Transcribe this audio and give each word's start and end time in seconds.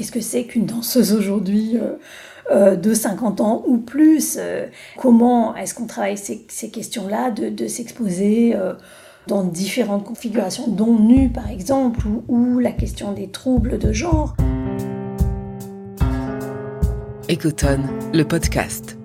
qu'est-ce 0.00 0.12
que 0.12 0.22
c'est 0.22 0.44
qu'une 0.44 0.64
danseuse 0.64 1.12
aujourd'hui 1.12 1.76
de 2.50 2.94
50 2.94 3.42
ans 3.42 3.62
ou 3.66 3.76
plus 3.76 4.38
Comment 4.96 5.54
est-ce 5.54 5.74
qu'on 5.74 5.84
travaille 5.84 6.16
ces, 6.16 6.70
questions-là, 6.70 7.30
de, 7.30 7.66
s'exposer 7.66 8.56
dans 9.26 9.44
différentes 9.44 10.04
configurations, 10.04 10.68
dont 10.68 10.98
nu 10.98 11.28
par 11.28 11.50
exemple, 11.50 12.06
ou, 12.28 12.58
la 12.60 12.72
question 12.72 13.12
des 13.12 13.28
troubles 13.28 13.76
de 13.76 13.92
genre. 13.92 14.34
Ecotone, 17.30 17.86
le 18.14 18.22
podcast. 18.22 18.96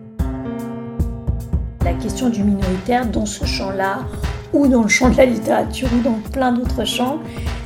La 1.84 1.94
question 1.96 2.30
du 2.30 2.42
minoritaire 2.42 3.06
dans 3.06 3.26
ce 3.26 3.44
champ-là, 3.44 4.06
ou 4.54 4.68
dans 4.70 4.84
le 4.84 4.88
champ 4.88 5.10
de 5.10 5.18
la 5.18 5.26
littérature, 5.26 5.90
ou 5.94 6.02
dans 6.02 6.20
plein 6.32 6.54
d'autres 6.54 6.86
champs, 6.86 7.20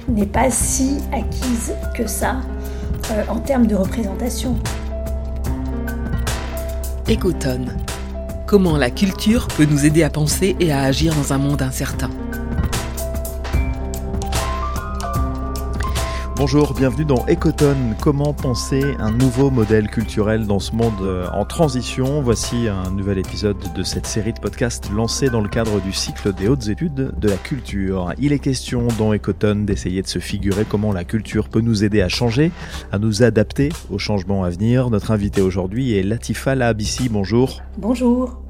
n'est 0.08 0.26
pas 0.26 0.50
si 0.50 0.98
acquise 1.14 1.74
que 1.96 2.08
ça 2.08 2.38
euh, 3.12 3.24
en 3.28 3.40
termes 3.40 3.68
de 3.68 3.76
représentation. 3.76 4.56
Ecotone. 7.10 7.76
Comment 8.46 8.78
la 8.78 8.90
culture 8.90 9.48
peut 9.48 9.66
nous 9.66 9.86
aider 9.86 10.04
à 10.04 10.10
penser 10.10 10.56
et 10.60 10.72
à 10.72 10.82
agir 10.82 11.14
dans 11.16 11.34
un 11.34 11.38
monde 11.38 11.62
incertain? 11.62 12.10
Bonjour, 16.40 16.74
bienvenue 16.74 17.04
dans 17.04 17.26
Ecotone. 17.28 17.98
Comment 18.00 18.34
penser 18.34 18.96
un 18.98 19.12
nouveau 19.12 19.52
modèle 19.52 19.90
culturel 19.90 20.48
dans 20.48 20.60
ce 20.60 20.74
monde 20.74 21.02
euh, 21.02 21.28
en 21.34 21.44
transition? 21.44 22.22
Voici 22.22 22.70
un 22.70 22.92
nouvel 22.92 23.18
épisode 23.18 23.58
de 23.76 23.84
cette 23.84 24.06
série 24.06 24.32
de 24.32 24.40
podcasts 24.40 24.90
lancée 24.90 25.30
dans 25.30 25.42
le 25.42 25.50
cadre 25.50 25.82
du 25.82 25.92
cycle 25.92 26.32
des 26.32 26.48
hautes 26.48 26.70
études 26.70 27.12
de 27.14 27.28
la 27.28 27.36
culture. 27.36 28.14
Il 28.20 28.32
est 28.32 28.40
question 28.40 28.88
dans 28.98 29.14
Ecotone 29.14 29.66
d'essayer 29.66 30.02
de 30.02 30.08
se 30.08 30.20
figurer 30.20 30.64
comment 30.64 30.94
la 30.94 31.04
culture 31.04 31.50
peut 31.50 31.60
nous 31.60 31.84
aider 31.84 32.02
à 32.02 32.08
changer, 32.08 32.54
à 32.94 33.00
nous 33.00 33.22
adapter 33.22 33.68
aux 33.90 34.00
changements 34.00 34.46
à 34.46 34.50
venir. 34.50 34.90
Notre 34.90 35.12
invité 35.12 35.42
aujourd'hui 35.42 35.98
est 35.98 36.04
Latifa 36.04 36.56
Lahabissi. 36.56 37.10
Bonjour. 37.10 37.62
Bonjour. 37.78 38.49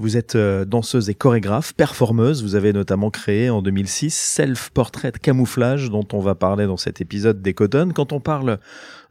Vous 0.00 0.16
êtes 0.16 0.36
euh, 0.36 0.64
danseuse 0.64 1.10
et 1.10 1.14
chorégraphe, 1.14 1.74
performeuse. 1.74 2.44
Vous 2.44 2.54
avez 2.54 2.72
notamment 2.72 3.10
créé 3.10 3.50
en 3.50 3.62
2006 3.62 4.14
Self 4.14 4.70
Portrait 4.70 5.10
Camouflage, 5.10 5.90
dont 5.90 6.06
on 6.12 6.20
va 6.20 6.36
parler 6.36 6.66
dans 6.66 6.76
cet 6.76 7.00
épisode 7.00 7.42
d'Ecotone. 7.42 7.92
Quand 7.92 8.12
on 8.12 8.20
parle 8.20 8.60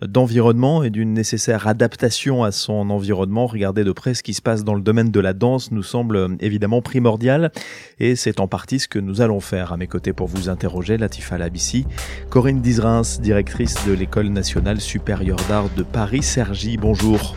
d'environnement 0.02 0.83
et 0.83 0.89
d'une 0.89 1.13
nécessaire 1.13 1.67
adaptation 1.67 2.45
à 2.45 2.53
son 2.53 2.89
environnement, 2.89 3.47
regarder 3.47 3.83
de 3.83 3.91
près 3.91 4.13
ce 4.13 4.23
qui 4.23 4.33
se 4.33 4.41
passe 4.41 4.63
dans 4.63 4.75
le 4.75 4.81
domaine 4.81 5.11
de 5.11 5.19
la 5.19 5.33
danse 5.33 5.71
nous 5.73 5.83
semble 5.83 6.15
euh, 6.15 6.30
évidemment 6.39 6.81
primordial. 6.81 7.52
Et 7.99 8.15
c'est 8.15 8.39
en 8.39 8.47
partie 8.47 8.80
ce 8.80 8.88
que 8.88 8.99
nous 8.99 9.19
allons 9.19 9.41
faire 9.41 9.73
à 9.73 9.77
mes 9.77 9.88
côtés 9.88 10.13
pour 10.13 10.27
vous 10.27 10.47
interroger, 10.47 10.97
Latifa 10.97 11.38
Labissi, 11.38 11.85
Corinne 12.30 12.61
Dizrins, 12.61 13.19
directrice 13.19 13.75
de 13.85 13.91
l'École 13.91 14.30
nationale 14.30 14.80
supérieure 14.80 15.41
d'art 15.49 15.69
de 15.75 15.83
Paris. 15.83 16.23
Sergi, 16.23 16.77
bonjour. 16.77 17.35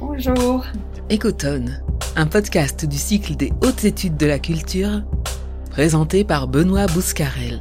Bonjour. 0.00 0.64
Ecotone 1.08 1.80
un 2.16 2.26
podcast 2.26 2.84
du 2.84 2.96
cycle 2.96 3.36
des 3.36 3.52
hautes 3.62 3.84
études 3.84 4.16
de 4.16 4.26
la 4.26 4.40
culture, 4.40 5.04
présenté 5.70 6.24
par 6.24 6.48
Benoît 6.48 6.86
Bouscarel. 6.86 7.60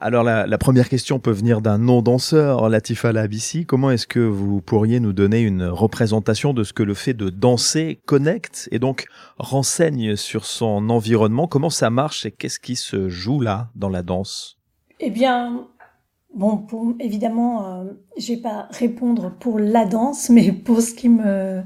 Alors 0.00 0.24
la, 0.24 0.58
première 0.58 0.88
question 0.88 1.20
peut 1.20 1.30
venir 1.30 1.60
d'un 1.60 1.78
non-danseur, 1.78 2.68
Latifa 2.68 3.12
Labissi. 3.12 3.66
Comment 3.66 3.92
est-ce 3.92 4.08
que 4.08 4.18
vous 4.18 4.60
pourriez 4.60 4.98
nous 4.98 5.12
donner 5.12 5.40
une 5.40 5.62
représentation 5.62 6.54
de 6.54 6.64
ce 6.64 6.72
que 6.72 6.82
le 6.82 6.94
fait 6.94 7.14
de 7.14 7.30
danser 7.30 8.00
connecte 8.04 8.68
et 8.72 8.80
donc 8.80 9.06
renseigne 9.38 10.16
sur 10.16 10.44
son 10.44 10.90
environnement? 10.90 11.46
Comment 11.46 11.70
ça 11.70 11.90
marche 11.90 12.26
et 12.26 12.32
qu'est-ce 12.32 12.58
qui 12.58 12.74
se 12.74 13.08
joue 13.08 13.40
là 13.40 13.70
dans 13.76 13.90
la 13.90 14.02
danse? 14.02 14.58
Eh 14.98 15.10
bien, 15.10 15.68
bon, 16.36 16.58
pour, 16.58 16.94
évidemment, 17.00 17.66
euh, 17.66 17.84
je 18.16 18.34
vais 18.34 18.40
pas 18.40 18.68
répondre 18.70 19.32
pour 19.40 19.58
la 19.58 19.84
danse, 19.84 20.30
mais 20.30 20.52
pour 20.52 20.80
ce 20.80 20.94
qui 20.94 21.08
me 21.08 21.62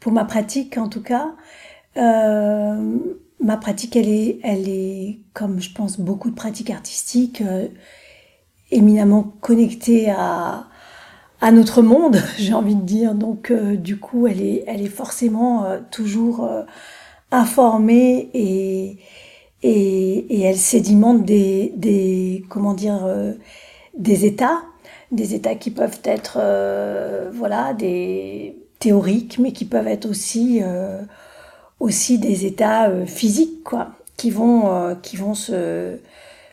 pour 0.00 0.12
ma 0.12 0.24
pratique 0.24 0.78
en 0.78 0.88
tout 0.88 1.02
cas. 1.02 1.34
Euh, 1.96 2.98
ma 3.40 3.56
pratique, 3.56 3.96
elle 3.96 4.08
est, 4.08 5.20
comme 5.34 5.60
je 5.60 5.72
pense 5.72 6.00
beaucoup 6.00 6.30
de 6.30 6.34
pratiques 6.34 6.70
artistiques, 6.70 7.42
euh, 7.42 7.68
éminemment 8.70 9.34
connectée 9.40 10.10
à, 10.10 10.66
notre 11.52 11.82
monde, 11.82 12.22
j'ai 12.38 12.54
envie 12.54 12.74
de 12.74 12.82
dire. 12.82 13.14
Donc, 13.14 13.50
euh, 13.50 13.76
du 13.76 13.98
coup, 13.98 14.26
elle 14.26 14.40
est, 14.42 14.86
forcément 14.88 15.66
toujours 15.90 16.48
informée 17.30 18.30
et, 18.34 18.98
elle 19.62 20.56
sédimente 20.56 21.24
des, 21.24 21.72
des 21.76 22.44
comment 22.48 22.74
dire, 22.74 23.06
des 24.00 24.26
états, 24.26 24.62
des 25.12 25.34
états 25.34 25.54
qui 25.54 25.70
peuvent 25.70 26.00
être, 26.04 26.38
voilà, 27.32 27.72
des 27.74 28.56
théoriques, 28.80 29.38
mais 29.38 29.52
qui 29.52 29.66
peuvent 29.66 29.86
être 29.86 30.06
aussi, 30.06 30.60
euh, 30.64 31.00
aussi 31.78 32.18
des 32.18 32.46
états 32.46 32.88
euh, 32.88 33.06
physiques, 33.06 33.62
quoi, 33.62 33.92
qui 34.16 34.30
vont, 34.30 34.74
euh, 34.74 34.94
qui 35.00 35.16
vont 35.16 35.34
se, 35.34 35.98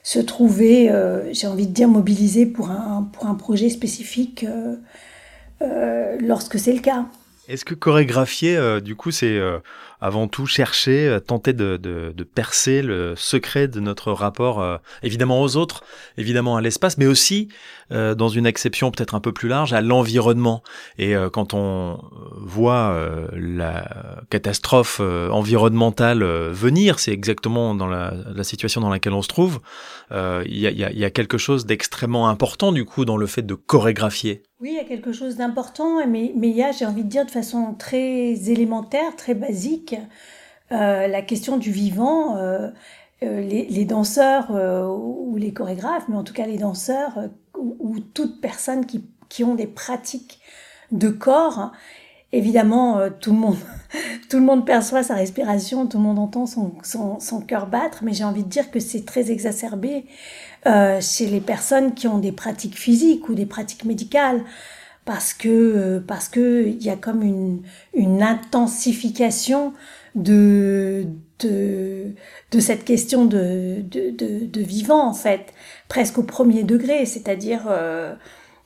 se 0.04 0.20
trouver, 0.20 0.92
j'ai 1.32 1.48
envie 1.48 1.66
de 1.66 1.74
dire, 1.74 1.88
mobilisés 1.88 2.46
pour 2.46 2.70
un, 2.70 3.10
pour 3.12 3.26
un 3.26 3.34
projet 3.34 3.70
spécifique 3.70 4.46
lorsque 6.22 6.60
c'est 6.60 6.74
le 6.74 6.80
cas. 6.80 7.06
Est-ce 7.50 7.66
que 7.66 7.74
chorégraphier, 7.74 8.80
du 8.82 8.96
coup, 8.96 9.12
c'est 9.12 9.38
avant 10.00 10.28
tout 10.28 10.46
chercher, 10.46 11.08
euh, 11.08 11.20
tenter 11.20 11.54
de, 11.54 11.78
de, 11.78 12.24
percer 12.24 12.82
le 12.82 13.16
secret 13.16 13.68
de 13.68 13.80
notre 13.80 14.12
rapport, 14.12 14.62
euh, 14.62 14.78
évidemment 15.04 15.42
aux 15.42 15.56
autres, 15.56 15.84
évidemment 16.18 16.58
à 16.58 16.62
l'espace, 16.62 16.98
mais 16.98 17.08
aussi, 17.08 17.50
euh, 17.92 18.16
dans 18.16 18.30
une 18.30 18.46
acception 18.46 18.92
peut-être 18.92 19.16
un 19.16 19.20
peu 19.20 19.32
plus 19.32 19.50
large, 19.50 19.74
à 19.74 19.82
l'environnement. 19.82 20.64
Et 20.98 21.16
quand 21.32 21.54
on 21.54 22.00
voit 22.38 22.96
la 23.34 23.88
catastrophe 24.30 25.00
environnementale 25.00 26.24
venir, 26.24 27.00
c'est 27.00 27.12
exactement 27.12 27.76
dans 27.76 27.88
la, 27.88 28.44
situation 28.44 28.82
dans 28.82 28.90
laquelle 28.90 29.14
on 29.14 29.22
se 29.22 29.28
trouve, 29.28 29.60
il 30.12 30.58
y 30.58 31.06
a, 31.06 31.10
quelque 31.10 31.38
chose 31.38 31.66
d'extrêmement 31.66 32.30
important 32.30 32.72
du 32.72 32.86
coup 32.86 33.06
dans 33.06 33.18
le 33.18 33.28
fait 33.28 33.42
de 33.42 33.54
chorégraphier. 33.54 34.44
Oui, 34.60 34.70
il 34.72 34.76
y 34.76 34.80
a 34.80 34.86
quelque 34.86 35.14
chose 35.14 35.36
d'important, 35.36 36.06
mais, 36.08 36.32
mais 36.36 36.50
il 36.50 36.56
y 36.56 36.64
a, 36.64 36.72
j'ai 36.72 36.86
envie 36.86 37.04
de 37.04 37.10
dire, 37.10 37.26
de 37.26 37.32
façon 37.32 37.76
très 37.78 38.50
élémentaire, 38.50 39.16
très 39.16 39.36
basique, 39.36 39.96
euh, 40.72 41.08
la 41.08 41.22
question 41.22 41.58
du 41.58 41.72
vivant. 41.72 42.38
Euh, 42.38 42.70
euh, 43.24 43.42
les, 43.42 43.86
danseurs 43.86 44.52
ou 44.52 45.36
les 45.38 45.54
chorégraphes, 45.54 46.06
mais 46.10 46.16
en 46.16 46.24
tout 46.24 46.34
cas 46.34 46.46
les 46.46 46.58
danseurs 46.58 47.30
ou, 47.56 48.00
toute 48.00 48.42
personne 48.42 48.86
qui, 48.86 49.04
qui, 49.30 49.44
ont 49.44 49.56
des 49.56 49.68
pratiques 49.68 50.40
de 50.92 51.10
corps, 51.10 51.72
évidemment 52.32 53.10
tout 53.20 53.32
le 53.32 53.38
monde 53.38 53.58
tout 54.30 54.38
le 54.38 54.44
monde 54.44 54.66
perçoit 54.66 55.04
sa 55.04 55.16
respiration, 55.16 55.88
tout 55.88 55.98
le 55.98 56.04
monde 56.04 56.20
entend 56.20 56.46
son, 56.46 56.74
son, 56.84 57.20
son 57.20 57.42
cœur 57.42 57.68
battre, 57.68 58.04
mais 58.04 58.14
j'ai 58.14 58.24
envie 58.24 58.44
de 58.44 58.50
dire 58.50 58.70
que 58.72 58.80
c'est 58.80 59.06
très 59.06 59.32
exacerbé 59.32 60.06
euh, 60.66 61.00
chez 61.02 61.28
les 61.28 61.40
personnes 61.42 61.94
qui 61.94 62.08
ont 62.08 62.18
des 62.18 62.32
pratiques 62.32 62.78
physiques 62.78 63.30
ou 63.30 63.36
des 63.36 63.46
pratiques 63.46 63.86
médicales 63.86 64.44
parce 65.06 65.34
que 65.34 65.48
euh, 65.48 66.00
parce 66.06 66.28
que 66.28 66.68
il 66.68 66.84
y 66.84 66.90
a 66.90 66.98
comme 66.98 67.22
une, 67.22 67.62
une 67.94 68.22
intensification 68.22 69.74
de, 70.16 71.06
de 71.40 72.14
de 72.52 72.60
cette 72.60 72.86
question 72.86 73.26
de 73.26 73.82
de, 73.82 74.46
de, 74.46 74.62
vivant 74.62 75.08
en 75.08 75.14
fait 75.14 75.54
presque 75.88 76.18
au 76.18 76.24
premier 76.24 76.64
degré 76.64 77.06
c'est-à-dire 77.06 77.66
euh, 77.70 78.14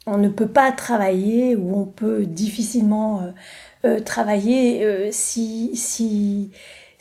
on 0.08 0.18
ne 0.18 0.30
peut 0.30 0.48
pas 0.48 0.72
travailler 0.72 1.56
ou 1.56 1.78
on 1.78 1.86
peut 1.86 2.26
difficilement 2.26 3.34
euh, 3.86 4.00
travailler 4.00 5.12
si 5.12 5.72
si 5.76 6.52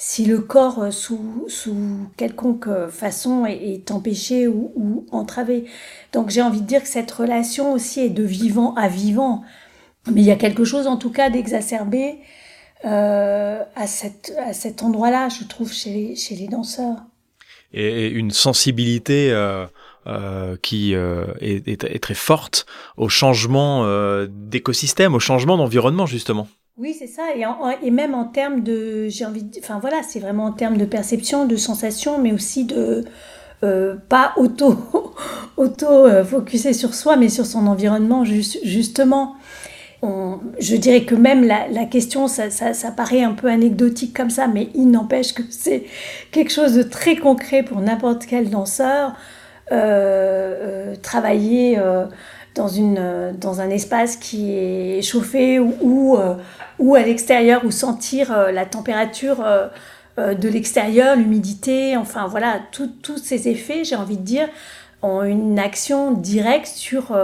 si 0.01 0.25
le 0.25 0.41
corps 0.41 0.79
euh, 0.79 0.91
sous, 0.91 1.45
sous 1.49 1.77
quelconque 2.17 2.69
euh, 2.69 2.89
façon 2.89 3.45
est, 3.45 3.91
empêché 3.91 4.49
ou, 4.49 5.05
entravé. 5.13 5.67
Donc 6.15 6.31
j'ai 6.31 6.41
envie 6.41 6.63
de 6.63 6.67
dire 6.67 6.83
que 6.83 6.89
cette 6.89 7.11
relation 7.11 7.75
aussi 7.75 8.01
est 8.01 8.09
de 8.09 8.23
vivant 8.23 8.75
à 8.77 8.89
vivant. 8.89 9.43
Mais 10.11 10.23
il 10.23 10.27
y 10.27 10.31
a 10.31 10.37
quelque 10.37 10.65
chose 10.65 10.87
en 10.87 10.97
tout 10.97 11.11
cas 11.11 11.29
d'exacerbé 11.29 12.19
euh, 12.85 13.63
à, 13.75 13.87
cette, 13.87 14.33
à 14.39 14.53
cet 14.53 14.83
endroit-là, 14.83 15.29
je 15.29 15.45
trouve, 15.45 15.73
chez 15.73 15.91
les, 15.91 16.17
chez 16.17 16.35
les 16.35 16.49
danseurs. 16.49 16.97
Et 17.73 18.09
une 18.09 18.31
sensibilité 18.31 19.31
euh, 19.31 19.67
euh, 20.07 20.57
qui 20.61 20.95
euh, 20.95 21.27
est, 21.41 21.69
est, 21.69 21.85
est, 21.85 22.03
très 22.03 22.15
forte 22.15 22.67
au 22.97 23.09
changement 23.09 23.87
d'écosystème, 24.29 25.15
au 25.15 25.21
changement 25.21 25.57
d'environnement 25.57 26.07
justement. 26.07 26.49
Oui, 26.79 26.97
c'est 26.99 27.07
ça. 27.07 27.23
Et, 27.37 27.45
et, 27.87 27.91
même 27.91 28.15
en 28.15 28.25
termes 28.25 28.63
de, 28.63 29.09
j'ai 29.09 29.27
envie, 29.27 29.43
de, 29.43 29.59
enfin 29.59 29.79
voilà, 29.79 30.03
c'est 30.03 30.19
vraiment 30.19 30.47
en 30.47 30.53
termes 30.53 30.79
de 30.79 30.87
perception, 30.87 31.47
de 31.47 31.57
sensation, 31.57 32.19
mais 32.19 32.33
aussi 32.33 32.65
de 32.65 33.05
euh, 33.63 33.97
pas 34.09 34.33
auto, 34.39 34.75
auto 35.59 35.87
euh, 35.87 36.25
focusé 36.25 36.73
sur 36.73 36.95
soi, 36.95 37.17
mais 37.17 37.29
sur 37.29 37.45
son 37.45 37.67
environnement 37.67 38.25
justement. 38.25 39.37
Je 40.03 40.77
dirais 40.77 41.05
que 41.05 41.15
même 41.15 41.45
la, 41.45 41.85
question, 41.85 42.27
ça, 42.27 42.51
ça, 42.51 42.91
paraît 42.91 43.23
un 43.23 43.33
peu 43.33 43.49
anecdotique 43.49 44.17
comme 44.17 44.31
ça, 44.31 44.47
mais 44.47 44.69
il 44.75 44.91
n'empêche 44.91 45.35
que 45.35 45.43
c'est 45.51 45.85
quelque 46.31 46.53
chose 46.53 46.75
de 46.75 46.83
très 46.83 47.17
concret 47.17 47.63
pour 47.63 47.81
n'importe 47.81 48.27
quel 48.27 48.51
danseur. 48.51 49.15
Euh, 49.73 50.93
euh 50.93 50.97
travailler 51.03 51.79
dans, 52.55 52.69
une, 52.69 53.33
dans 53.39 53.61
un 53.61 53.71
espace 53.71 54.17
qui 54.17 54.53
est 54.53 55.03
chauffé 55.03 55.59
ou, 55.59 56.19
ou, 56.79 56.95
à 56.95 57.03
l'extérieur, 57.03 57.65
ou 57.65 57.71
sentir 57.71 58.35
la 58.53 58.67
température 58.67 59.45
de 60.19 60.49
l'extérieur, 60.49 61.17
l'humidité, 61.17 61.97
enfin 61.97 62.27
voilà, 62.27 62.61
tous 62.73 63.19
ces 63.19 63.49
effets, 63.49 63.85
j'ai 63.85 63.97
envie 63.97 64.17
de 64.17 64.23
dire, 64.23 64.49
ont 65.03 65.23
une 65.23 65.59
action 65.59 66.13
directe 66.13 66.67
sur, 66.67 67.17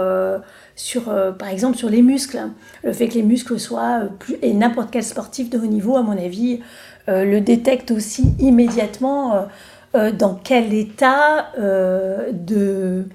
sur 0.77 1.13
par 1.37 1.49
exemple, 1.49 1.77
sur 1.77 1.89
les 1.89 2.01
muscles. 2.01 2.39
Le 2.83 2.93
fait 2.93 3.09
que 3.09 3.15
les 3.15 3.23
muscles 3.23 3.59
soient 3.59 4.03
plus, 4.19 4.37
et 4.41 4.53
n'importe 4.53 4.89
quel 4.91 5.03
sportif 5.03 5.49
de 5.49 5.57
haut 5.57 5.65
niveau, 5.65 5.97
à 5.97 6.03
mon 6.03 6.17
avis, 6.17 6.61
le 7.07 7.39
détecte 7.39 7.91
aussi 7.91 8.33
immédiatement 8.39 9.47
euh, 9.95 10.11
dans 10.11 10.35
quel 10.35 10.73
état 10.73 11.47
euh, 11.57 12.31
de, 12.33 13.05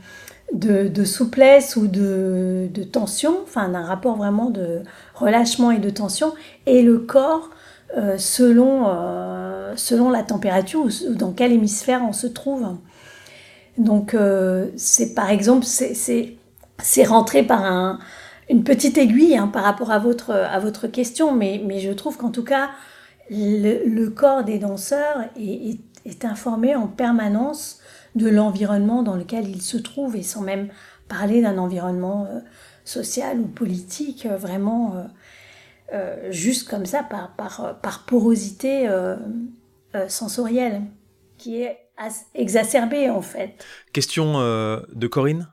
de, 0.52 1.04
souplesse 1.04 1.76
ou 1.76 1.86
de, 1.86 2.68
tension, 2.90 3.40
enfin 3.42 3.68
d'un 3.68 3.84
rapport 3.84 4.16
vraiment 4.16 4.48
de 4.50 4.80
relâchement 5.14 5.70
et 5.70 5.78
de 5.78 5.90
tension, 5.90 6.32
et 6.64 6.82
le 6.82 6.98
corps 6.98 7.50
euh, 7.96 8.16
selon, 8.16 8.86
selon 9.76 10.08
la 10.08 10.22
température 10.22 10.80
ou 10.80 11.14
dans 11.14 11.32
quel 11.32 11.52
hémisphère 11.52 12.02
on 12.08 12.12
se 12.12 12.26
trouve. 12.26 12.66
Donc 13.76 14.16
c'est 14.76 15.14
par 15.14 15.30
exemple, 15.30 15.64
c'est 15.64 16.36
rentré 17.04 17.42
par 17.42 17.64
un, 17.64 17.98
une 18.50 18.64
petite 18.64 18.98
aiguille 18.98 19.36
hein, 19.36 19.48
par 19.48 19.64
rapport 19.64 19.90
à 19.90 19.98
votre, 19.98 20.32
à 20.32 20.58
votre 20.58 20.86
question, 20.86 21.34
mais, 21.34 21.62
mais 21.64 21.80
je 21.80 21.90
trouve 21.92 22.16
qu'en 22.16 22.30
tout 22.30 22.44
cas, 22.44 22.70
le, 23.30 24.08
corps 24.08 24.44
des 24.44 24.58
danseurs 24.58 25.24
est 25.36 25.78
est 26.04 26.24
informé 26.24 26.74
en 26.74 26.86
permanence 26.86 27.80
de 28.14 28.28
l'environnement 28.28 29.02
dans 29.02 29.16
lequel 29.16 29.48
il 29.48 29.62
se 29.62 29.76
trouve 29.76 30.16
et 30.16 30.22
sans 30.22 30.42
même 30.42 30.68
parler 31.08 31.42
d'un 31.42 31.58
environnement 31.58 32.26
euh, 32.26 32.40
social 32.84 33.40
ou 33.40 33.46
politique, 33.46 34.26
euh, 34.26 34.36
vraiment 34.36 35.08
euh, 35.92 36.30
juste 36.30 36.68
comme 36.68 36.86
ça, 36.86 37.02
par, 37.02 37.34
par, 37.36 37.80
par 37.80 38.04
porosité 38.04 38.88
sensorielle, 40.08 40.82
qui 41.36 41.60
est 41.60 41.78
exacerbée 42.34 43.10
en 43.10 43.20
fait. 43.20 43.62
Question 43.92 44.38
de 44.40 45.06
Corinne 45.06 45.51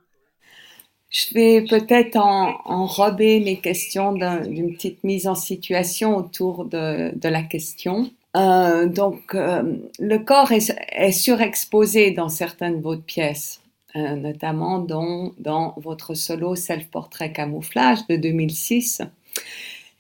je 1.09 1.33
vais 1.33 1.61
peut-être 1.63 2.17
enrober 2.17 3.39
mes 3.39 3.57
questions 3.57 4.13
d'une 4.13 4.73
petite 4.73 5.03
mise 5.03 5.27
en 5.27 5.35
situation 5.35 6.15
autour 6.15 6.65
de, 6.65 7.11
la 7.23 7.41
question. 7.41 8.11
Euh, 8.37 8.87
donc, 8.87 9.33
euh, 9.33 9.77
le 9.99 10.17
corps 10.19 10.51
est, 10.51 11.11
surexposé 11.11 12.11
dans 12.11 12.29
certaines 12.29 12.77
de 12.77 12.83
vos 12.83 12.97
pièces, 12.97 13.61
euh, 13.95 14.15
notamment 14.15 14.77
dans, 14.77 15.73
votre 15.77 16.13
solo 16.13 16.55
self-portrait 16.55 17.31
camouflage 17.31 18.05
de 18.07 18.15
2006. 18.15 19.01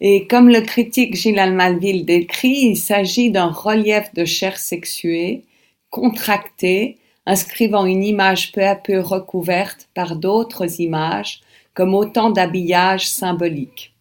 Et 0.01 0.27
comme 0.27 0.47
le 0.47 0.61
critique 0.61 1.15
Gilles 1.15 1.39
Almanville 1.39 2.05
décrit, 2.05 2.67
il 2.69 2.77
s'agit 2.77 3.31
d'un 3.31 3.49
relief 3.49 4.13
de 4.13 4.25
chair 4.25 4.57
sexuée, 4.57 5.43
contracté, 5.89 6.97
inscrivant 7.25 7.85
une 7.85 8.03
image 8.03 8.51
peu 8.51 8.65
à 8.65 8.75
peu 8.75 8.99
recouverte 8.99 9.89
par 9.93 10.15
d'autres 10.15 10.81
images, 10.81 11.41
comme 11.73 11.93
autant 11.93 12.29
d'habillages 12.29 13.09
symboliques. 13.09 13.93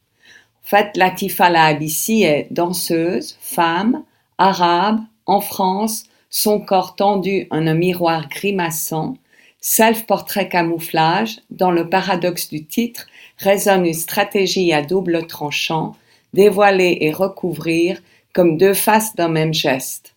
En 0.64 0.68
fait, 0.68 0.96
Latifa 0.96 1.50
est 1.50 2.48
danseuse, 2.50 3.36
femme, 3.40 4.02
arabe, 4.36 5.00
en 5.26 5.40
France, 5.40 6.04
son 6.30 6.60
corps 6.60 6.96
tendu 6.96 7.46
en 7.50 7.66
un 7.66 7.74
miroir 7.74 8.28
grimaçant, 8.28 9.14
self-portrait 9.60 10.48
camouflage, 10.48 11.40
dans 11.50 11.70
le 11.70 11.88
paradoxe 11.88 12.48
du 12.48 12.64
titre, 12.64 13.06
résonne 13.38 13.86
une 13.86 13.94
stratégie 13.94 14.72
à 14.72 14.82
double 14.82 15.26
tranchant, 15.26 15.96
dévoiler 16.32 16.98
et 17.00 17.12
recouvrir 17.12 18.00
comme 18.32 18.56
deux 18.56 18.74
faces 18.74 19.14
d'un 19.16 19.28
même 19.28 19.54
geste. 19.54 20.14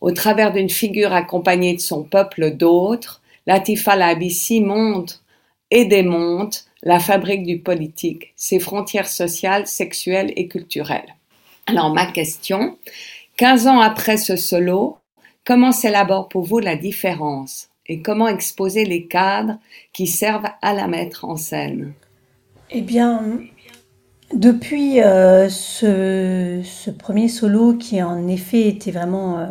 Au 0.00 0.12
travers 0.12 0.52
d'une 0.52 0.70
figure 0.70 1.12
accompagnée 1.12 1.74
de 1.74 1.80
son 1.80 2.04
peuple 2.04 2.52
d'autres, 2.52 3.20
Latifa 3.46 3.96
Labissi 3.96 4.60
montre 4.60 5.22
et 5.70 5.84
démonte 5.84 6.66
la 6.82 7.00
fabrique 7.00 7.44
du 7.44 7.58
politique, 7.58 8.32
ses 8.36 8.60
frontières 8.60 9.08
sociales, 9.08 9.66
sexuelles 9.66 10.32
et 10.36 10.46
culturelles. 10.46 11.14
Alors 11.66 11.92
ma 11.92 12.06
question, 12.06 12.78
15 13.36 13.66
ans 13.66 13.80
après 13.80 14.16
ce 14.16 14.36
solo, 14.36 14.98
comment 15.44 15.72
s'élabore 15.72 16.28
pour 16.28 16.44
vous 16.44 16.60
la 16.60 16.76
différence 16.76 17.68
et 17.86 18.00
comment 18.00 18.28
exposer 18.28 18.84
les 18.84 19.06
cadres 19.06 19.58
qui 19.92 20.06
servent 20.06 20.48
à 20.62 20.74
la 20.74 20.86
mettre 20.86 21.24
en 21.24 21.36
scène? 21.36 21.92
Eh 22.70 22.82
bien, 22.82 23.40
depuis 24.34 25.00
euh, 25.00 25.48
ce, 25.48 26.90
premier 26.90 27.28
solo 27.28 27.74
qui 27.74 28.02
en 28.02 28.28
effet 28.28 28.68
était 28.68 28.90
vraiment 28.90 29.38
euh, 29.38 29.46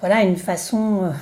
voilà, 0.00 0.22
une 0.22 0.36
façon 0.36 1.12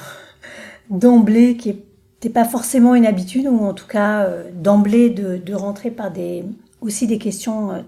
d'emblée 0.91 1.57
qui 1.57 1.69
n'était 1.71 2.33
pas 2.33 2.45
forcément 2.45 2.95
une 2.95 3.07
habitude 3.07 3.47
ou 3.47 3.65
en 3.65 3.75
tout 3.75 3.87
cas 3.87 4.29
d'emblée 4.55 5.11
de, 5.11 5.55
rentrer 5.55 5.91
par 5.91 6.11
des, 6.11 6.45
aussi 6.81 7.07
des 7.07 7.19
questions 7.19 7.85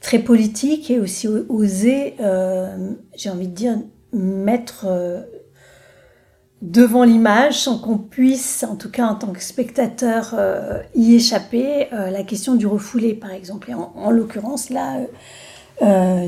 très 0.00 0.18
politique 0.18 0.90
et 0.90 0.98
aussi 0.98 1.28
oser, 1.28 2.14
euh, 2.20 2.92
j'ai 3.14 3.30
envie 3.30 3.48
de 3.48 3.54
dire, 3.54 3.78
mettre 4.12 4.86
euh, 4.88 5.20
devant 6.62 7.04
l'image 7.04 7.60
sans 7.60 7.78
qu'on 7.78 7.98
puisse, 7.98 8.64
en 8.64 8.76
tout 8.76 8.90
cas 8.90 9.06
en 9.06 9.14
tant 9.14 9.28
que 9.28 9.42
spectateur, 9.42 10.34
euh, 10.36 10.80
y 10.94 11.14
échapper, 11.14 11.88
la 11.92 12.22
question 12.22 12.54
du 12.54 12.66
refoulé, 12.66 13.14
par 13.14 13.30
exemple, 13.30 13.70
et 13.70 13.74
en, 13.74 14.10
l'occurrence 14.10 14.70
là, 14.70 15.00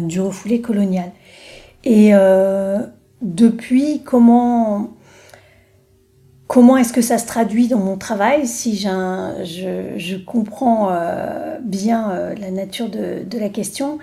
du 0.00 0.20
refoulé 0.20 0.61
colonial. 0.61 1.11
Et 1.85 2.12
depuis, 3.22 4.02
comment 4.04 4.90
comment 6.52 6.76
est-ce 6.76 6.92
que 6.92 7.00
ça 7.00 7.16
se 7.16 7.26
traduit 7.26 7.66
dans 7.66 7.78
mon 7.78 7.96
travail 7.96 8.46
si 8.46 8.76
je, 8.76 9.94
je, 9.96 10.16
comprends 10.16 10.90
euh, 10.90 11.56
bien 11.62 12.10
euh, 12.10 12.34
la 12.34 12.50
nature 12.50 12.90
de, 12.90 13.38
la 13.38 13.48
question. 13.48 13.98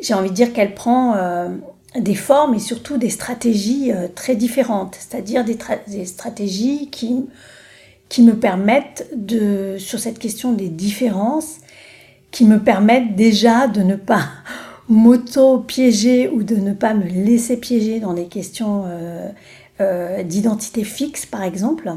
J'ai 0.00 0.12
envie 0.12 0.30
de 0.30 0.34
dire 0.34 0.52
qu'elle 0.52 0.74
prend 0.74 1.14
euh, 1.14 1.50
des 1.94 2.16
formes 2.16 2.56
et 2.56 2.58
surtout 2.58 2.98
des 2.98 3.10
stratégies 3.10 3.92
très 4.16 4.34
différentes, 4.34 4.96
c'est-à-dire 4.98 5.44
des, 5.44 5.56
des, 5.86 6.04
stratégies 6.04 6.90
qui, 6.90 7.26
qui 8.08 8.22
me 8.22 8.34
permettent 8.34 9.08
de, 9.14 9.76
sur 9.78 10.00
cette 10.00 10.18
question 10.18 10.54
des 10.54 10.70
différences, 10.70 11.58
qui 12.32 12.44
me 12.44 12.58
permettent 12.58 13.14
déjà 13.14 13.68
de 13.68 13.82
ne 13.82 13.94
pas 13.94 14.24
m'auto-piéger 14.88 16.28
ou 16.28 16.42
de 16.42 16.56
ne 16.56 16.72
pas 16.72 16.94
me 16.94 17.04
laisser 17.04 17.56
piéger 17.56 18.00
dans 18.00 18.14
des 18.14 18.26
questions 18.26 18.84
euh, 19.80 20.24
d'identité 20.24 20.82
fixe, 20.82 21.24
par 21.24 21.44
exemple. 21.44 21.88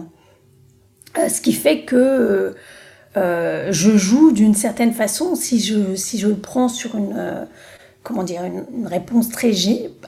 Euh, 1.17 1.29
ce 1.29 1.41
qui 1.41 1.51
fait 1.51 1.81
que 1.81 2.53
euh, 3.17 3.67
je 3.71 3.97
joue 3.97 4.31
d'une 4.31 4.53
certaine 4.53 4.93
façon 4.93 5.33
si 5.33 5.59
je, 5.59 5.95
si 5.95 6.19
je 6.19 6.27
prends 6.27 6.67
sur 6.67 6.95
une, 6.95 7.47
comment 8.03 8.21
dire, 8.21 8.43
une, 8.43 8.85
réponse 8.85 9.29
très 9.29 9.51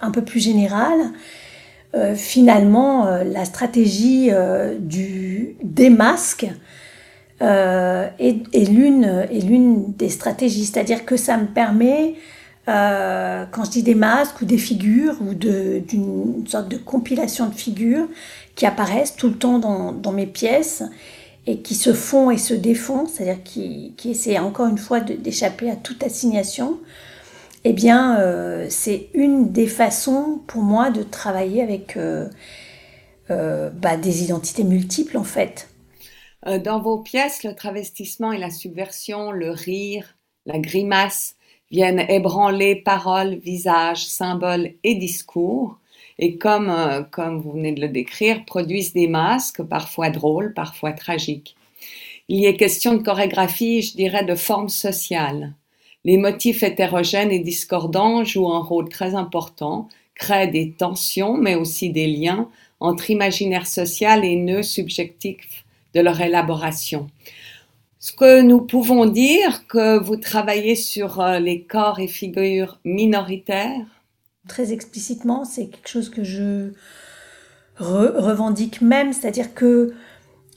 un 0.02 0.12
peu 0.12 0.22
plus 0.22 0.40
générale. 0.40 1.02
finalement, 2.16 3.06
la 3.26 3.44
stratégie 3.46 4.30
du, 4.80 5.56
des 5.64 5.90
masques 5.90 6.46
est, 7.40 8.38
est 8.54 8.70
l'une 8.70 9.94
des 9.98 10.10
stratégies. 10.10 10.66
C'est-à-dire 10.66 11.06
que 11.06 11.18
ça 11.18 11.38
me 11.38 11.48
permet 11.48 12.14
euh, 12.70 13.46
quand 13.52 13.66
je 13.66 13.72
dis 13.72 13.84
des 13.84 13.96
masques 13.96 14.42
ou 14.42 14.46
des 14.46 14.58
figures 14.58 15.16
ou 15.22 15.34
d'une 15.34 16.48
sorte 16.48 16.70
de 16.70 16.78
compilation 16.78 17.50
de 17.50 17.54
figures 17.54 18.08
qui 18.56 18.66
apparaissent 18.66 19.16
tout 19.16 19.28
le 19.28 19.36
temps 19.36 19.60
dans, 19.60 20.12
mes 20.14 20.28
pièces 20.28 20.84
et 21.46 21.60
qui 21.60 21.76
se 21.76 21.92
font 21.92 22.32
et 22.32 22.38
se 22.38 22.54
défont, 22.54 23.06
c'est-à-dire 23.06 23.44
qui, 23.44 23.94
qui 23.98 24.12
essaient 24.12 24.40
encore 24.40 24.68
une 24.68 24.78
fois 24.78 25.02
d'échapper 25.02 25.70
à 25.70 25.76
toute 25.76 26.04
assignation, 26.04 26.80
eh 27.66 27.74
bien, 27.74 28.20
euh, 28.20 28.68
c'est 28.70 29.10
une 29.14 29.52
des 29.52 29.68
façons 29.68 30.42
pour 30.48 30.64
moi 30.64 30.90
de 30.90 31.04
travailler 31.04 31.62
avec 31.62 31.98
euh, 31.98 32.30
bah, 33.30 33.98
des 33.98 34.24
identités 34.24 34.64
multiples 34.64 35.18
en 35.18 35.24
fait. 35.24 35.70
Dans 36.46 36.82
vos 36.82 36.98
pièces, 36.98 37.44
le 37.44 37.56
travestissement 37.56 38.34
et 38.34 38.38
la 38.38 38.50
subversion, 38.50 39.32
le 39.32 39.50
rire, 39.52 40.18
la 40.46 40.60
grimace, 40.60 41.38
viennent 41.74 42.06
ébranler 42.08 42.76
paroles, 42.76 43.34
visages, 43.34 44.06
symboles 44.06 44.74
et 44.84 44.94
discours, 44.94 45.80
et 46.20 46.38
comme, 46.38 46.70
euh, 46.70 47.02
comme 47.02 47.42
vous 47.42 47.54
venez 47.54 47.72
de 47.72 47.82
le 47.82 47.90
décrire, 47.90 48.46
produisent 48.46 48.94
des 48.94 49.08
masques, 49.08 49.64
parfois 49.64 50.12
drôles, 50.12 50.54
parfois 50.54 50.94
tragiques. 50.94 51.56
Il 52.30 52.40
y 52.40 52.46
est 52.46 52.56
question 52.56 52.94
de 52.94 53.02
chorégraphie, 53.02 53.82
je 53.82 53.96
dirais, 53.96 54.24
de 54.24 54.36
forme 54.36 54.70
sociale. 54.70 55.56
Les 56.06 56.18
motifs 56.18 56.62
hétérogènes 56.62 57.32
et 57.32 57.40
discordants 57.40 58.24
jouent 58.24 58.52
un 58.52 58.62
rôle 58.62 58.88
très 58.88 59.16
important, 59.16 59.90
créent 60.14 60.48
des 60.48 60.74
tensions, 60.74 61.38
mais 61.38 61.56
aussi 61.56 61.90
des 61.90 62.06
liens 62.06 62.50
entre 62.80 63.10
imaginaire 63.10 63.66
social 63.66 64.24
et 64.24 64.36
nœud 64.36 64.62
subjectif 64.62 65.66
de 65.96 66.02
leur 66.02 66.22
élaboration. 66.22 67.08
Ce 68.04 68.12
que 68.12 68.42
nous 68.42 68.60
pouvons 68.60 69.06
dire, 69.06 69.66
que 69.66 69.98
vous 69.98 70.18
travaillez 70.18 70.76
sur 70.76 71.22
euh, 71.22 71.40
les 71.40 71.64
corps 71.64 72.02
et 72.02 72.10
figures 72.10 72.82
minoritaires. 72.84 73.86
Très 74.50 74.74
explicitement, 74.74 75.46
c'est 75.46 75.68
quelque 75.68 75.88
chose 75.88 76.10
que 76.10 76.22
je 76.22 76.74
revendique 77.78 78.82
même, 78.82 79.14
c'est-à-dire 79.14 79.54
que 79.54 79.94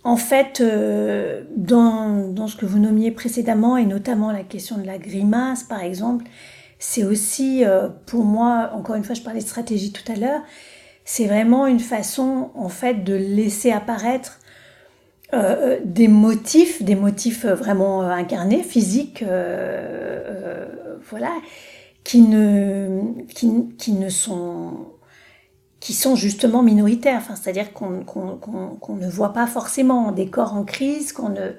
en 0.03 0.17
fait, 0.17 0.61
euh, 0.61 1.45
dans, 1.55 2.33
dans, 2.33 2.49
ce 2.49 2.57
que 2.57 2.67
vous 2.67 2.81
nommiez 2.81 3.13
précédemment, 3.13 3.77
et 3.77 3.87
notamment 3.87 4.33
la 4.33 4.43
question 4.43 4.77
de 4.77 4.85
la 4.85 4.99
grimace, 4.99 5.63
par 5.63 5.85
exemple, 5.85 6.25
c'est 6.81 7.05
aussi, 7.05 7.65
euh, 7.65 7.89
pour 8.07 8.25
moi, 8.25 8.73
encore 8.75 8.97
une 8.97 9.05
fois, 9.05 9.15
je 9.15 9.23
parlais 9.23 9.39
de 9.39 9.47
stratégie 9.47 9.93
tout 9.93 10.11
à 10.11 10.17
l'heure, 10.17 10.43
c'est 11.05 11.27
vraiment 11.27 11.69
une 11.69 11.79
façon, 11.79 12.51
en 12.57 12.69
fait, 12.69 13.05
de 13.05 13.15
laisser 13.15 13.71
apparaître 13.71 14.41
euh, 15.35 15.79
des 15.85 16.09
motifs, 16.09 16.83
des 16.83 16.95
motifs 16.95 17.47
vraiment 17.47 18.03
incarnés, 18.03 18.63
physiques, 18.63 19.25
voilà, 21.11 21.33
qui 22.05 22.21
ne, 22.21 23.25
qui, 23.29 23.51
qui 23.79 23.93
ne 23.93 24.09
sont 24.09 24.93
qui 25.79 25.93
sont 25.93 26.17
justement 26.17 26.63
minoritaires, 26.63 27.19
enfin, 27.19 27.37
c'est-à-dire 27.37 27.73
qu'on 27.73 27.91
ne 27.91 29.09
voit 29.09 29.33
pas 29.33 29.47
forcément 29.47 30.11
des 30.11 30.29
corps 30.29 30.55
en 30.55 30.65
crise, 30.65 31.13
qu'on 31.13 31.29
ne, 31.29 31.53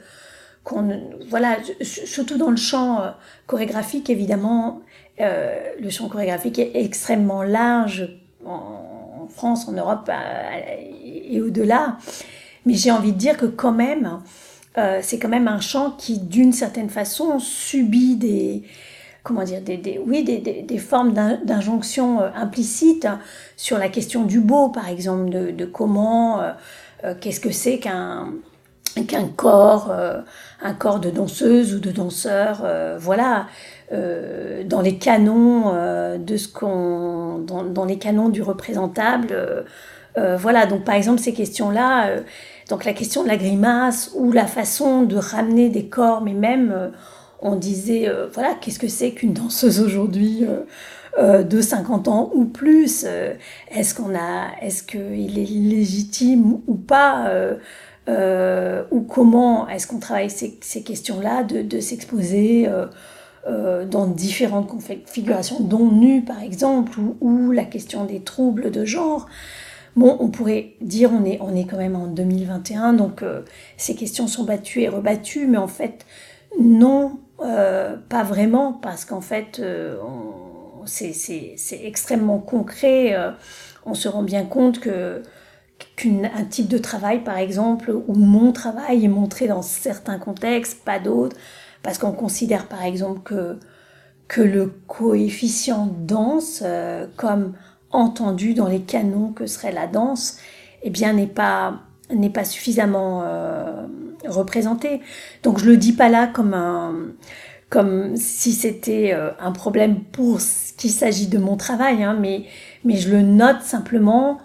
voilà, 1.30 1.58
surtout 1.82 2.38
dans 2.38 2.50
le 2.50 2.58
champ 2.58 3.02
euh, 3.02 3.10
chorégraphique, 3.46 4.10
évidemment, 4.10 4.82
euh, 5.20 5.56
le 5.80 5.90
champ 5.90 6.10
chorégraphique 6.10 6.60
est 6.60 6.72
extrêmement 6.76 7.44
large 7.44 8.10
en, 8.46 9.28
France, 9.30 9.68
en 9.68 9.74
Europe 9.74 10.10
euh, 10.10 10.76
et 11.30 11.42
au-delà. 11.42 11.98
Mais 12.66 12.74
j'ai 12.74 12.92
envie 12.92 13.14
de 13.14 13.18
dire 13.18 13.38
que 13.38 13.46
quand 13.46 13.72
même, 13.72 14.20
euh, 14.78 15.00
c'est 15.02 15.20
quand 15.20 15.30
même 15.30 15.48
un 15.48 15.60
champ 15.60 15.92
qui, 15.92 16.20
d'une 16.20 16.54
certaine 16.54 16.90
façon, 16.90 17.40
subit 17.40 18.16
des, 18.16 18.64
comment 19.28 19.44
dire, 19.44 19.62
des, 19.62 20.02
oui, 20.06 20.24
des, 20.24 20.40
des, 20.40 20.78
formes 20.78 21.12
d'injonction 21.12 22.22
euh, 22.22 22.30
implicites 22.34 23.08
sur 23.58 23.78
la 23.78 23.90
question 23.90 24.24
du 24.24 24.40
beau, 24.40 24.70
par 24.70 24.88
exemple, 24.88 25.30
de, 25.30 25.52
de 25.52 25.66
comment, 25.66 26.40
euh, 26.40 26.52
euh, 27.04 27.14
qu'est-ce 27.20 27.42
que 27.42 27.52
c'est 27.52 27.78
qu'un 27.78 28.34
qu'un 29.08 29.28
corps, 29.28 29.94
un 30.60 30.74
corps 30.74 31.00
de 31.00 31.12
danseuse 31.12 31.76
ou 31.76 31.80
de 31.80 31.92
danseur, 31.92 32.66
voilà, 32.98 33.46
dans 33.92 34.82
les 34.82 34.98
canons 34.98 36.18
de 36.18 36.36
ce 36.36 36.48
qu'on, 36.48 37.38
dans, 37.38 37.64
dans, 37.64 37.86
les 37.86 38.00
canons 38.00 38.30
du 38.30 38.42
représentable, 38.42 39.66
voilà. 40.40 40.66
Donc 40.66 40.84
par 40.84 40.96
exemple 40.96 41.20
ces 41.20 41.34
questions-là, 41.34 42.18
donc 42.70 42.86
la 42.86 42.94
question 42.94 43.24
de 43.24 43.28
la 43.28 43.38
grimace 43.38 44.12
ou 44.16 44.32
la 44.32 44.48
façon 44.48 45.04
de 45.04 45.16
ramener 45.16 45.70
des 45.70 45.86
corps, 45.86 46.22
mais 46.22 46.34
même 46.34 46.92
on 47.42 47.56
disait, 47.56 48.08
euh, 48.08 48.28
voilà, 48.34 48.56
qu'est-ce 48.60 48.80
que 48.80 48.88
c'est 48.88 49.12
qu'une 49.12 49.34
danseuse 49.34 49.80
aujourd'hui 49.80 50.44
euh, 50.44 50.62
euh, 51.20 51.44
de 51.44 51.62
50 51.62 52.08
ans 52.08 52.32
ou 52.34 52.46
plus 52.46 53.06
Est-ce 53.72 53.94
qu'on 53.96 54.16
a, 54.16 54.50
est-ce 54.62 54.84
qu'il 54.84 55.38
est 55.40 55.50
légitime 55.50 56.60
ou 56.68 56.76
pas 56.76 57.32
Ou 58.92 59.02
comment 59.02 59.68
est-ce 59.68 59.88
qu'on 59.88 60.00
travaille 60.00 60.30
ces, 60.30 60.84
questions-là 60.84 61.44
de, 61.44 61.80
s'exposer 61.80 62.70
dans 63.46 64.08
différentes 64.08 64.68
configurations, 64.68 65.60
dont 65.60 65.92
nu 65.92 66.24
par 66.24 66.42
exemple, 66.42 67.00
ou, 67.22 67.52
la 67.52 67.66
question 67.66 68.06
des 68.06 68.20
troubles 68.20 68.72
de 68.72 68.86
genre 68.86 69.28
Bon, 69.98 70.16
on 70.20 70.30
pourrait 70.30 70.76
dire 70.80 71.12
on 71.12 71.26
est, 71.26 71.40
on 71.42 71.54
est 71.56 71.66
quand 71.66 71.78
même 71.78 71.96
en 71.96 72.08
2021, 72.08 72.94
donc 72.94 73.24
ces 73.78 73.96
questions 73.96 74.28
sont 74.28 74.44
battues 74.46 74.82
et 74.82 74.90
rebattues, 74.90 75.48
mais 75.48 75.58
en 75.58 75.68
fait, 75.68 76.06
non, 76.60 77.20
euh, 77.42 77.96
pas 78.10 78.24
vraiment, 78.24 78.74
parce 78.74 79.06
qu'en 79.06 79.22
fait, 79.22 79.60
euh, 79.60 79.96
c'est 80.86 81.56
extrêmement 81.84 82.40
concret. 82.40 83.14
Euh, 83.16 83.32
on 83.86 83.94
se 83.94 84.08
rend 84.08 84.24
bien 84.24 84.46
compte 84.46 84.80
que 84.80 85.22
qu'un 85.96 86.46
type 86.50 86.68
de 86.68 86.80
travail, 86.80 87.24
par 87.24 87.38
exemple, 87.38 87.92
ou 87.92 88.16
mon 88.16 88.52
travail 88.52 89.06
est 89.06 89.10
montré 89.10 89.48
dans 89.48 89.62
certains 89.62 90.18
contextes, 90.18 90.84
pas 90.84 90.98
d'autres, 90.98 91.38
parce 91.84 92.00
qu'on 92.00 92.14
considère, 92.14 92.68
par 92.68 92.84
exemple, 92.84 93.22
que, 93.24 93.60
que 94.28 94.42
le 94.42 94.68
coefficient 94.88 95.88
danse, 96.00 96.64
comme 97.16 97.54
entendu 97.92 98.54
dans 98.54 98.68
les 98.68 98.82
canons 98.82 99.32
que 99.32 99.46
serait 99.46 99.72
la 99.72 99.88
danse, 99.88 100.38
eh 100.84 100.90
bien, 100.90 101.14
n'est 101.14 101.28
pas, 101.28 101.82
n'est 102.14 102.30
pas 102.30 102.46
suffisamment 102.46 103.24
représenté. 104.26 105.02
Donc 105.44 105.60
je 105.60 105.66
le 105.66 105.78
dis 105.78 105.94
pas 105.94 106.10
là 106.10 106.28
comme 106.28 106.54
un 106.54 106.94
comme 107.70 108.16
si 108.16 108.54
c'était 108.54 109.14
euh, 109.14 109.32
un 109.40 109.52
problème 109.52 110.00
pour 110.02 110.40
ce 110.40 110.74
qu'il 110.74 110.92
s'agit 110.92 111.28
de 111.28 111.38
mon 111.38 111.58
travail, 111.58 112.04
hein, 112.04 112.18
mais, 112.20 112.46
mais 112.86 112.96
je 112.96 113.10
le 113.10 113.22
note 113.22 113.62
simplement 113.62 114.38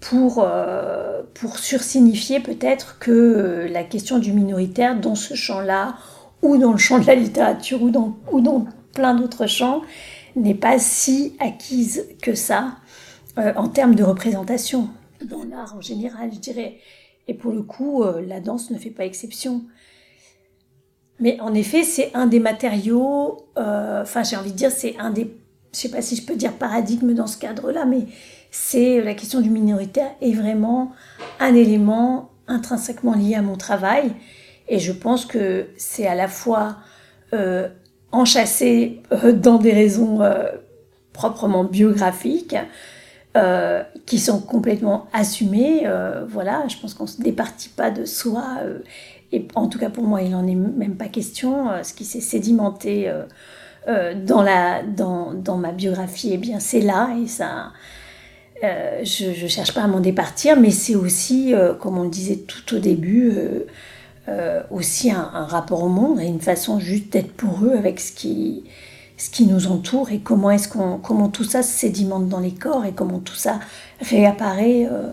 pour, 0.00 0.44
euh, 0.44 1.22
pour 1.34 1.58
sursignifier 1.58 2.40
peut-être 2.40 2.98
que 2.98 3.10
euh, 3.10 3.68
la 3.68 3.82
question 3.82 4.18
du 4.18 4.32
minoritaire 4.32 5.00
dans 5.00 5.14
ce 5.14 5.34
champ-là, 5.34 5.96
ou 6.42 6.58
dans 6.58 6.72
le 6.72 6.78
champ 6.78 6.98
de 6.98 7.06
la 7.06 7.14
littérature, 7.14 7.82
ou 7.82 7.90
dans, 7.90 8.18
ou 8.30 8.42
dans 8.42 8.66
plein 8.92 9.14
d'autres 9.14 9.46
champs, 9.46 9.80
n'est 10.36 10.54
pas 10.54 10.78
si 10.78 11.34
acquise 11.40 12.06
que 12.20 12.34
ça 12.34 12.76
en 13.36 13.68
termes 13.68 13.94
de 13.94 14.02
représentation. 14.02 14.88
Dans 15.24 15.44
l'art 15.44 15.74
en 15.76 15.80
général, 15.80 16.30
je 16.32 16.38
dirais. 16.38 16.78
Et 17.28 17.34
pour 17.34 17.52
le 17.52 17.62
coup, 17.62 18.02
euh, 18.02 18.24
la 18.26 18.40
danse 18.40 18.70
ne 18.70 18.78
fait 18.78 18.90
pas 18.90 19.04
exception. 19.04 19.62
Mais 21.18 21.40
en 21.40 21.54
effet, 21.54 21.82
c'est 21.82 22.10
un 22.14 22.26
des 22.26 22.40
matériaux, 22.40 23.48
euh, 23.58 24.02
enfin 24.02 24.22
j'ai 24.22 24.36
envie 24.36 24.52
de 24.52 24.56
dire, 24.56 24.70
c'est 24.70 24.96
un 24.98 25.10
des, 25.10 25.34
je 25.72 25.78
sais 25.78 25.88
pas 25.88 26.02
si 26.02 26.14
je 26.14 26.24
peux 26.26 26.36
dire 26.36 26.52
paradigme 26.52 27.14
dans 27.14 27.26
ce 27.26 27.38
cadre-là, 27.38 27.86
mais 27.86 28.02
c'est 28.50 29.00
la 29.00 29.14
question 29.14 29.40
du 29.40 29.50
minoritaire 29.50 30.10
est 30.20 30.32
vraiment 30.32 30.92
un 31.40 31.54
élément 31.54 32.30
intrinsèquement 32.48 33.14
lié 33.14 33.34
à 33.34 33.42
mon 33.42 33.56
travail. 33.56 34.12
Et 34.68 34.78
je 34.78 34.92
pense 34.92 35.24
que 35.24 35.68
c'est 35.78 36.06
à 36.06 36.14
la 36.14 36.28
fois 36.28 36.76
euh, 37.32 37.68
enchâssé 38.12 39.00
euh, 39.12 39.32
dans 39.32 39.58
des 39.58 39.72
raisons 39.72 40.20
proprement 41.14 41.64
biographiques, 41.64 42.56
euh, 43.36 43.82
qui 44.06 44.18
sont 44.18 44.40
complètement 44.40 45.08
assumés. 45.12 45.82
Euh, 45.84 46.24
voilà, 46.26 46.64
je 46.68 46.76
pense 46.78 46.94
qu'on 46.94 47.04
ne 47.04 47.08
se 47.08 47.20
départit 47.20 47.68
pas 47.68 47.90
de 47.90 48.04
soi. 48.04 48.44
Euh, 48.62 48.78
et 49.32 49.46
en 49.54 49.66
tout 49.66 49.78
cas, 49.78 49.90
pour 49.90 50.04
moi, 50.04 50.22
il 50.22 50.30
n'en 50.30 50.46
est 50.46 50.54
même 50.54 50.96
pas 50.96 51.08
question. 51.08 51.68
ce 51.82 51.92
qui 51.92 52.04
s'est 52.04 52.20
sédimenté 52.20 53.12
dans, 53.86 54.42
la, 54.42 54.82
dans, 54.82 55.34
dans, 55.34 55.56
ma 55.56 55.72
biographie, 55.72 56.30
eh 56.32 56.38
bien, 56.38 56.60
c'est 56.60 56.80
là. 56.80 57.10
Et 57.20 57.26
ça, 57.26 57.72
je 58.62 59.42
ne 59.42 59.48
cherche 59.48 59.74
pas 59.74 59.82
à 59.82 59.88
m'en 59.88 60.00
départir, 60.00 60.58
mais 60.58 60.70
c'est 60.70 60.94
aussi, 60.94 61.52
comme 61.80 61.98
on 61.98 62.04
le 62.04 62.08
disait 62.08 62.36
tout 62.36 62.76
au 62.76 62.78
début, 62.78 63.32
aussi 64.70 65.10
un, 65.10 65.24
rapport 65.24 65.82
au 65.82 65.88
monde 65.88 66.20
et 66.20 66.26
une 66.26 66.40
façon 66.40 66.78
juste 66.78 67.12
d'être 67.12 67.32
pour 67.32 67.64
eux 67.64 67.74
avec 67.76 67.98
ce 67.98 68.12
qui 68.12 68.62
ce 69.16 69.30
qui 69.30 69.46
nous 69.46 69.66
entoure 69.66 70.10
et 70.10 70.20
comment 70.20 70.50
est-ce 70.50 70.68
qu'on 70.68 70.98
comment 70.98 71.28
tout 71.28 71.44
ça 71.44 71.62
se 71.62 71.72
sédimente 71.72 72.28
dans 72.28 72.40
les 72.40 72.52
corps 72.52 72.84
et 72.84 72.92
comment 72.92 73.18
tout 73.18 73.34
ça 73.34 73.60
réapparaît 74.00 74.86
euh, 74.90 75.10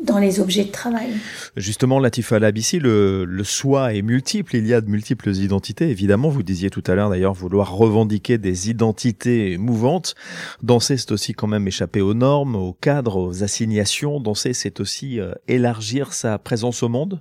dans 0.00 0.18
les 0.18 0.40
objets 0.40 0.64
de 0.64 0.70
travail. 0.70 1.08
Justement, 1.56 1.98
Latifa 1.98 2.38
Labissi, 2.38 2.78
le, 2.78 3.24
le 3.24 3.44
soi 3.44 3.94
est 3.94 4.02
multiple, 4.02 4.56
il 4.56 4.66
y 4.66 4.74
a 4.74 4.80
de 4.80 4.90
multiples 4.90 5.30
identités. 5.30 5.88
Évidemment, 5.88 6.28
vous 6.28 6.42
disiez 6.42 6.68
tout 6.70 6.82
à 6.86 6.94
l'heure 6.94 7.10
d'ailleurs 7.10 7.32
vouloir 7.32 7.74
revendiquer 7.74 8.36
des 8.38 8.70
identités 8.70 9.56
mouvantes. 9.56 10.14
Danser, 10.62 10.96
c'est 10.96 11.12
aussi 11.12 11.32
quand 11.32 11.46
même 11.46 11.66
échapper 11.66 12.00
aux 12.00 12.14
normes, 12.14 12.56
aux 12.56 12.72
cadres, 12.72 13.16
aux 13.16 13.42
assignations. 13.42 14.20
Danser, 14.20 14.52
c'est 14.52 14.80
aussi 14.80 15.20
euh, 15.20 15.32
élargir 15.48 16.12
sa 16.12 16.38
présence 16.38 16.82
au 16.82 16.88
monde 16.88 17.20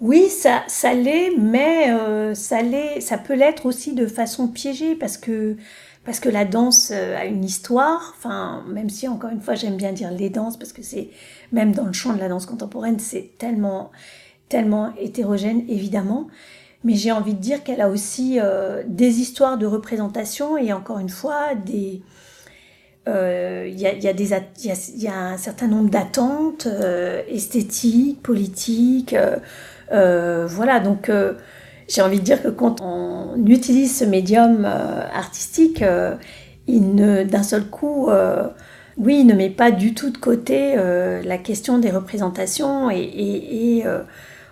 oui, 0.00 0.28
ça, 0.28 0.64
ça 0.66 0.92
l'est, 0.92 1.30
mais 1.38 1.90
euh, 1.90 2.34
ça 2.34 2.62
l'est, 2.62 3.00
ça 3.00 3.16
peut 3.16 3.34
l'être 3.34 3.64
aussi 3.66 3.94
de 3.94 4.06
façon 4.06 4.48
piégée 4.48 4.96
parce 4.96 5.16
que 5.16 5.56
parce 6.04 6.20
que 6.20 6.28
la 6.28 6.44
danse 6.44 6.90
euh, 6.92 7.16
a 7.16 7.24
une 7.26 7.44
histoire. 7.44 8.14
Enfin, 8.18 8.64
même 8.68 8.90
si 8.90 9.08
encore 9.08 9.30
une 9.30 9.40
fois 9.40 9.54
j'aime 9.54 9.76
bien 9.76 9.92
dire 9.92 10.10
les 10.10 10.30
danses 10.30 10.58
parce 10.58 10.72
que 10.72 10.82
c'est 10.82 11.10
même 11.52 11.72
dans 11.72 11.86
le 11.86 11.92
champ 11.92 12.12
de 12.12 12.18
la 12.18 12.28
danse 12.28 12.46
contemporaine 12.46 12.98
c'est 12.98 13.38
tellement 13.38 13.90
tellement 14.48 14.92
hétérogène 14.98 15.64
évidemment. 15.68 16.26
Mais 16.82 16.96
j'ai 16.96 17.12
envie 17.12 17.34
de 17.34 17.40
dire 17.40 17.62
qu'elle 17.64 17.80
a 17.80 17.88
aussi 17.88 18.38
euh, 18.40 18.82
des 18.86 19.20
histoires 19.20 19.58
de 19.58 19.66
représentation 19.66 20.58
et 20.58 20.72
encore 20.72 20.98
une 20.98 21.08
fois 21.08 21.54
des 21.54 22.02
il 23.06 23.78
y, 23.78 23.86
a, 23.86 23.92
y, 23.92 24.00
y, 24.00 24.34
a, 24.34 24.42
y 24.96 25.08
a 25.08 25.14
un 25.14 25.36
certain 25.36 25.66
nombre 25.66 25.90
d'attentes 25.90 26.66
esthétiques, 27.28 28.22
politiques, 28.22 29.14
euh, 29.94 30.46
voilà, 30.48 30.80
donc 30.80 31.08
euh, 31.08 31.34
j'ai 31.88 32.02
envie 32.02 32.18
de 32.18 32.24
dire 32.24 32.42
que 32.42 32.48
quand 32.48 32.80
on 32.80 33.46
utilise 33.46 33.96
ce 33.96 34.04
médium 34.04 34.64
euh, 34.64 35.06
artistique, 35.14 35.84
il 36.66 36.94
ne, 36.94 37.22
d'un 37.22 37.42
seul 37.42 37.64
coup, 37.64 38.08
oui, 38.96 39.18
il 39.20 39.26
ne 39.26 39.34
met 39.34 39.50
pas 39.50 39.70
du 39.70 39.94
tout 39.94 40.10
de 40.10 40.18
côté 40.18 40.76
la 40.76 41.38
question 41.38 41.78
des 41.78 41.90
représentations 41.90 42.90
et, 42.90 43.84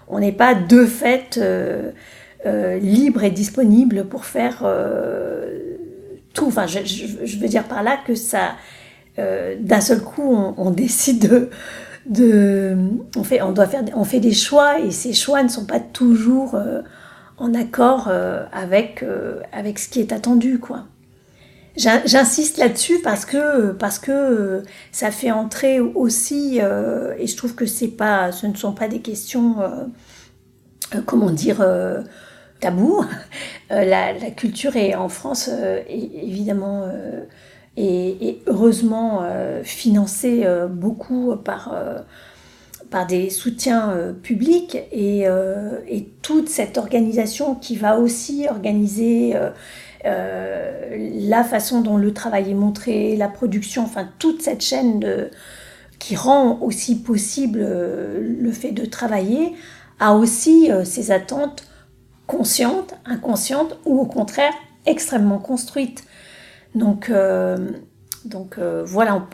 on 0.08 0.18
n'est 0.18 0.32
pas 0.32 0.54
de 0.54 0.84
fait 0.84 1.40
libre 2.44 3.24
et 3.24 3.30
disponible 3.30 4.04
pour 4.04 4.26
faire 4.26 4.66
tout. 6.34 6.46
Enfin, 6.46 6.66
je, 6.66 7.38
veux 7.38 7.48
dire 7.48 7.64
par 7.64 7.82
là 7.82 7.96
que 8.06 8.14
ça, 8.14 8.56
d'un 9.16 9.80
seul 9.80 10.02
coup, 10.02 10.36
on, 10.58 10.70
décide 10.70 11.30
de, 11.30 11.50
on 12.10 13.24
fait, 13.24 13.42
on 13.42 13.52
doit 13.52 13.66
faire, 13.66 13.84
on 13.94 14.04
fait 14.04 14.20
des 14.20 14.32
choix 14.32 14.80
et 14.80 14.90
ces 14.90 15.12
choix 15.12 15.42
ne 15.42 15.48
sont 15.48 15.66
pas 15.66 15.80
toujours 15.80 16.56
en 17.38 17.54
accord 17.54 18.10
avec 18.52 19.04
avec 19.52 19.78
ce 19.78 19.88
qui 19.88 20.00
est 20.00 20.12
attendu, 20.12 20.58
quoi. 20.58 20.86
J'insiste 21.76 22.58
là-dessus 22.58 23.00
parce 23.02 23.24
que 23.24 23.72
parce 23.72 23.98
que 23.98 24.10
euh, 24.12 24.62
ça 24.90 25.10
fait 25.10 25.30
entrer 25.30 25.80
aussi 25.80 26.58
euh, 26.60 27.14
et 27.18 27.26
je 27.26 27.34
trouve 27.34 27.54
que 27.54 27.64
c'est 27.64 27.88
pas 27.88 28.30
ce 28.30 28.46
ne 28.46 28.54
sont 28.54 28.72
pas 28.72 28.88
des 28.88 29.00
questions 29.00 29.56
euh, 29.62 31.00
comment 31.06 31.30
dire 31.30 31.64
tabou. 32.60 33.04
La, 33.70 34.12
la, 34.12 34.30
culture 34.30 34.76
est 34.76 34.94
en 34.94 35.08
France 35.08 35.48
évidemment 35.88 36.84
et, 37.76 38.40
heureusement 38.46 39.22
financée 39.62 40.46
beaucoup 40.70 41.36
par 41.36 41.74
par 42.90 43.06
des 43.06 43.30
soutiens 43.30 44.14
publics 44.22 44.76
et, 44.92 45.26
et, 45.88 46.08
toute 46.20 46.50
cette 46.50 46.76
organisation 46.76 47.54
qui 47.54 47.76
va 47.76 47.98
aussi 47.98 48.46
organiser 48.48 49.34
euh, 50.04 51.10
la 51.28 51.44
façon 51.44 51.80
dont 51.80 51.96
le 51.96 52.12
travail 52.12 52.50
est 52.50 52.54
montré, 52.54 53.16
la 53.16 53.28
production, 53.28 53.84
enfin 53.84 54.08
toute 54.18 54.42
cette 54.42 54.60
chaîne 54.60 55.30
qui 55.98 56.16
rend 56.16 56.58
aussi 56.60 56.96
possible 56.96 57.60
euh, 57.62 58.36
le 58.40 58.50
fait 58.50 58.72
de 58.72 58.84
travailler, 58.84 59.52
a 60.00 60.14
aussi 60.14 60.72
euh, 60.72 60.84
ses 60.84 61.12
attentes 61.12 61.68
conscientes, 62.26 62.94
inconscientes 63.04 63.78
ou 63.84 64.00
au 64.00 64.06
contraire 64.06 64.52
extrêmement 64.86 65.38
construites. 65.38 66.02
Donc, 66.74 67.12
donc 68.24 68.58
voilà, 68.58 69.26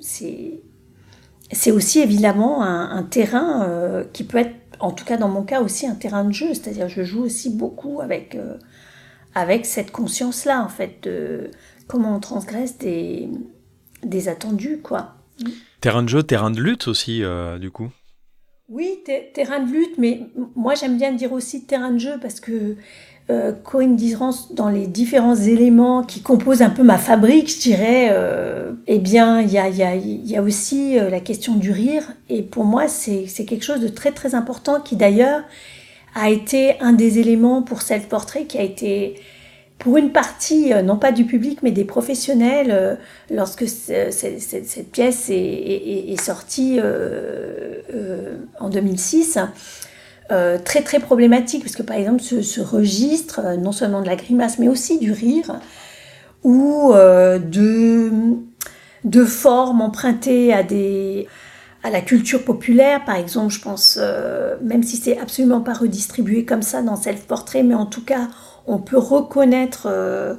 c'est 0.00 0.60
c'est 1.50 1.70
aussi 1.70 2.00
évidemment 2.00 2.62
un, 2.62 2.90
un 2.90 3.02
terrain 3.04 4.04
qui 4.12 4.24
peut 4.24 4.38
être, 4.38 4.54
en 4.80 4.92
tout 4.92 5.04
cas 5.04 5.16
dans 5.16 5.28
mon 5.28 5.44
cas 5.44 5.62
aussi, 5.62 5.86
un 5.86 5.94
terrain 5.94 6.24
de 6.24 6.32
jeu. 6.32 6.48
C'est-à-dire 6.48 6.88
je 6.88 7.02
joue 7.04 7.22
aussi 7.22 7.50
beaucoup 7.50 8.00
avec 8.00 8.36
avec 9.34 9.66
cette 9.66 9.90
conscience-là, 9.92 10.62
en 10.62 10.68
fait, 10.68 10.98
de 11.02 11.50
comment 11.86 12.16
on 12.16 12.20
transgresse 12.20 12.78
des, 12.78 13.28
des 14.02 14.28
attendus, 14.28 14.80
quoi. 14.82 15.14
Terrain 15.80 16.02
de 16.02 16.08
jeu, 16.08 16.22
terrain 16.22 16.50
de 16.50 16.60
lutte 16.60 16.88
aussi, 16.88 17.22
euh, 17.22 17.58
du 17.58 17.70
coup 17.70 17.88
Oui, 18.68 19.02
terrain 19.34 19.60
de 19.60 19.70
lutte, 19.70 19.96
mais 19.96 20.22
moi 20.56 20.74
j'aime 20.74 20.96
bien 20.96 21.12
dire 21.12 21.32
aussi 21.32 21.64
terrain 21.64 21.92
de 21.92 21.98
jeu 21.98 22.18
parce 22.20 22.40
que 22.40 22.76
euh, 23.30 23.52
dans 24.52 24.68
les 24.68 24.86
différents 24.86 25.36
éléments 25.36 26.02
qui 26.02 26.22
composent 26.22 26.62
un 26.62 26.70
peu 26.70 26.82
ma 26.82 26.98
fabrique, 26.98 27.54
je 27.54 27.60
dirais, 27.60 28.08
euh, 28.10 28.72
eh 28.86 28.98
bien, 28.98 29.40
il 29.40 29.50
y 29.50 29.58
a, 29.58 29.68
y, 29.68 29.82
a, 29.82 29.94
y 29.94 30.36
a, 30.36 30.42
aussi 30.42 30.98
euh, 30.98 31.10
la 31.10 31.20
question 31.20 31.54
du 31.54 31.70
rire. 31.70 32.04
Et 32.28 32.42
pour 32.42 32.64
moi, 32.64 32.88
c'est 32.88 33.26
quelque 33.46 33.64
chose 33.64 33.80
de 33.80 33.88
très 33.88 34.12
très 34.12 34.34
important 34.34 34.80
qui 34.80 34.96
d'ailleurs 34.96 35.42
a 36.14 36.30
été 36.30 36.80
un 36.80 36.92
des 36.92 37.18
éléments 37.18 37.62
pour 37.62 37.82
Self-Portrait 37.82 38.44
qui 38.44 38.58
a 38.58 38.62
été 38.62 39.16
pour 39.78 39.96
une 39.96 40.10
partie, 40.10 40.72
euh, 40.72 40.82
non 40.82 40.96
pas 40.96 41.12
du 41.12 41.24
public, 41.24 41.60
mais 41.62 41.70
des 41.70 41.84
professionnels, 41.84 42.70
euh, 42.70 42.96
lorsque 43.30 43.66
cette 43.68 44.90
pièce 44.90 45.30
est, 45.30 46.20
sortie 46.20 46.78
euh, 46.82 48.38
en 48.58 48.68
2006, 48.68 49.38
très 50.28 50.82
très 50.82 51.00
problématique, 51.00 51.62
parce 51.62 51.74
que 51.74 51.82
par 51.82 51.96
exemple 51.96 52.22
ce, 52.22 52.60
registre, 52.60 53.40
non 53.58 53.72
seulement 53.72 54.02
de 54.02 54.06
la 54.06 54.16
grimace, 54.16 54.58
mais 54.58 54.68
aussi 54.68 54.98
du 54.98 55.12
rire, 55.12 55.58
ou 56.44 56.92
de, 56.92 58.10
de 59.04 59.24
formes 59.24 59.80
empruntées 59.80 60.52
à 60.52 60.62
des 60.62 61.26
à 61.82 61.90
la 61.90 62.00
culture 62.00 62.44
populaire, 62.44 63.04
par 63.04 63.16
exemple, 63.16 63.52
je 63.52 63.60
pense, 63.60 63.98
euh, 64.00 64.56
même 64.62 64.82
si 64.82 64.96
c'est 64.96 65.18
absolument 65.18 65.60
pas 65.60 65.74
redistribué 65.74 66.44
comme 66.44 66.62
ça 66.62 66.82
dans 66.82 66.96
Self-Portrait, 66.96 67.62
mais 67.62 67.74
en 67.74 67.86
tout 67.86 68.04
cas, 68.04 68.28
on 68.66 68.78
peut 68.78 68.98
reconnaître 68.98 69.86
euh, 69.86 70.34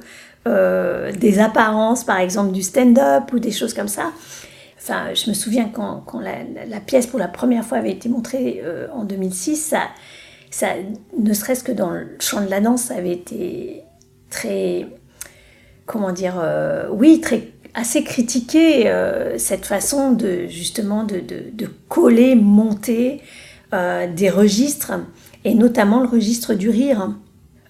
euh, 0.46 1.12
des 1.12 1.38
apparences, 1.38 2.04
par 2.04 2.18
exemple, 2.18 2.52
du 2.52 2.62
stand-up 2.62 3.32
ou 3.32 3.38
des 3.38 3.52
choses 3.52 3.74
comme 3.74 3.88
ça. 3.88 4.12
Enfin, 4.90 5.14
je 5.14 5.30
me 5.30 5.34
souviens 5.34 5.68
quand, 5.68 6.04
la, 6.20 6.80
pièce 6.80 7.06
pour 7.06 7.18
la 7.18 7.28
première 7.28 7.64
fois 7.64 7.78
avait 7.78 7.92
été 7.92 8.08
montrée 8.08 8.62
en 8.92 9.04
2006, 9.04 9.74
ça, 10.50 10.68
ne 11.16 11.32
serait-ce 11.32 11.62
que 11.62 11.72
dans 11.72 11.90
le 11.90 12.16
champ 12.18 12.40
de 12.40 12.50
la 12.50 12.60
danse, 12.60 12.82
ça 12.84 12.94
avait 12.94 13.12
été 13.12 13.84
très, 14.30 14.88
comment 15.86 16.10
dire, 16.10 16.42
oui, 16.90 17.20
très 17.20 17.52
assez 17.74 18.04
critiqué 18.04 18.88
euh, 18.88 19.38
cette 19.38 19.66
façon 19.66 20.12
de 20.12 20.46
justement 20.48 21.04
de, 21.04 21.22
coller, 21.88 22.34
monter 22.34 23.22
euh, 23.72 24.12
des 24.12 24.30
registres, 24.30 24.92
et 25.44 25.54
notamment 25.54 26.00
le 26.00 26.08
registre 26.08 26.54
du 26.54 26.68
rire. 26.68 27.14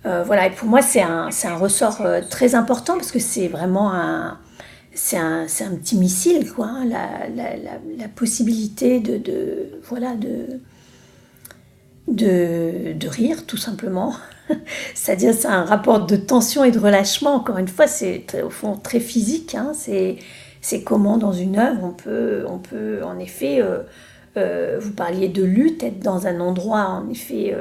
Euh, 0.06 0.22
voilà, 0.24 0.46
et 0.46 0.50
pour 0.50 0.68
moi 0.68 0.80
c'est 0.80 1.02
un, 1.02 1.28
un, 1.44 1.56
ressort 1.56 2.02
très 2.30 2.54
important 2.54 2.94
parce 2.94 3.12
que 3.12 3.18
c'est 3.18 3.48
vraiment 3.48 3.92
un, 3.92 4.38
c'est 5.02 5.16
un, 5.16 5.44
un, 5.44 5.76
petit 5.76 5.96
missile, 5.96 6.52
quoi, 6.52 6.66
hein, 6.66 6.84
la, 6.84 7.26
la, 7.34 7.56
la, 7.56 8.08
possibilité 8.08 9.00
de, 9.00 9.16
de 9.16 9.80
voilà, 9.84 10.14
de, 10.14 10.60
de, 12.06 12.92
de, 12.92 13.08
rire 13.08 13.46
tout 13.46 13.56
simplement. 13.56 14.14
C'est-à-dire, 14.94 15.32
c'est 15.32 15.48
un 15.48 15.64
rapport 15.64 16.04
de 16.04 16.16
tension 16.16 16.64
et 16.64 16.70
de 16.70 16.78
relâchement. 16.78 17.36
Encore 17.36 17.56
une 17.56 17.66
fois, 17.66 17.86
c'est 17.86 18.42
au 18.42 18.50
fond 18.50 18.76
très 18.76 19.00
physique. 19.00 19.54
Hein. 19.54 19.72
C'est 19.74 20.82
comment, 20.84 21.16
dans 21.16 21.32
une 21.32 21.58
œuvre, 21.58 21.82
on 21.82 21.92
peut, 21.92 22.44
on 22.46 22.58
peut 22.58 23.02
en 23.02 23.18
effet, 23.18 23.62
euh, 23.62 23.78
euh, 24.36 24.78
vous 24.78 24.92
parliez 24.92 25.28
de 25.28 25.42
lutte, 25.42 25.82
être 25.82 26.00
dans 26.00 26.26
un 26.26 26.40
endroit, 26.40 26.84
en 26.84 27.08
effet, 27.08 27.56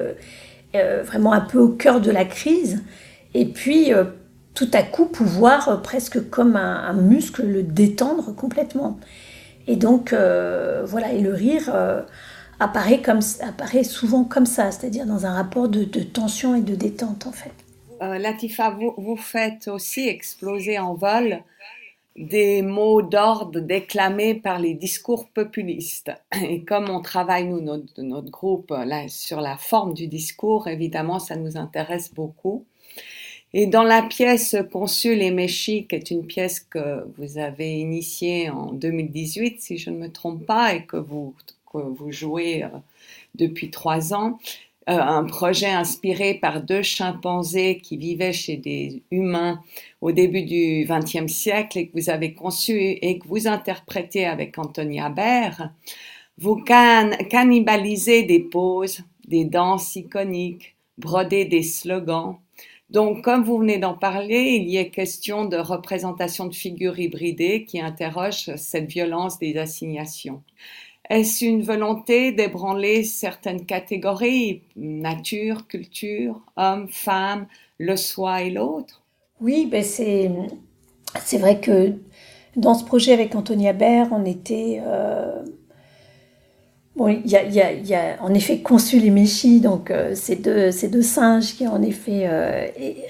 euh, 0.75 1.03
vraiment 1.03 1.31
un 1.31 1.41
peu 1.41 1.57
au 1.57 1.69
cœur 1.69 2.01
de 2.01 2.11
la 2.11 2.25
crise, 2.25 2.83
et 3.33 3.45
puis 3.45 3.93
tout 4.59 4.71
à 4.73 4.83
coup 4.83 5.05
pouvoir, 5.05 5.81
presque 5.81 6.29
comme 6.29 6.57
un, 6.57 6.91
muscle, 6.93 7.45
le 7.45 7.63
détendre 7.63 8.35
complètement. 8.35 8.99
Et 9.67 9.77
donc, 9.77 10.13
voilà, 10.13 11.13
et 11.13 11.21
le 11.21 11.33
rire 11.33 11.73
apparaît, 12.59 13.01
comme, 13.01 13.21
apparaît 13.41 13.83
souvent 13.83 14.23
comme 14.23 14.45
ça, 14.45 14.71
c'est-à-dire 14.71 15.05
dans 15.05 15.25
un 15.25 15.33
rapport 15.33 15.69
de, 15.69 15.83
tension 16.03 16.55
et 16.55 16.61
de 16.61 16.75
détente 16.75 17.25
en 17.25 17.31
fait. 17.31 17.53
Euh, 18.01 18.17
Latifa, 18.17 18.69
vous, 18.69 18.93
vous, 18.97 19.17
faites 19.17 19.67
aussi 19.67 20.07
exploser 20.07 20.79
en 20.79 20.93
vol 20.93 21.43
des 22.15 22.61
mots 22.61 23.01
d'ordre 23.01 23.59
déclamés 23.59 24.35
par 24.35 24.59
les 24.59 24.73
discours 24.73 25.29
populistes. 25.29 26.11
Et 26.41 26.63
comme 26.63 26.89
on 26.89 27.01
travaille, 27.01 27.45
nous, 27.45 27.61
notre, 27.61 28.01
notre 28.01 28.29
groupe, 28.29 28.71
là, 28.71 29.07
sur 29.07 29.41
la 29.41 29.57
forme 29.57 29.93
du 29.93 30.07
discours, 30.07 30.67
évidemment, 30.67 31.19
ça 31.19 31.35
nous 31.35 31.57
intéresse 31.57 32.13
beaucoup. 32.13 32.65
Et 33.53 33.65
dans 33.65 33.83
la 33.83 34.03
pièce 34.03 34.55
Consul 34.71 35.21
et 35.21 35.31
Méchi, 35.31 35.87
qui 35.87 35.95
est 35.95 36.11
une 36.11 36.25
pièce 36.25 36.59
que 36.59 37.05
vous 37.17 37.39
avez 37.39 37.79
initiée 37.79 38.49
en 38.49 38.73
2018, 38.73 39.61
si 39.61 39.77
je 39.77 39.89
ne 39.89 39.97
me 39.97 40.11
trompe 40.11 40.45
pas, 40.45 40.75
et 40.75 40.85
que 40.85 40.97
vous 40.97 41.33
que 41.71 41.77
vous 41.77 42.11
jouez 42.11 42.63
euh, 42.63 42.69
depuis 43.35 43.69
trois 43.69 44.13
ans, 44.13 44.39
euh, 44.89 44.99
un 44.99 45.23
projet 45.23 45.69
inspiré 45.69 46.33
par 46.33 46.63
deux 46.63 46.81
chimpanzés 46.81 47.77
qui 47.77 47.97
vivaient 47.97 48.33
chez 48.33 48.57
des 48.57 49.03
humains 49.11 49.61
au 50.01 50.11
début 50.11 50.43
du 50.43 50.87
XXe 50.89 51.31
siècle 51.31 51.77
et 51.77 51.87
que 51.87 51.99
vous 51.99 52.09
avez 52.09 52.33
conçu 52.33 52.73
et 52.73 53.19
que 53.19 53.27
vous 53.27 53.47
interprétez 53.47 54.25
avec 54.25 54.57
Antonia 54.57 55.09
Baird, 55.09 55.71
vous 56.37 56.55
cannibalisez 56.55 58.23
des 58.23 58.39
poses, 58.39 59.01
des 59.27 59.43
danses 59.45 59.95
iconiques, 59.95 60.75
brodez 60.97 61.45
des 61.45 61.63
slogans. 61.63 62.37
Donc, 62.89 63.23
comme 63.23 63.43
vous 63.43 63.59
venez 63.59 63.77
d'en 63.77 63.93
parler, 63.93 64.59
il 64.59 64.67
y 64.67 64.77
est 64.77 64.89
question 64.89 65.45
de 65.45 65.57
représentation 65.57 66.47
de 66.47 66.55
figures 66.55 66.99
hybridées 66.99 67.65
qui 67.65 67.79
interrogent 67.79 68.55
cette 68.55 68.89
violence 68.89 69.37
des 69.37 69.57
assignations. 69.57 70.41
Est-ce 71.09 71.45
une 71.45 71.61
volonté 71.61 72.31
d'ébranler 72.31 73.03
certaines 73.03 73.65
catégories, 73.65 74.61
nature, 74.75 75.67
culture, 75.67 76.41
homme, 76.55 76.87
femme, 76.89 77.47
le 77.77 77.95
soi 77.95 78.43
et 78.43 78.49
l'autre? 78.49 79.03
Oui, 79.39 79.67
ben 79.69 79.83
c'est, 79.83 80.31
c'est 81.23 81.37
vrai 81.37 81.59
que 81.59 81.93
dans 82.55 82.73
ce 82.73 82.83
projet 82.83 83.13
avec 83.13 83.35
Antonia 83.35 83.73
Baird, 83.73 84.09
on 84.11 84.25
était... 84.25 84.81
Euh, 84.83 85.43
bon, 86.99 87.07
il 87.07 87.31
y 87.31 87.95
a, 87.95 88.21
en 88.21 88.33
effet 88.33 88.59
Consul 88.59 89.05
et 89.05 89.09
Méchi, 89.09 89.61
donc 89.61 89.89
euh, 89.89 90.13
ces, 90.13 90.35
deux, 90.35 91.01
singes 91.01 91.55
qui 91.55 91.65
ont 91.65 91.73
en 91.73 91.81
effet 91.81 92.23
euh, 92.25 92.67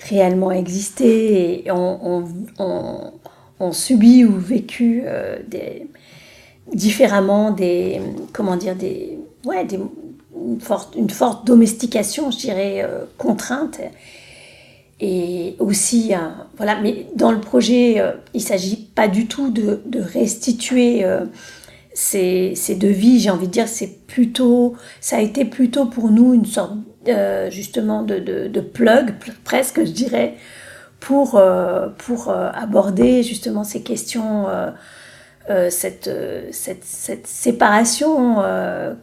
réellement 0.08 0.52
existé 0.52 1.65
et 1.65 1.71
ont, 1.71 2.23
subi 3.71 4.23
ou 4.23 4.38
vécu 4.38 5.04
des 5.47 5.88
différemment 6.71 7.52
des, 7.52 7.99
comment 8.32 8.56
dire, 8.56 8.75
des, 8.75 9.17
ouais, 9.45 9.67
une, 10.45 10.60
forte, 11.10 11.45
domestication, 11.45 12.32
je 12.32 12.38
dirais, 12.38 12.88
contrainte. 13.17 13.82
Et 15.02 15.56
aussi, 15.60 16.12
voilà, 16.58 16.80
mais 16.80 17.08
dans 17.15 17.32
le 17.32 17.41
projet, 17.41 18.02
il 18.34 18.38
ne 18.38 18.45
s'agit 18.45 18.78
pas 18.78 19.08
du 19.08 19.25
tout 19.25 19.49
de 19.49 19.99
restituer 19.99 21.04
ces, 21.99 22.53
ces 22.55 22.75
devis, 22.75 23.19
j'ai 23.19 23.29
envie 23.29 23.47
de 23.47 23.51
dire, 23.51 23.67
c'est 23.67 24.07
plutôt, 24.07 24.77
ça 25.01 25.17
a 25.17 25.19
été 25.19 25.43
plutôt 25.43 25.85
pour 25.85 26.09
nous 26.12 26.33
une 26.33 26.45
sorte 26.45 26.71
justement 27.49 28.03
de, 28.03 28.19
de, 28.19 28.62
plug, 28.62 29.15
presque, 29.43 29.83
je 29.83 29.91
dirais, 29.91 30.35
pour, 31.01 31.35
euh, 31.35 31.89
pour 31.97 32.29
euh, 32.29 32.51
aborder 32.53 33.21
justement 33.21 33.65
ces 33.65 33.81
questions, 33.81 34.47
euh, 34.47 35.69
cette, 35.69 36.09
cette, 36.51 36.85
cette, 36.85 37.27
séparation 37.27 38.38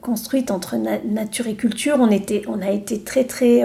construite 0.00 0.50
entre 0.50 0.76
nature 0.76 1.48
et 1.48 1.54
culture. 1.54 1.98
On, 2.00 2.11
était, 2.11 2.44
on 2.48 2.62
a 2.62 2.70
été 2.70 3.02
très 3.02 3.24
très 3.24 3.62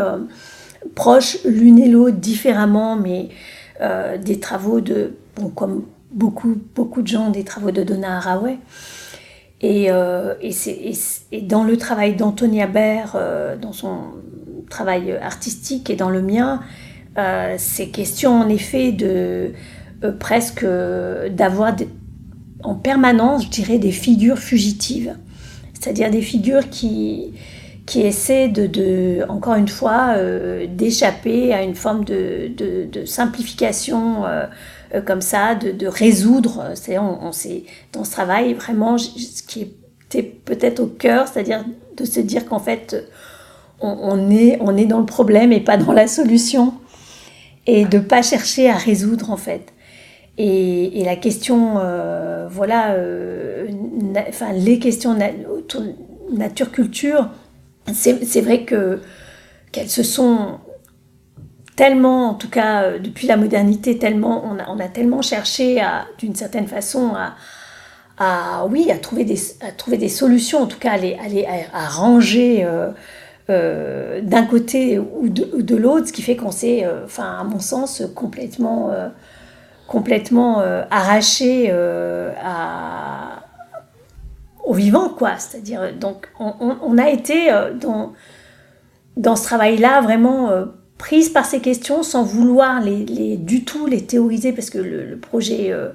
proches 0.94 1.38
l'une 1.46 1.80
et 1.80 1.88
l'autre 1.88 2.18
différemment, 2.18 2.98
mais 2.98 3.30
des 4.20 4.40
travaux 4.42 4.82
de, 4.82 5.14
bon, 5.38 5.48
comme 5.50 5.86
beaucoup, 6.12 6.58
beaucoup 6.76 7.02
de 7.02 7.08
gens, 7.08 7.30
des 7.30 7.46
travaux 7.46 7.72
de 7.72 7.84
Donna 7.84 8.18
Haraway. 8.18 8.58
Et, 9.64 9.86
et, 9.86 10.50
et, 10.50 10.94
et, 11.32 11.42
dans 11.42 11.64
le 11.64 11.78
travail 11.78 12.16
d'Antonia 12.16 12.66
Baer, 12.66 13.16
dans 13.62 13.74
son 13.74 14.00
travail 14.70 15.12
artistique 15.22 15.92
et 15.92 15.96
dans 15.96 16.10
le 16.10 16.24
mien, 16.24 16.62
euh, 17.18 17.56
ces 17.58 17.90
questions 17.90 18.40
en 18.40 18.48
effet 18.48 18.94
de 18.94 19.52
euh, 20.04 20.12
presque 20.18 20.64
euh, 20.64 21.28
d'avoir 21.28 21.76
en 22.64 22.76
permanence, 22.76 23.44
je 23.44 23.50
dirais, 23.50 23.80
des 23.80 23.92
figures 23.92 24.40
fugitives, 24.40 25.16
c'est-à-dire 25.74 26.10
des 26.10 26.22
figures 26.22 26.70
qui, 26.70 27.34
qui 27.86 28.02
essaient 28.02 28.48
de, 28.48 28.66
de 28.66 29.26
encore 29.28 29.56
une 29.56 29.68
fois, 29.68 30.16
d'échapper 30.70 31.54
à 31.54 31.64
une 31.64 31.74
forme 31.74 32.06
de, 32.06 32.52
de 32.56 33.06
simplification 33.06 34.24
comme 35.00 35.22
ça, 35.22 35.56
de, 35.56 35.72
de 35.72 35.88
résoudre. 35.88 36.72
C'est 36.76 36.98
on, 36.98 37.28
on 37.28 37.32
dans 37.94 38.04
ce 38.04 38.12
travail 38.12 38.54
vraiment 38.54 38.98
ce 38.98 39.44
qui 39.44 39.74
était 40.06 40.24
peut-être 40.24 40.80
au 40.82 40.88
cœur, 40.88 41.28
c'est-à-dire 41.28 41.64
de 41.96 42.06
se 42.06 42.20
dire 42.20 42.46
qu'en 42.46 42.60
fait 42.60 42.96
on, 43.80 43.90
on, 43.90 44.30
est 44.30 44.58
on 44.62 44.76
est 44.78 44.86
dans 44.86 45.00
le 45.00 45.06
problème 45.06 45.52
et 45.52 45.60
pas 45.60 45.78
dans 45.78 45.94
la 45.94 46.08
solution 46.08 46.74
et 47.68 47.86
de 47.86 48.00
pas 48.00 48.22
chercher 48.22 48.70
à 48.70 48.76
résoudre 48.76 49.32
en 49.32 49.38
fait. 49.38 49.74
Et, 50.38 51.02
et 51.02 51.04
la 51.04 51.16
question, 51.16 51.76
euh, 51.80 52.48
voilà, 52.50 52.94
euh, 52.94 53.68
enfin 54.30 54.54
les 54.54 54.80
questions 54.80 55.18
autour 55.54 55.84
nature-culture, 56.32 57.30
c'est 57.94 58.42
vrai 58.42 58.64
que 58.64 59.00
qu'elles 59.72 59.90
se 59.90 60.04
sont 60.04 60.60
tellement, 61.82 62.30
en 62.30 62.34
tout 62.36 62.48
cas 62.48 62.84
euh, 62.84 63.00
depuis 63.00 63.26
la 63.26 63.38
modernité, 63.38 63.98
tellement, 63.98 64.44
on 64.46 64.60
a, 64.60 64.70
on 64.70 64.78
tellement 64.90 65.24
cherché 65.24 65.82
d'une 66.20 66.36
certaine 66.36 66.68
façon, 66.68 67.14
à, 68.20 68.68
oui, 68.70 68.92
à 68.92 69.00
trouver 69.00 69.24
des, 69.24 69.40
à 69.62 69.72
trouver 69.72 69.98
des 69.98 70.08
solutions, 70.08 70.60
en 70.60 70.68
tout 70.68 70.78
cas 70.78 70.92
à, 70.92 70.98
les, 70.98 71.18
à, 71.74 71.88
ranger. 71.88 72.64
Euh, 72.64 72.92
euh, 73.50 74.22
d'un 74.22 74.46
côté 74.46 75.00
ou 75.00 75.28
de, 75.28 75.76
l'autre, 75.76 76.08
ce 76.08 76.14
qui 76.14 76.22
fait 76.22 76.36
qu'on 76.36 76.52
s'est, 76.52 76.86
enfin, 77.04 77.40
à 77.40 77.44
mon 77.44 77.60
sens, 77.60 78.04
complètement, 78.16 78.92
complètement 79.88 80.64
arraché 80.92 81.72
à, 81.72 83.42
au 84.64 84.74
vivant, 84.74 85.10
quoi. 85.10 85.38
C'est-à-dire, 85.40 85.94
donc, 86.00 86.30
on, 86.40 86.98
a 87.00 87.10
été 87.10 87.50
dans, 87.82 88.14
dans 89.18 89.36
ce 89.36 89.44
travail-là 89.44 90.02
vraiment 90.02 90.50
prise 91.02 91.30
par 91.30 91.48
ces 91.48 91.62
questions 91.62 92.04
sans 92.04 92.22
vouloir 92.22 92.80
du 92.84 93.66
tout 93.66 93.88
les 93.88 94.06
théoriser, 94.06 94.54
parce 94.54 94.70
que 94.70 94.78
le, 94.78 95.18
projet 95.18 95.72
euh, 95.72 95.90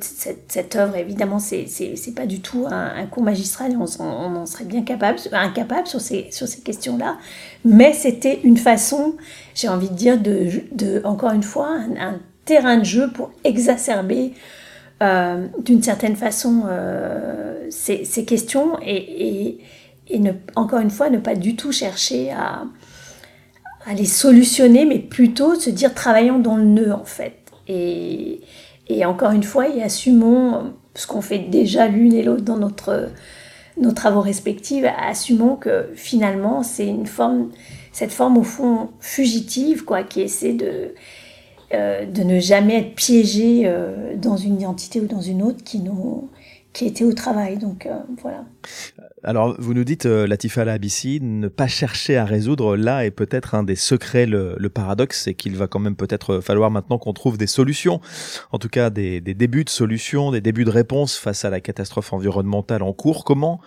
cette, 0.00 0.44
cette, 0.52 0.76
œuvre, 0.76 0.94
évidemment, 0.94 1.40
c'est 1.40 1.66
pas 2.14 2.26
du 2.26 2.38
tout 2.40 2.64
un, 2.70 3.06
cours 3.06 3.24
magistral, 3.24 3.76
on, 3.76 3.86
on, 4.04 4.36
en 4.36 4.46
serait 4.46 4.64
bien 4.64 4.82
capable, 4.82 5.18
incapable 5.32 5.88
sur 5.88 6.00
ces, 6.00 6.28
sur 6.30 6.46
ces 6.46 6.60
questions-là, 6.60 7.18
mais 7.64 7.92
c'était 7.92 8.38
une 8.44 8.56
façon, 8.56 9.16
j'ai 9.56 9.68
envie 9.68 9.90
de 9.90 9.94
dire, 9.94 10.16
de, 10.16 10.46
de 10.70 11.02
encore 11.04 11.32
une 11.32 11.42
fois, 11.42 11.70
un, 11.98 12.20
terrain 12.44 12.76
de 12.76 12.84
jeu 12.84 13.10
pour 13.10 13.32
exacerber 13.42 14.32
euh, 15.02 15.48
d'une 15.58 15.82
certaine 15.82 16.14
façon 16.14 16.62
euh, 16.68 17.66
ces, 17.70 18.24
questions 18.24 18.78
et, 18.80 18.94
et, 18.94 19.60
et 20.08 20.20
encore 20.54 20.78
une 20.78 20.90
fois, 20.90 21.10
ne 21.10 21.18
pas 21.18 21.34
du 21.34 21.56
tout 21.56 21.72
chercher 21.72 22.30
à, 22.30 22.62
à 23.86 23.94
les 23.94 24.04
solutionner, 24.04 24.84
mais 24.84 24.98
plutôt 24.98 25.54
se 25.54 25.70
dire 25.70 25.94
travaillons 25.94 26.38
dans 26.38 26.56
le 26.56 26.64
nœud 26.64 26.92
en 26.92 27.04
fait. 27.04 27.36
Et, 27.68 28.40
et 28.88 29.04
encore 29.04 29.32
une 29.32 29.42
fois, 29.42 29.68
et 29.68 29.82
assumons 29.82 30.74
ce 30.94 31.06
qu'on 31.06 31.20
fait 31.20 31.38
déjà 31.38 31.88
l'une 31.88 32.12
et 32.12 32.22
l'autre 32.22 32.42
dans 32.42 32.58
notre, 32.58 33.10
nos 33.80 33.92
travaux 33.92 34.20
respectifs, 34.20 34.84
assumons 34.98 35.56
que 35.56 35.90
finalement, 35.94 36.62
c'est 36.62 36.86
une 36.86 37.06
forme, 37.06 37.50
cette 37.92 38.12
forme 38.12 38.38
au 38.38 38.42
fond 38.42 38.90
fugitive, 39.00 39.84
quoi, 39.84 40.02
qui 40.02 40.22
essaie 40.22 40.54
de, 40.54 40.94
euh, 41.74 42.06
de 42.06 42.22
ne 42.22 42.40
jamais 42.40 42.78
être 42.78 42.94
piégé 42.94 43.62
euh, 43.64 44.16
dans 44.16 44.36
une 44.36 44.56
identité 44.56 45.00
ou 45.00 45.06
dans 45.06 45.20
une 45.20 45.42
autre 45.42 45.62
qui 45.62 45.80
nous, 45.80 46.30
qui 46.72 46.86
était 46.86 47.04
au 47.04 47.12
travail. 47.12 47.58
Donc 47.58 47.86
euh, 47.86 47.98
voilà. 48.22 48.44
Alors, 49.28 49.56
vous 49.58 49.74
nous 49.74 49.82
dites, 49.82 50.06
euh, 50.06 50.24
Latifa 50.24 50.64
Labissi, 50.64 51.18
ne 51.20 51.48
pas 51.48 51.66
chercher 51.66 52.16
à 52.16 52.24
résoudre 52.24 52.76
là 52.76 53.04
est 53.04 53.10
peut-être 53.10 53.56
un 53.56 53.64
des 53.64 53.74
secrets. 53.74 54.24
Le, 54.24 54.68
paradoxe, 54.68 55.22
c'est 55.24 55.34
qu'il 55.34 55.56
va 55.56 55.66
quand 55.66 55.80
même 55.80 55.96
peut-être 55.96 56.38
falloir 56.38 56.70
maintenant 56.70 56.96
qu'on 56.98 57.12
trouve 57.12 57.36
des 57.36 57.48
solutions, 57.48 58.00
en 58.52 58.60
tout 58.60 58.68
cas 58.68 58.88
des, 58.88 59.20
des 59.20 59.34
débuts 59.34 59.64
de 59.64 59.68
solutions, 59.68 60.30
des 60.30 60.40
débuts 60.40 60.64
de 60.64 60.70
réponses 60.70 61.18
face 61.18 61.44
à 61.44 61.50
la 61.50 61.60
catastrophe 61.60 62.12
environnementale 62.12 62.84
en 62.84 62.92
cours. 62.92 63.24
Comment 63.24 63.60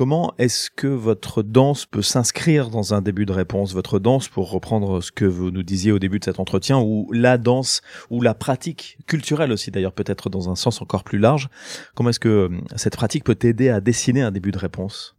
Comment 0.00 0.32
est-ce 0.38 0.70
que 0.70 0.86
votre 0.86 1.42
danse 1.42 1.84
peut 1.84 2.00
s'inscrire 2.00 2.70
dans 2.70 2.94
un 2.94 3.02
début 3.02 3.26
de 3.26 3.32
réponse 3.32 3.74
Votre 3.74 3.98
danse, 3.98 4.28
pour 4.28 4.50
reprendre 4.50 5.02
ce 5.02 5.12
que 5.12 5.26
vous 5.26 5.50
nous 5.50 5.62
disiez 5.62 5.92
au 5.92 5.98
début 5.98 6.18
de 6.18 6.24
cet 6.24 6.40
entretien, 6.40 6.80
ou 6.80 7.12
la 7.12 7.36
danse, 7.36 7.82
ou 8.08 8.22
la 8.22 8.32
pratique 8.32 8.96
culturelle 9.06 9.52
aussi 9.52 9.70
d'ailleurs, 9.70 9.92
peut-être 9.92 10.30
dans 10.30 10.48
un 10.48 10.54
sens 10.54 10.80
encore 10.80 11.04
plus 11.04 11.18
large, 11.18 11.50
comment 11.94 12.08
est-ce 12.08 12.18
que 12.18 12.28
euh, 12.30 12.48
cette 12.76 12.96
pratique 12.96 13.24
peut 13.24 13.34
t'aider 13.34 13.68
à 13.68 13.82
dessiner 13.82 14.22
un 14.22 14.30
début 14.30 14.52
de 14.52 14.58
réponse? 14.58 15.16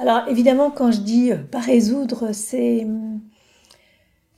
Alors 0.00 0.22
évidemment, 0.26 0.70
quand 0.70 0.90
je 0.90 1.00
dis 1.00 1.30
euh, 1.30 1.36
pas 1.36 1.60
résoudre, 1.60 2.30
c'est 2.32 2.86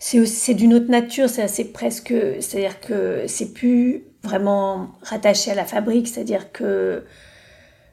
c'est 0.00 0.54
d'une 0.54 0.74
autre 0.74 0.90
nature, 0.90 1.28
c'est 1.28 1.42
assez 1.42 1.64
presque, 1.64 2.12
c'est-à-dire 2.40 2.80
que 2.80 3.22
c'est 3.28 3.54
plus 3.54 4.02
vraiment 4.24 4.88
rattaché 5.02 5.52
à 5.52 5.54
la 5.54 5.64
fabrique, 5.64 6.08
c'est-à-dire 6.08 6.50
que 6.50 7.04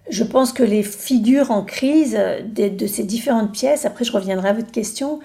je 0.10 0.24
pense 0.24 0.52
que 0.52 0.64
les 0.64 0.84
figures 0.84 1.52
en 1.52 1.64
crise 1.64 2.20
de, 2.46 2.88
ces 2.88 3.04
différentes 3.04 3.52
pièces, 3.54 3.86
après 3.86 4.04
je 4.04 4.12
reviendrai 4.12 4.50
à 4.50 4.54
votre 4.54 4.72
question, 4.72 5.20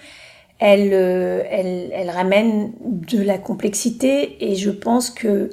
elles, 0.59 0.93
euh, 0.93 1.43
elles, 1.51 1.91
elles 1.93 2.11
ramènent 2.11 2.73
de 2.81 3.21
la 3.23 3.39
complexité 3.39 4.51
et 4.51 4.57
je 4.57 4.71
pense 4.71 5.11
que 5.11 5.51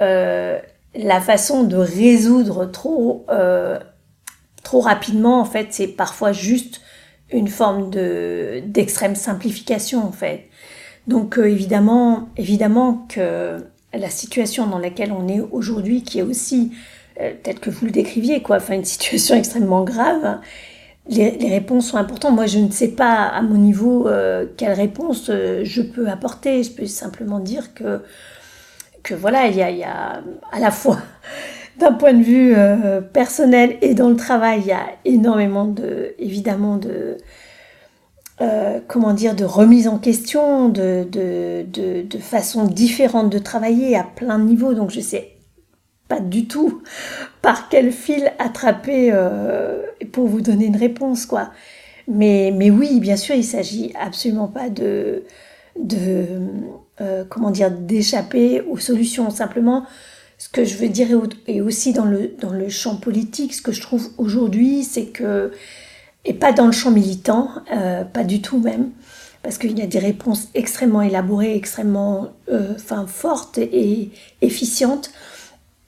euh, 0.00 0.58
la 0.94 1.20
façon 1.20 1.64
de 1.64 1.76
résoudre 1.76 2.66
trop, 2.66 3.26
euh, 3.30 3.78
trop 4.62 4.80
rapidement, 4.80 5.40
en 5.40 5.44
fait, 5.44 5.68
c'est 5.70 5.88
parfois 5.88 6.32
juste 6.32 6.80
une 7.30 7.48
forme 7.48 7.90
de, 7.90 8.62
d'extrême 8.66 9.14
simplification, 9.14 10.04
en 10.04 10.12
fait. 10.12 10.44
Donc 11.06 11.38
évidemment, 11.38 12.28
évidemment 12.36 13.06
que 13.08 13.64
la 13.94 14.10
situation 14.10 14.66
dans 14.66 14.78
laquelle 14.78 15.12
on 15.12 15.26
est 15.26 15.40
aujourd'hui, 15.40 16.02
qui 16.02 16.18
est 16.18 16.22
aussi 16.22 16.72
euh, 17.20 17.32
peut-être 17.32 17.60
que 17.60 17.70
vous 17.70 17.86
le 17.86 17.92
décriviez, 17.92 18.42
quoi, 18.42 18.56
enfin 18.56 18.74
une 18.74 18.84
situation 18.84 19.34
extrêmement 19.36 19.84
grave, 19.84 20.38
les, 21.08 21.30
réponses 21.48 21.88
sont 21.88 21.96
importantes. 21.96 22.34
Moi, 22.34 22.46
je 22.46 22.58
ne 22.58 22.70
sais 22.70 22.88
pas 22.88 23.24
à 23.24 23.40
mon 23.42 23.56
niveau 23.56 24.08
euh, 24.08 24.46
quelle 24.56 24.72
réponse 24.72 25.30
euh, 25.30 25.62
je 25.64 25.82
peux 25.82 26.08
apporter. 26.08 26.62
Je 26.62 26.70
peux 26.72 26.86
simplement 26.86 27.38
dire 27.40 27.72
que, 27.74 28.02
que 29.02 29.14
voilà, 29.14 29.46
il 29.46 29.56
y 29.56 29.62
a, 29.62 29.70
y 29.70 29.84
a 29.84 30.22
à 30.52 30.60
la 30.60 30.70
fois 30.70 30.98
d'un 31.78 31.92
point 31.92 32.12
de 32.12 32.22
vue 32.22 32.54
personnel 33.12 33.78
et 33.82 33.94
dans 33.94 34.08
le 34.08 34.16
travail, 34.16 34.60
il 34.62 34.66
y 34.66 34.72
a 34.72 34.86
énormément 35.04 35.64
de, 35.64 36.14
évidemment, 36.18 36.76
de, 36.76 37.16
euh, 38.40 38.78
comment 38.86 39.14
dire, 39.14 39.34
de 39.34 39.44
remise 39.44 39.88
en 39.88 39.98
question, 39.98 40.68
de, 40.68 41.04
de, 41.10 41.64
de, 41.72 42.02
de 42.02 42.18
façon 42.18 42.66
différente 42.66 43.30
de 43.30 43.38
travailler 43.38 43.96
à 43.96 44.04
plein 44.04 44.38
de 44.38 44.44
niveaux. 44.44 44.74
Donc, 44.74 44.90
je 44.90 45.00
sais 45.00 45.32
pas 46.08 46.20
du 46.20 46.46
tout 46.46 46.82
par 47.42 47.68
quel 47.68 47.92
fil 47.92 48.32
attraper 48.38 49.10
euh, 49.12 49.82
pour 50.12 50.26
vous 50.26 50.40
donner 50.40 50.66
une 50.66 50.76
réponse, 50.76 51.26
quoi. 51.26 51.50
Mais, 52.08 52.52
mais 52.56 52.70
oui, 52.70 53.00
bien 53.00 53.16
sûr, 53.16 53.34
il 53.34 53.44
s'agit 53.44 53.92
absolument 54.00 54.48
pas 54.48 54.70
de, 54.70 55.24
euh, 57.00 57.24
comment 57.28 57.50
dire, 57.50 57.70
d'échapper 57.70 58.62
aux 58.62 58.78
solutions. 58.78 59.28
Simplement, 59.30 59.84
ce 60.38 60.48
que 60.48 60.64
je 60.64 60.78
veux 60.78 60.88
dire, 60.88 61.08
et 61.46 61.60
aussi 61.60 61.92
dans 61.92 62.06
le, 62.06 62.34
dans 62.40 62.52
le 62.52 62.70
champ 62.70 62.96
politique, 62.96 63.52
ce 63.52 63.60
que 63.60 63.72
je 63.72 63.82
trouve 63.82 64.08
aujourd'hui, 64.16 64.84
c'est 64.84 65.06
que 65.06 65.52
et 66.24 66.34
pas 66.34 66.52
dans 66.52 66.66
le 66.66 66.72
champ 66.72 66.90
militant, 66.90 67.48
pas 68.12 68.24
du 68.24 68.42
tout 68.42 68.58
même 68.58 68.90
parce 69.42 69.56
qu'il 69.56 69.78
y 69.78 69.82
a 69.82 69.86
des 69.86 70.00
réponses 70.00 70.48
extrêmement 70.54 71.00
élaborées, 71.00 71.54
extrêmement 71.54 72.32
fortes 73.06 73.58
et 73.58 74.10
efficientes. 74.42 75.10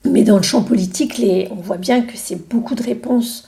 Mais 0.05 0.23
dans 0.23 0.37
le 0.37 0.43
champ 0.43 0.63
politique, 0.63 1.21
on 1.51 1.55
voit 1.55 1.77
bien 1.77 2.01
que 2.01 2.13
c'est 2.15 2.47
beaucoup 2.49 2.75
de 2.75 2.83
réponses 2.83 3.47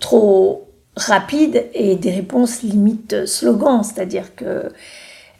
trop 0.00 0.68
rapides 0.96 1.66
et 1.74 1.96
des 1.96 2.10
réponses 2.10 2.62
limite 2.62 3.26
slogan, 3.26 3.82
c'est-à-dire 3.82 4.34
que 4.34 4.70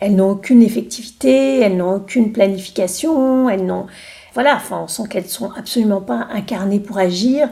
elles 0.01 0.16
n'ont 0.16 0.31
aucune 0.31 0.62
effectivité, 0.62 1.61
elles 1.61 1.77
n'ont 1.77 1.96
aucune 1.96 2.33
planification, 2.33 3.48
elles 3.48 3.64
n'ont 3.64 3.87
voilà, 4.35 4.57
enfin 4.57 4.81
on 4.85 4.88
sent 4.88 5.05
qu'elles 5.11 5.29
sont 5.29 5.51
absolument 5.53 6.01
pas 6.01 6.27
incarnées 6.33 6.81
pour 6.81 6.98
agir, 6.98 7.48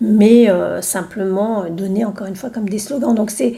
mais 0.00 0.50
euh, 0.50 0.82
simplement 0.82 1.68
données 1.70 2.04
encore 2.04 2.26
une 2.26 2.36
fois 2.36 2.50
comme 2.50 2.68
des 2.68 2.78
slogans. 2.78 3.14
Donc 3.14 3.30
c'est 3.30 3.54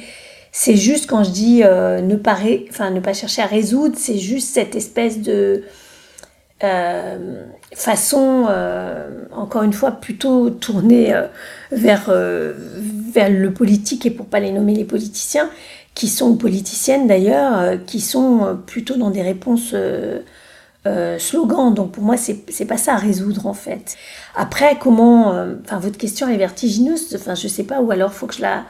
c'est 0.52 0.76
juste 0.76 1.08
quand 1.08 1.24
je 1.24 1.30
dis 1.30 1.62
euh, 1.64 2.00
ne 2.00 2.14
ne 2.14 3.00
pas 3.00 3.12
chercher 3.14 3.42
à 3.42 3.46
résoudre, 3.46 3.96
c'est 3.98 4.18
juste 4.18 4.48
cette 4.48 4.74
espèce 4.74 5.20
de 5.20 5.64
euh, 6.64 7.44
façon, 7.74 8.46
euh, 8.48 9.24
encore 9.32 9.62
une 9.62 9.74
fois, 9.74 9.90
plutôt 9.92 10.48
tournée 10.48 11.12
euh, 11.12 11.26
vers, 11.70 12.10
vers 12.10 13.30
le 13.30 13.52
politique, 13.52 14.06
et 14.06 14.10
pour 14.10 14.26
pas 14.26 14.40
les 14.40 14.52
nommer 14.52 14.74
les 14.74 14.84
politiciens, 14.84 15.50
qui 15.94 16.08
sont 16.08 16.36
politiciennes 16.36 17.06
d'ailleurs, 17.06 17.84
qui 17.86 18.00
sont 18.00 18.58
plutôt 18.66 18.96
dans 18.96 19.10
des 19.10 19.22
réponses 19.22 19.74
slogans. 21.18 21.72
Donc 21.72 21.92
pour 21.92 22.02
moi, 22.02 22.16
c'est 22.16 22.64
pas 22.66 22.76
ça 22.76 22.94
à 22.94 22.96
résoudre 22.98 23.46
en 23.46 23.54
fait. 23.54 23.96
Après, 24.34 24.76
comment. 24.78 25.30
Enfin, 25.64 25.78
votre 25.78 25.96
question 25.96 26.28
est 26.28 26.36
vertigineuse, 26.36 27.16
enfin, 27.16 27.34
je 27.34 27.48
sais 27.48 27.64
pas, 27.64 27.80
ou 27.80 27.90
alors 27.90 28.12
faut 28.12 28.26
que 28.26 28.34
je 28.34 28.42
la, 28.42 28.64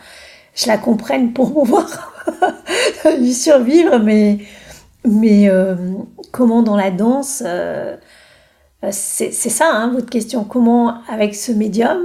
je 0.55 0.69
la 0.69 0.79
comprenne 0.79 1.33
pour 1.33 1.53
pouvoir 1.65 2.13
y 3.21 3.35
survivre, 3.35 3.99
mais 3.99 4.39
mais 5.07 5.49
euh, 5.49 5.77
comment 6.33 6.63
dans 6.63 6.77
la 6.77 6.91
danse, 6.91 7.43
euh, 7.47 7.97
euh, 8.85 8.89
c'est 8.91 9.31
ça 9.31 9.71
hein, 9.73 9.93
votre 9.93 10.11
question, 10.11 10.45
comment 10.45 11.03
avec 11.09 11.35
ce 11.35 11.53
médium, 11.53 11.99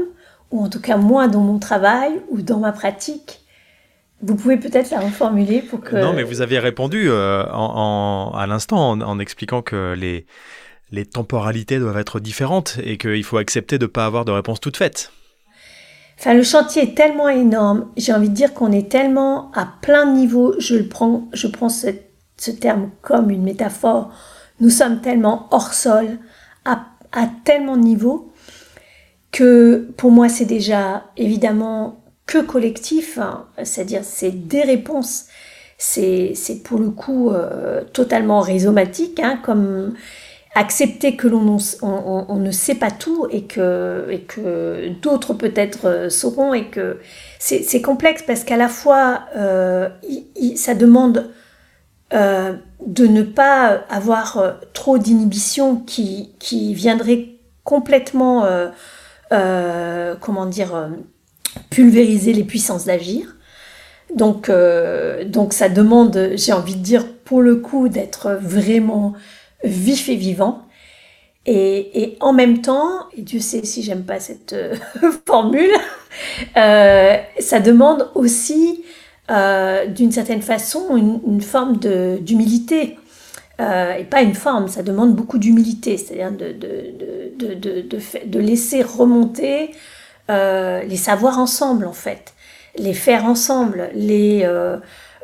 ou 0.52 0.64
en 0.64 0.70
tout 0.70 0.82
cas 0.82 0.98
moi 0.98 1.28
dans 1.28 1.42
mon 1.42 1.60
travail 1.60 2.12
ou 2.30 2.42
dans 2.42 2.60
ma 2.60 2.72
pratique, 2.72 3.42
vous 4.22 4.36
pouvez 4.36 4.58
peut-être 4.58 4.92
la 4.92 5.00
reformuler 5.00 5.64
pour 5.64 5.82
que... 5.82 5.96
Non, 5.96 6.14
mais 6.14 6.22
vous 6.22 6.42
avez 6.42 6.60
répondu 6.60 7.12
à 7.12 8.46
l'instant 8.48 8.92
en, 8.92 9.20
expliquant 9.20 9.64
que 9.64 9.96
les, 9.98 10.28
les 10.92 11.08
temporalités 11.08 11.80
doivent 11.80 11.98
être 11.98 12.20
différentes 12.20 12.78
et 12.84 13.00
qu'il 13.00 13.24
faut 13.24 13.38
accepter 13.38 13.80
de 13.80 13.86
ne 13.86 13.90
pas 13.90 14.06
avoir 14.06 14.24
de 14.24 14.32
réponse 14.32 14.60
toute 14.60 14.78
faite. 14.78 15.12
Enfin, 16.20 16.36
le 16.36 16.44
chantier 16.44 16.84
est 16.84 16.96
tellement 16.96 17.30
énorme, 17.30 17.88
j'ai 17.98 18.14
envie 18.14 18.30
de 18.30 18.36
dire 18.36 18.54
qu'on 18.54 18.72
est 18.72 18.92
tellement 18.92 19.52
à 19.54 19.68
plein 19.82 20.14
niveau, 20.14 20.54
je 20.60 20.76
le 20.76 20.88
prends, 20.88 21.28
je 21.34 21.48
prends 21.48 21.70
cette 21.70 22.11
ce 22.42 22.50
terme 22.50 22.90
comme 23.04 23.30
une 23.30 23.44
métaphore, 23.44 24.12
nous 24.62 24.72
sommes 24.72 25.00
tellement 25.02 25.48
hors 25.52 25.76
sol, 25.76 26.18
à, 26.66 26.88
tellement 27.44 27.78
de 27.78 27.84
niveaux, 27.84 28.32
que 29.32 29.88
pour 29.96 30.10
moi 30.10 30.28
c'est 30.28 30.46
déjà 30.46 31.04
évidemment 31.18 32.02
que 32.26 32.40
collectif, 32.40 33.20
hein. 33.20 33.46
c'est-à-dire 33.64 34.02
c'est 34.04 34.32
des 34.32 34.64
réponses, 34.64 35.26
c'est 35.78 36.34
pour 36.64 36.80
le 36.80 36.90
coup 36.90 37.30
euh, 37.30 37.84
totalement 37.94 38.40
rhizomatique, 38.40 39.20
hein, 39.20 39.40
comme 39.44 39.94
accepter 40.56 41.16
que 41.16 41.28
l'on 41.28 41.58
on, 41.84 42.36
ne 42.38 42.52
sait 42.52 42.76
pas 42.76 42.92
tout 42.92 43.28
et 43.30 43.44
que, 43.44 44.08
et 44.10 44.22
que 44.22 44.90
d'autres 45.02 45.34
peut-être 45.34 45.86
euh, 45.86 46.10
sauront 46.10 46.54
et 46.56 46.66
que 46.66 46.98
c'est 47.40 47.82
complexe 47.82 48.24
parce 48.26 48.44
qu'à 48.44 48.58
la 48.58 48.68
fois 48.68 49.26
euh, 49.38 49.90
ça 50.56 50.74
demande 50.74 51.30
euh, 52.14 52.54
de 52.86 53.08
ne 53.08 53.22
pas 53.22 53.84
avoir 53.90 54.38
euh, 54.38 54.52
trop 54.74 54.98
d'inhibition 54.98 55.78
qui, 55.78 56.32
qui 56.40 56.74
viendrait 56.74 57.28
complètement, 57.64 58.44
euh, 59.32 60.16
comment 60.20 60.46
dire, 60.46 60.90
pulvériser 61.70 62.34
les 62.34 62.44
puissances 62.44 62.86
d'agir. 62.86 63.38
Donc, 64.16 64.52
donc 65.26 65.54
ça 65.54 65.70
demande, 65.70 66.32
j'ai 66.36 66.52
envie 66.54 66.76
de 66.76 66.82
dire, 66.82 67.06
pour 67.24 67.42
le 67.42 67.58
coup, 67.58 67.88
d'être 67.88 68.32
vraiment 68.42 69.14
vif 69.64 70.10
et 70.10 70.16
vivant. 70.16 70.64
Et, 71.46 72.02
et, 72.04 72.18
en 72.20 72.34
même 72.34 72.62
temps, 72.62 73.08
et 73.16 73.22
Dieu 73.22 73.40
sait 73.40 73.64
si 73.64 73.84
j'aime 73.84 74.04
pas 74.04 74.20
cette 74.20 74.56
formule, 75.28 75.72
ça 76.56 77.60
demande 77.64 78.10
aussi 78.16 78.84
euh, 79.32 79.86
d'une 79.86 80.12
certaine 80.12 80.42
façon 80.42 80.98
une, 80.98 81.42
forme 81.42 81.78
d'humilité. 81.78 82.98
Euh, 83.62 83.94
et 83.94 84.04
pas 84.04 84.24
une 84.24 84.34
forme, 84.34 84.68
ça 84.68 84.84
demande 84.84 85.16
beaucoup 85.16 85.38
d'humilité, 85.38 85.96
c'est-à-dire 85.96 86.32
de, 86.32 86.52
de, 86.52 87.54
de, 87.54 87.88
de, 88.26 88.40
laisser 88.40 88.82
remonter 88.82 89.72
euh, 90.30 90.82
les 90.84 90.98
savoirs 90.98 91.38
ensemble 91.38 91.86
en 91.86 91.94
fait, 91.94 92.34
les 92.78 92.94
faire 92.94 93.26
ensemble, 93.26 93.90
les, 93.94 94.50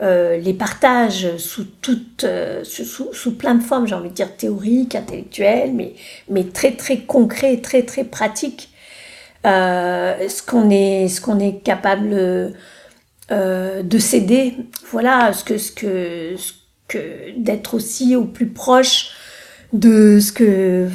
les 0.01 0.53
partages 0.53 1.35
sous, 1.37 1.65
toutes, 1.81 2.25
sous, 2.63 3.11
sous, 3.11 3.35
plein 3.35 3.55
de 3.55 3.63
formes, 3.63 3.87
j'ai 3.87 3.95
envie 3.95 4.09
de 4.09 4.13
dire 4.13 4.37
théoriques, 4.37 4.95
intellectuelles, 4.95 5.73
mais, 5.73 5.95
mais 6.29 6.45
très 6.45 6.73
très 6.73 6.99
concret, 6.99 7.57
très 7.57 7.83
très 7.83 8.05
pratique. 8.05 8.69
ce 9.43 10.41
qu'on 10.43 10.69
est, 10.69 11.19
qu'on 11.21 11.39
est 11.39 11.63
capable 11.63 12.53
euh, 13.31 13.83
de 13.83 13.97
céder, 13.99 14.55
voilà, 14.91 15.33
ce 15.33 15.43
que, 15.43 15.57
ce 15.57 15.71
que, 15.71 16.35
ce 16.37 16.53
que 16.87 17.37
d'être 17.37 17.73
aussi 17.73 18.15
au 18.15 18.23
plus 18.23 18.47
proche 18.47 19.11
de 19.73 20.19
ce 20.19 20.31
que 20.31 20.87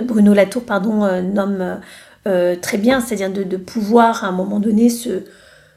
Bruno 0.00 0.32
Latour 0.32 0.64
pardon, 0.64 1.04
euh, 1.04 1.20
nomme 1.20 1.80
euh, 2.26 2.56
très 2.56 2.78
bien, 2.78 3.00
c'est-à-dire 3.00 3.30
de, 3.30 3.42
de, 3.42 3.56
pouvoir 3.58 4.24
à 4.24 4.28
un 4.28 4.32
moment 4.32 4.58
donné 4.58 4.88
se, 4.88 5.24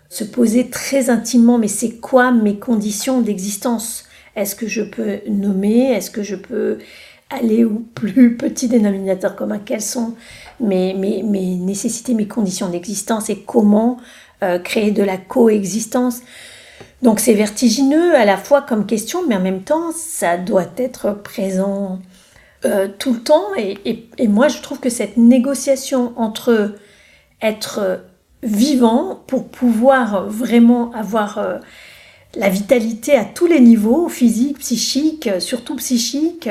se 0.10 0.23
poser 0.23 0.69
très 0.69 1.10
intimement, 1.10 1.58
mais 1.58 1.67
c'est 1.67 1.97
quoi 1.97 2.32
mes 2.32 2.58
conditions 2.58 3.19
d'existence? 3.19 4.06
Est-ce 4.36 4.56
que 4.56 4.67
je 4.67 4.84
peux 4.84 5.19
nommer? 5.27 5.91
Est-ce 5.91 6.12
que 6.12 6.23
je 6.23 6.36
peux 6.36 6.77
aller 7.30 7.65
au 7.65 7.84
plus 7.93 8.38
petit 8.38 8.69
dénominateur 8.69 9.36
commun? 9.36 9.60
Quelles 9.60 9.82
sont 9.82 10.13
mes, 10.60 10.93
mes, 10.93 11.24
mes 11.24 11.56
nécessités, 11.56 12.13
mes 12.13 12.28
conditions 12.28 12.70
d'existence 12.70 13.30
et 13.30 13.39
comment 13.39 13.98
euh, 14.43 14.60
créer 14.60 14.91
de 14.91 15.04
la 15.04 15.17
coexistence. 15.17 16.22
Donc 17.02 17.20
c'est 17.20 17.34
vertigineux 17.34 18.15
à 18.15 18.26
la 18.26 18.38
fois 18.38 18.62
comme 18.62 18.86
question, 18.86 19.26
mais 19.28 19.36
en 19.36 19.39
même 19.39 19.63
temps, 19.63 19.91
ça 19.91 20.38
doit 20.38 20.72
être 20.78 21.12
présent 21.12 22.00
euh, 22.65 22.88
tout 23.00 23.13
le 23.13 23.20
temps. 23.20 23.46
Et, 23.58 24.08
et, 24.17 24.28
moi, 24.28 24.48
je 24.48 24.62
trouve 24.62 24.80
que 24.80 24.89
cette 24.89 25.17
négociation 25.17 26.13
entre 26.17 26.76
être 27.41 28.02
vivant 28.43 29.24
pour 29.28 29.48
pouvoir 29.48 30.28
vraiment 30.28 30.91
avoir 30.93 31.38
euh, 31.38 31.58
la 32.36 32.50
vitalité 32.50 33.15
à 33.15 33.26
tous 33.26 33.48
les 33.48 33.60
niveaux, 33.60 34.10
physique, 34.10 34.60
psychique, 34.60 35.30
surtout 35.39 35.76
psychique, 35.78 36.48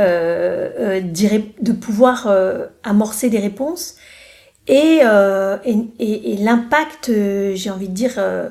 de 0.00 1.72
pouvoir 1.72 2.32
amorcer 2.82 3.30
des 3.30 3.38
réponses, 3.38 3.96
euh, 4.70 5.58
et, 5.64 5.76
et, 5.98 6.32
et, 6.32 6.36
l'impact, 6.36 7.08
euh, 7.08 7.54
j'ai 7.54 7.70
envie 7.70 7.88
de 7.88 7.94
dire, 7.94 8.14
euh, 8.18 8.48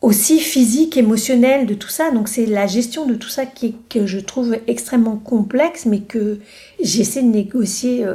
aussi 0.00 0.38
physique, 0.38 0.96
émotionnel 0.96 1.66
de 1.66 1.74
tout 1.74 1.88
ça. 1.88 2.10
Donc 2.10 2.28
c'est 2.28 2.46
la 2.46 2.66
gestion 2.66 3.06
de 3.06 3.14
tout 3.14 3.28
ça 3.28 3.44
qui, 3.44 3.76
que 3.90 4.06
je 4.06 4.18
trouve 4.18 4.56
extrêmement 4.66 5.16
complexe, 5.16 5.86
mais 5.86 6.00
que 6.00 6.38
j'essaie 6.82 7.22
de 7.22 7.28
négocier 7.28 8.06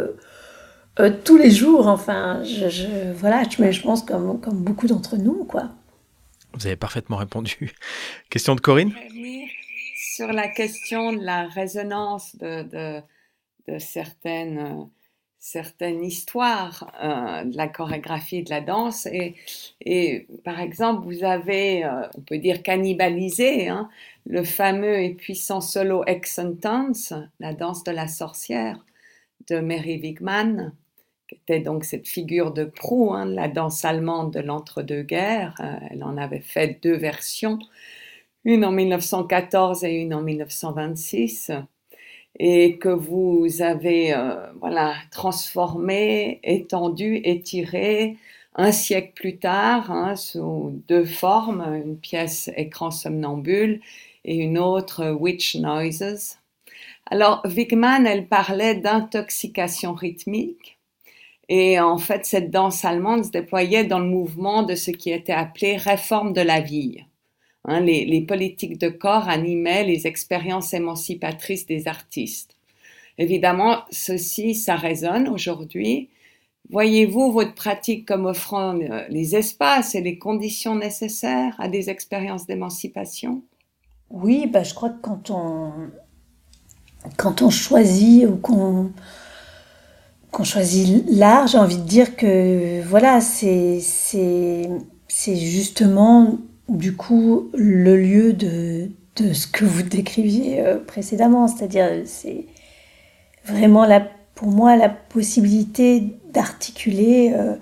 tous 1.26 1.38
les 1.38 1.52
jours. 1.52 1.88
Enfin, 1.88 2.42
je, 2.44 2.70
je 2.70 2.88
voilà, 3.16 3.44
je, 3.44 3.72
je 3.72 3.82
pense 3.82 4.02
comme, 4.04 4.40
comme 4.40 4.64
beaucoup 4.64 4.88
d'entre 4.88 5.18
nous, 5.18 5.44
quoi. 5.44 5.70
Vous 6.54 6.68
avez 6.68 6.76
parfaitement 6.76 7.18
répondu. 7.18 7.74
Question 8.30 8.56
de 8.56 8.62
Corinne? 8.62 8.94
Sur 10.16 10.32
la 10.32 10.48
question 10.48 11.12
de 11.12 11.24
la 11.24 11.48
résonance 11.48 12.36
de, 12.36 13.02
de 13.68 13.80
certaines 13.80 14.88
histoires 16.04 16.92
euh, 17.04 17.44
de 17.46 17.58
la 17.58 17.68
chorégraphie 17.68 18.44
de 18.44 18.52
la 18.52 18.62
danse. 18.62 19.08
Et, 19.08 19.34
et 19.82 20.28
par 20.44 20.60
exemple 20.60 21.04
vous 21.04 21.24
avez 21.24 21.84
euh, 21.84 22.08
on 22.16 22.22
peut 22.22 22.38
dire 22.38 22.62
cannibalisé 22.62 23.70
hein, 23.70 23.90
le 24.28 24.44
fameux 24.44 25.00
et 25.00 25.16
puissant 25.16 25.62
solo 25.62 26.04
Exentance, 26.06 27.12
la 27.40 27.56
danse 27.56 27.84
de 27.84 27.92
la 27.92 28.08
sorcière 28.08 28.86
de 29.50 29.62
Mary 29.62 30.00
Wigman 30.00 30.76
qui 31.28 31.38
était 31.38 31.60
donc 31.60 31.86
cette 31.86 32.08
figure 32.08 32.54
de 32.54 32.66
proue 32.66 33.16
hein, 33.16 33.26
de 33.26 33.34
la 33.34 33.48
danse 33.48 33.84
allemande 33.84 34.32
de 34.32 34.42
l'entre-deux-guerres. 34.42 35.56
Euh, 35.60 35.74
elle 35.90 36.04
en 36.04 36.18
avait 36.18 36.42
fait 36.42 36.80
deux 36.84 36.98
versions 36.98 37.58
une 38.46 38.66
en 38.66 38.72
1914 38.72 39.84
et 39.84 39.92
une 39.92 40.14
en 40.14 40.22
1926 40.22 41.52
et 42.40 42.78
que 42.78 42.90
vous 42.90 43.48
avez 43.62 44.14
euh, 44.14 44.52
voilà 44.60 44.96
transformé, 45.12 46.40
étendu, 46.44 47.22
étiré 47.24 48.18
un 48.56 48.72
siècle 48.72 49.14
plus 49.16 49.38
tard, 49.38 49.92
hein, 49.92 50.16
sous 50.16 50.82
deux 50.88 51.06
formes, 51.06 51.62
une 51.62 51.98
pièce 51.98 52.52
écran 52.56 52.92
somnambule 52.92 53.82
et 54.26 54.36
une 54.36 54.58
autre 54.58 55.12
Witch 55.12 55.56
Noises. 55.56 56.38
Alors, 57.10 57.42
Wigman, 57.46 58.06
elle 58.06 58.28
parlait 58.28 58.76
d'intoxication 58.76 59.94
rythmique. 59.94 60.78
Et 61.50 61.80
en 61.80 61.98
fait, 61.98 62.26
cette 62.26 62.52
danse 62.52 62.86
allemande 62.86 63.26
se 63.26 63.32
déployait 63.32 63.84
dans 63.84 64.00
le 64.00 64.06
mouvement 64.06 64.64
de 64.64 64.76
ce 64.76 64.92
qui 64.92 65.12
était 65.12 65.34
appelé 65.34 65.76
réforme 65.76 66.32
de 66.32 66.42
la 66.42 66.62
vie. 66.62 67.04
Hein, 67.66 67.80
les, 67.80 68.22
politiques 68.22 68.78
de 68.78 68.90
corps 68.90 69.30
animaient 69.30 69.86
les 69.86 70.06
expériences 70.06 70.74
émancipatrices 70.74 71.66
des 71.66 71.88
artistes. 71.88 72.58
Évidemment, 73.18 73.84
ceci, 73.90 74.54
ça 74.54 74.76
résonne 74.76 75.30
aujourd'hui. 75.30 76.10
Voyez-vous 76.70 77.32
votre 77.32 77.54
pratique 77.54 78.06
comme 78.06 78.26
offrant 78.26 78.78
euh, 78.80 79.06
les 79.10 79.36
espaces 79.36 79.96
et 79.96 80.02
les 80.02 80.18
conditions 80.18 80.76
nécessaires 80.76 81.56
à 81.58 81.70
des 81.70 81.90
expériences 81.90 82.48
d'émancipation? 82.48 83.44
Oui, 84.10 84.48
bah, 84.48 84.64
je 84.64 84.74
crois 84.74 84.90
que 84.90 85.02
quand 85.02 85.30
on, 85.30 85.72
quand 87.18 87.42
on 87.42 87.50
choisit 87.50 88.26
ou 88.26 88.36
qu'on 88.38 88.92
choisit 90.44 91.06
l'art, 91.08 91.48
j'ai 91.48 91.60
envie 91.60 91.78
de 91.78 91.88
dire 91.88 92.18
que 92.18 92.82
voilà, 92.84 93.22
c'est 93.22 93.80
justement 95.10 96.40
du 96.70 96.96
coup 96.96 97.50
le 97.54 97.98
lieu 97.98 98.34
de, 98.34 98.90
ce 99.18 99.48
que 99.48 99.66
vous 99.66 99.84
décriviez 99.84 100.62
euh, 100.62 100.80
précédemment, 100.80 101.48
c'est-à-dire 101.48 101.90
c'est 102.06 102.46
vraiment 103.46 103.86
la, 103.86 104.02
pour 104.36 104.48
moi 104.48 104.76
la 104.76 104.90
possibilité 104.90 106.04
d'articuler 106.32 107.34
euh, 107.34 107.56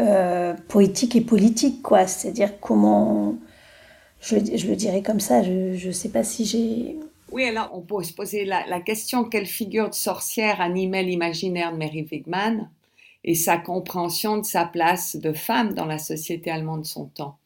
euh, 0.00 0.54
poétique 0.68 1.16
et 1.16 1.20
politique, 1.20 1.82
quoi. 1.82 2.06
C'est-à-dire 2.06 2.60
comment, 2.60 3.36
je, 4.20 4.36
je, 4.36 4.66
le 4.66 4.76
dirais 4.76 5.02
comme 5.02 5.20
ça, 5.20 5.42
je 5.42 5.86
ne 5.86 5.92
sais 5.92 6.10
pas 6.10 6.24
si 6.24 6.44
j'ai 6.44 6.96
oui, 7.30 7.44
alors 7.44 7.70
on 7.74 7.80
peut 7.80 8.02
se 8.02 8.12
poser 8.12 8.44
la, 8.44 8.80
question 8.80 9.24
quelle 9.24 9.46
figure 9.46 9.90
de 9.90 9.94
sorcière 9.94 10.60
animait 10.60 11.02
l'imaginaire 11.02 11.72
de 11.72 11.76
Mary 11.76 12.06
Wigman 12.10 12.70
et 13.24 13.34
sa 13.34 13.58
compréhension 13.58 14.38
de 14.38 14.46
sa 14.46 14.64
place 14.64 15.16
de 15.16 15.32
femme 15.32 15.74
dans 15.74 15.84
la 15.84 15.98
société 15.98 16.50
allemande 16.50 16.82
de 16.82 16.86
son 16.86 17.06
temps? 17.06 17.36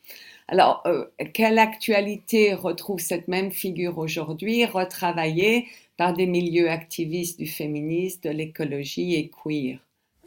Alors, 0.48 0.82
euh, 0.86 1.04
quelle 1.32 1.58
actualité 1.58 2.54
retrouve 2.54 3.00
cette 3.00 3.28
même 3.28 3.52
figure 3.52 3.98
aujourd'hui, 3.98 4.64
retravaillée 4.64 5.66
par 5.96 6.14
des 6.14 6.26
milieux 6.26 6.70
activistes 6.70 7.38
du 7.38 7.46
féminisme, 7.46 8.20
de 8.24 8.30
l'écologie 8.30 9.14
et 9.14 9.30
queer? 9.30 9.78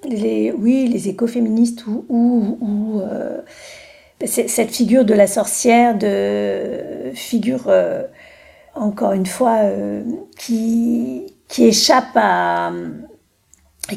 Les, 0.08 0.52
Oui, 0.52 0.88
les 0.88 1.10
écoféministes 1.10 1.86
ou, 1.88 2.06
ou, 2.10 3.02
euh, 3.02 3.42
cette 4.26 4.72
figure 4.72 5.04
de 5.04 5.14
la 5.14 5.28
sorcière, 5.28 5.98
de 5.98 7.12
figure 7.14 7.68
euh, 7.68 8.04
encore 8.74 9.12
une 9.12 9.26
fois, 9.26 9.62
qui, 10.38 11.34
qui 11.48 11.66
échappe 11.66 12.16
à. 12.16 12.72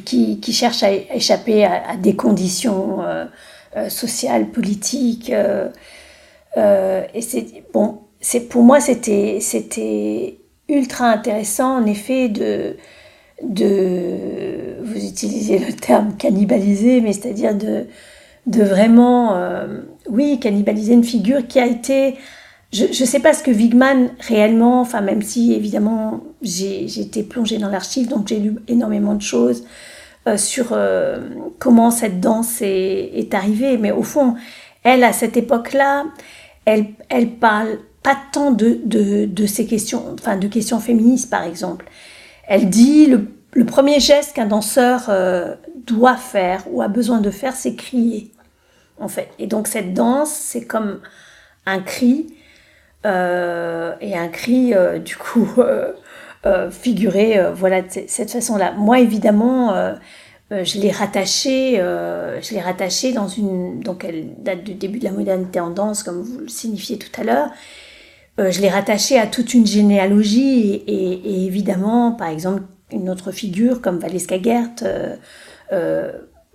Qui, 0.04 0.38
cherche 0.52 0.82
à 0.82 0.92
échapper 0.92 1.64
à, 1.64 1.96
des 1.96 2.14
conditions 2.14 2.98
sociales, 3.88 4.50
politiques. 4.50 5.32
Et 6.56 7.20
c'est. 7.22 7.46
Bon, 7.72 8.00
c'est, 8.20 8.48
pour 8.48 8.62
moi, 8.62 8.80
c'était, 8.80 9.38
c'était 9.40 10.38
ultra 10.68 11.06
intéressant, 11.06 11.82
en 11.82 11.86
effet, 11.86 12.28
de. 12.28 12.76
de 13.42 14.82
vous 14.82 15.04
utilisez 15.04 15.58
le 15.58 15.72
terme 15.72 16.16
cannibaliser, 16.16 17.00
mais 17.00 17.12
c'est-à-dire 17.12 17.54
de, 17.54 17.86
de 18.46 18.62
vraiment. 18.62 19.36
oui, 20.10 20.38
cannibaliser 20.40 20.94
une 20.94 21.04
figure 21.04 21.46
qui 21.46 21.60
a 21.60 21.66
été 21.66 22.16
je 22.70 22.84
ne 22.84 22.92
sais 22.92 23.20
pas 23.20 23.32
ce 23.32 23.42
que 23.42 23.50
Wigman 23.50 24.10
réellement, 24.20 24.80
enfin 24.80 25.00
même 25.00 25.22
si 25.22 25.54
évidemment 25.54 26.20
j'ai 26.42 26.84
été 27.00 27.22
plongée 27.22 27.56
dans 27.58 27.70
l'archive, 27.70 28.08
donc 28.08 28.28
j'ai 28.28 28.38
lu 28.38 28.56
énormément 28.68 29.14
de 29.14 29.22
choses 29.22 29.64
euh, 30.26 30.36
sur 30.36 30.68
euh, 30.72 31.18
comment 31.58 31.90
cette 31.90 32.20
danse 32.20 32.60
est, 32.60 33.10
est, 33.14 33.32
arrivée, 33.32 33.78
mais 33.78 33.90
au 33.90 34.02
fond, 34.02 34.34
elle, 34.88 35.04
à 35.04 35.12
cette 35.12 35.36
époque-là, 35.36 36.06
elle, 36.64 36.86
elle 37.08 37.30
parle 37.30 37.78
pas 38.02 38.16
tant 38.32 38.52
de, 38.52 38.80
de, 38.84 39.26
de, 39.26 39.46
ces 39.46 39.66
questions, 39.66 40.14
enfin 40.14 40.36
de 40.36 40.48
questions 40.48 40.80
féministes 40.80 41.30
par 41.30 41.44
exemple. 41.44 41.84
Elle 42.46 42.70
dit 42.70 43.06
le, 43.06 43.28
le 43.52 43.66
premier 43.66 44.00
geste 44.00 44.34
qu'un 44.34 44.46
danseur 44.46 45.06
euh, 45.08 45.54
doit 45.86 46.16
faire 46.16 46.62
ou 46.70 46.82
a 46.82 46.88
besoin 46.88 47.20
de 47.20 47.30
faire, 47.30 47.54
c'est 47.54 47.74
crier, 47.74 48.32
en 48.98 49.08
fait. 49.08 49.28
Et 49.38 49.46
donc 49.46 49.66
cette 49.66 49.94
danse, 49.94 50.30
c'est 50.30 50.66
comme 50.66 51.00
un 51.66 51.80
cri 51.80 52.34
euh, 53.04 53.94
et 54.00 54.16
un 54.16 54.28
cri, 54.28 54.74
euh, 54.74 54.98
du 54.98 55.16
coup, 55.16 55.48
figuré 56.70 57.38
voilà, 57.54 57.82
de 57.82 57.88
cette 58.06 58.30
façon-là. 58.30 58.72
Moi, 58.72 59.00
évidemment, 59.00 59.74
je 60.50 60.78
l'ai 60.78 60.90
rattaché, 60.90 61.76
je 61.76 62.54
l'ai 62.54 63.12
dans 63.12 63.28
une, 63.28 63.80
donc 63.80 64.04
elle 64.04 64.28
date 64.38 64.64
du 64.64 64.74
début 64.74 64.98
de 64.98 65.04
la 65.04 65.12
modernité 65.12 65.60
en 65.60 65.70
danse, 65.70 66.02
comme 66.02 66.22
vous 66.22 66.38
le 66.40 66.48
signifiez 66.48 66.98
tout 66.98 67.20
à 67.20 67.24
l'heure. 67.24 67.50
je 68.38 68.60
l'ai 68.60 68.70
rattaché 68.70 69.18
à 69.18 69.26
toute 69.26 69.52
une 69.52 69.66
généalogie 69.66 70.82
et, 70.86 71.46
évidemment, 71.46 72.12
par 72.12 72.28
exemple, 72.28 72.62
une 72.90 73.10
autre 73.10 73.30
figure 73.30 73.82
comme 73.82 73.98
Valeska 73.98 74.40
Gert, 74.40 74.70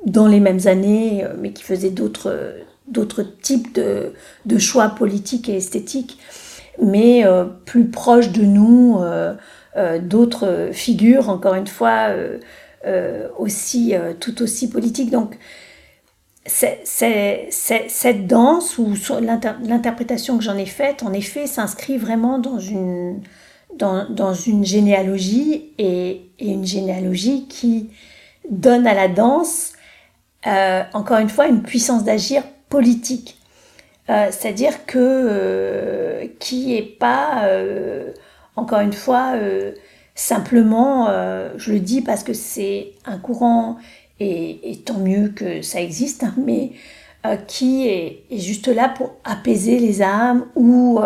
dans 0.06 0.28
les 0.28 0.40
mêmes 0.40 0.66
années, 0.66 1.26
mais 1.40 1.54
qui 1.54 1.64
faisait 1.64 1.92
d'autres 1.92 2.56
d'autres 2.88 3.24
types 3.24 3.74
de, 3.76 4.14
de, 4.46 4.58
choix 4.58 4.90
politiques 4.90 5.50
et 5.50 5.58
esthétiques, 5.58 6.20
mais 6.82 7.26
euh, 7.26 7.46
plus 7.66 7.86
proches 7.86 8.32
de 8.32 8.44
nous, 8.44 8.98
euh, 9.00 9.34
euh, 9.78 10.00
d'autres 10.00 10.70
figures, 10.72 11.30
encore 11.30 11.56
une 11.56 11.68
fois, 11.68 12.10
aussi, 13.38 13.94
tout 14.20 14.42
aussi 14.42 14.70
politiques. 14.70 15.10
Donc, 15.10 15.38
cette 16.46 18.28
danse 18.28 18.78
ou 18.78 18.94
l'interprétation 19.22 20.38
que 20.38 20.44
j'en 20.44 20.58
ai 20.58 20.66
faite, 20.66 21.04
en 21.04 21.14
effet, 21.14 21.48
s'inscrit 21.48 21.98
vraiment 21.98 22.40
dans 22.40 22.60
une, 22.60 23.22
dans, 23.78 24.34
une 24.34 24.66
généalogie 24.66 25.72
et, 25.78 26.22
une 26.40 26.66
généalogie 26.66 27.48
qui 27.48 27.90
donne 28.50 28.86
à 28.88 28.94
la 28.94 29.08
danse, 29.08 29.74
encore 30.46 31.20
une 31.20 31.30
fois, 31.30 31.48
une 31.48 31.64
puissance 31.64 32.04
d'agir 32.04 32.44
politique. 32.70 33.38
Euh, 34.10 34.28
c'est-à-dire 34.32 34.86
que 34.86 34.98
euh, 35.00 36.28
qui 36.40 36.76
est 36.76 36.82
pas, 36.82 37.46
euh, 37.46 38.12
encore 38.56 38.82
une 38.82 38.94
fois, 38.94 39.36
simplement, 40.16 41.08
je 41.58 41.72
le 41.72 41.80
dis 41.80 42.02
parce 42.02 42.24
que 42.24 42.34
c'est 42.34 42.92
un 43.06 43.18
courant 43.18 43.78
et, 44.20 44.80
tant 44.86 45.00
mieux 45.00 45.30
que 45.30 45.62
ça 45.62 45.82
existe, 45.82 46.24
hein, 46.24 46.34
mais 46.38 46.72
qui 47.48 47.88
est, 47.88 48.24
juste 48.32 48.68
là 48.68 48.90
pour 48.90 49.16
apaiser 49.24 49.80
les 49.80 50.02
âmes 50.02 50.46
ou, 50.56 51.00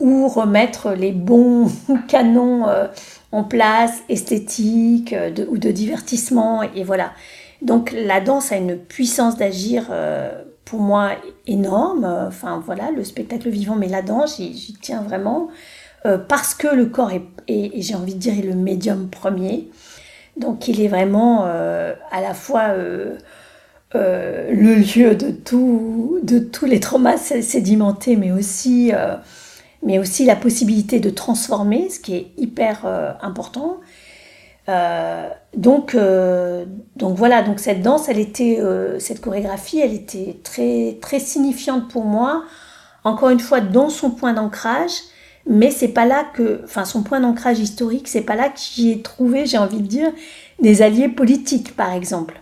ou 0.00 0.28
remettre 0.28 0.92
les 0.92 1.12
bons 1.12 1.70
canons 2.08 2.66
en 3.30 3.44
place, 3.44 4.02
esthétiques 4.08 5.14
ou 5.48 5.58
de 5.58 5.70
divertissement, 5.70 6.62
et 6.62 6.84
voilà. 6.84 7.12
Donc 7.62 7.92
la 7.92 8.20
danse 8.20 8.52
a 8.52 8.56
une 8.56 8.76
puissance 8.76 9.36
d'agir 9.36 9.90
pour 10.68 10.80
moi 10.80 11.12
énorme. 11.46 12.04
Enfin 12.26 12.62
voilà, 12.64 12.90
le 12.90 13.04
spectacle 13.04 13.48
vivant, 13.48 13.74
mais 13.74 13.88
la 13.88 14.02
danse, 14.02 14.36
j'y 14.38 14.76
tiens 14.80 15.02
vraiment. 15.02 15.48
Euh, 16.06 16.18
parce 16.18 16.54
que 16.54 16.68
le 16.68 16.86
corps 16.86 17.10
est, 17.10 17.22
j'ai 17.48 17.94
envie 17.94 18.14
de 18.14 18.18
dire, 18.18 18.34
le 18.44 18.54
médium 18.54 19.08
premier. 19.08 19.68
Donc 20.36 20.68
il 20.68 20.80
est 20.80 20.88
vraiment 20.88 21.44
euh, 21.46 21.94
à 22.12 22.20
la 22.20 22.34
fois 22.34 22.68
euh, 22.68 23.16
le 23.94 24.74
lieu 24.74 25.16
de, 25.16 25.30
tout, 25.30 26.20
de 26.22 26.38
tous 26.38 26.66
les 26.66 26.78
traumas 26.78 27.16
sédimentés, 27.16 28.16
mais 28.16 28.30
aussi, 28.30 28.92
mais 29.82 29.98
aussi 29.98 30.24
la 30.24 30.36
possibilité 30.36 31.00
de 31.00 31.10
transformer, 31.10 31.88
ce 31.88 31.98
qui 31.98 32.14
est 32.14 32.26
hyper 32.36 32.84
important. 33.22 33.78
Donc, 35.56 35.96
donc 35.96 37.16
voilà, 37.16 37.42
donc 37.42 37.58
cette 37.58 37.80
danse, 37.80 38.10
elle 38.10 38.18
était, 38.18 38.60
cette 38.98 39.22
chorégraphie, 39.22 39.80
elle 39.80 39.94
était 39.94 40.38
très, 40.44 40.98
très 41.00 41.18
signifiante 41.18 41.88
pour 41.88 42.04
moi. 42.04 42.44
Encore 43.04 43.30
une 43.30 43.40
fois, 43.40 43.62
dans 43.62 43.88
son 43.88 44.10
point 44.10 44.34
d'ancrage, 44.34 44.92
mais 45.48 45.70
c'est 45.70 45.88
pas 45.88 46.04
là 46.06 46.24
que, 46.34 46.60
enfin, 46.64 46.84
son 46.84 47.02
point 47.02 47.20
d'ancrage 47.20 47.58
historique, 47.58 48.06
c'est 48.06 48.22
pas 48.22 48.36
là 48.36 48.48
que 48.48 48.58
j'y 48.58 48.92
ai 48.92 49.02
trouvé, 49.02 49.46
j'ai 49.46 49.58
envie 49.58 49.80
de 49.80 49.86
dire, 49.86 50.12
des 50.60 50.82
alliés 50.82 51.08
politiques, 51.08 51.74
par 51.74 51.92
exemple, 51.92 52.38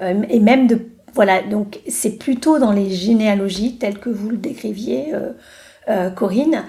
et 0.00 0.40
même 0.40 0.66
de, 0.66 0.80
voilà, 1.14 1.42
donc 1.42 1.80
c'est 1.88 2.18
plutôt 2.18 2.58
dans 2.58 2.72
les 2.72 2.90
généalogies 2.90 3.76
telles 3.76 3.98
que 3.98 4.10
vous 4.10 4.30
le 4.30 4.36
décriviez, 4.36 5.12
Corinne, 6.14 6.64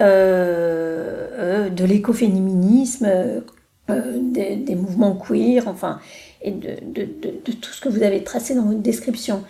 de 0.00 1.84
l'écoféminisme 1.84 3.06
euh, 3.90 4.18
des, 4.20 4.74
mouvements 4.74 5.14
queer, 5.14 5.66
enfin, 5.66 6.00
et 6.42 6.52
de, 6.52 6.76
tout 7.52 7.72
ce 7.72 7.80
que 7.80 7.88
vous 7.88 8.02
avez 8.02 8.22
tracé 8.22 8.54
dans 8.54 8.62
votre 8.62 8.80
description. 8.80 9.42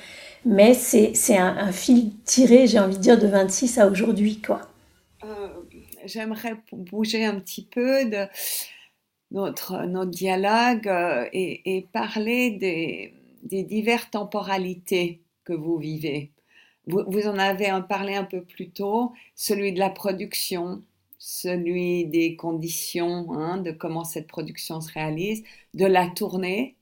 mais 0.47 0.75
c'est 0.75 1.37
un, 1.37 1.57
un, 1.59 1.73
fil 1.73 2.13
tiré, 2.25 2.67
j'ai 2.67 2.79
envie 2.79 2.97
de 2.97 3.03
dire, 3.03 3.19
de 3.19 3.27
26 3.27 3.79
à 3.79 3.87
aujourd'hui, 3.87 4.41
quoi. 4.41 4.70
J'aimerais 6.05 6.55
bouger 6.73 7.25
un 7.25 7.41
petit 7.41 7.65
peu 7.65 8.05
de 8.07 8.27
notre, 9.31 9.85
notre 9.87 10.11
dialogue 10.11 10.91
et, 11.33 11.77
et 11.77 11.83
parler 11.93 12.51
des, 12.53 13.15
des 13.43 13.63
diverses 13.63 14.11
temporalités 14.11 15.21
que 15.45 15.53
vous 15.53 15.79
vivez. 15.79 16.33
Vous, 16.87 17.03
vous, 17.07 17.27
en 17.27 17.39
avez 17.39 17.71
parlé 17.89 18.15
un 18.15 18.25
peu 18.25 18.43
plus 18.43 18.71
tôt, 18.71 19.13
celui 19.35 19.73
de 19.73 19.79
la 19.79 19.91
production, 19.91 20.83
celui 21.19 22.07
des 22.07 22.37
conditions, 22.37 23.33
hein, 23.33 23.59
de 23.59 23.71
comment 23.71 24.05
cette 24.05 24.27
production 24.27 24.81
se 24.81 24.93
réalise, 24.93 25.45
de 25.75 25.85
la 25.85 26.09
tournée, 26.09 26.77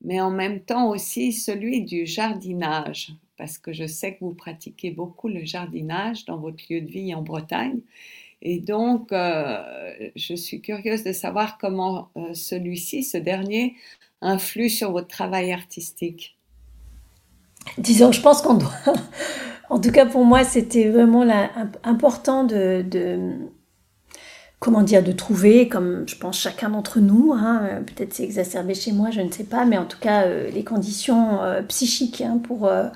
mais 0.00 0.20
en 0.20 0.30
même 0.30 0.60
temps 0.60 0.88
aussi 0.90 1.32
celui 1.32 1.82
du 1.82 2.06
jardinage, 2.06 3.12
parce 3.36 3.58
que 3.58 3.72
je 3.72 3.86
sais 3.86 4.14
que 4.14 4.20
vous 4.20 4.34
pratiquez 4.34 4.90
beaucoup 4.90 5.28
le 5.28 5.44
jardinage 5.44 6.24
dans 6.24 6.38
votre 6.38 6.64
lieu 6.70 6.80
de 6.80 6.90
vie 6.90 7.14
en 7.14 7.22
Bretagne. 7.22 7.80
Et 8.44 8.60
donc, 8.60 9.10
euh, 9.12 9.58
je 10.16 10.34
suis 10.34 10.60
curieuse 10.60 11.02
de 11.02 11.12
savoir 11.12 11.56
comment 11.58 12.10
euh, 12.16 12.34
celui-ci, 12.34 13.02
ce 13.02 13.16
dernier, 13.16 13.74
influe 14.20 14.68
sur 14.68 14.92
votre 14.92 15.08
travail 15.08 15.52
artistique 15.52 16.38
Disons, 17.78 18.12
je 18.12 18.20
pense 18.20 18.42
qu'on 18.42 18.54
doit. 18.54 18.74
en 19.70 19.80
tout 19.80 19.90
cas, 19.90 20.04
pour 20.04 20.24
moi, 20.26 20.44
c'était 20.44 20.90
vraiment 20.90 21.24
important 21.82 22.44
de, 22.44 22.84
Comment 24.60 24.82
dire, 24.82 25.02
de 25.02 25.12
trouver, 25.12 25.68
comme 25.68 26.08
je 26.08 26.16
pense 26.16 26.38
chacun 26.38 26.70
d'entre 26.70 26.98
nous, 26.98 27.34
hein, 27.34 27.82
peut-être 27.86 28.14
c'est 28.14 28.22
exacerbé 28.22 28.74
chez 28.74 28.92
moi, 28.92 29.10
je 29.10 29.20
ne 29.20 29.30
sais 29.30 29.44
pas, 29.44 29.66
mais 29.66 29.76
en 29.76 29.84
tout 29.84 29.98
cas, 29.98 30.22
euh, 30.22 30.50
les 30.50 30.64
conditions 30.64 31.42
euh, 31.42 31.60
psychiques 31.62 32.22
hein, 32.22 32.40
pour, 32.42 32.66
euh, 32.66 32.88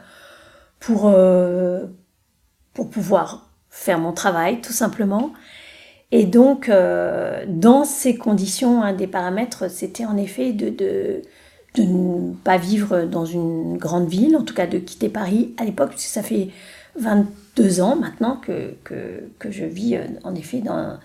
pour, 0.81 1.15
pour 2.73 2.89
pouvoir 2.89 3.48
faire 3.79 3.99
mon 3.99 4.13
travail, 4.13 4.61
tout 4.61 4.73
simplement. 4.73 5.33
Et 6.11 6.25
donc, 6.25 6.71
dans 7.49 7.85
ces 7.85 8.17
conditions, 8.17 8.83
un 8.83 8.95
des 8.95 9.07
paramètres, 9.07 9.71
c'était 9.71 10.07
en 10.07 10.17
effet 10.17 10.53
de, 10.53 10.71
de 10.71 11.23
de 11.75 11.83
ne 11.83 12.35
pas 12.35 12.57
vivre 12.57 13.03
dans 13.03 13.25
une 13.25 13.77
grande 13.77 14.09
ville, 14.09 14.37
en 14.37 14.43
tout 14.43 14.55
cas 14.55 14.67
de 14.67 14.79
quitter 14.79 15.09
Paris 15.09 15.55
à 15.59 15.65
l'époque, 15.65 15.91
puisque 15.91 16.09
ça 16.09 16.23
fait 16.23 16.49
22 16.99 17.81
ans 17.81 17.97
maintenant 17.97 18.37
que, 18.37 18.75
que, 18.85 19.25
que 19.39 19.51
je 19.51 19.65
vis 19.65 19.97
euh, 19.97 20.05
en 20.25 20.35
effet 20.35 20.59
dans, 20.59 20.99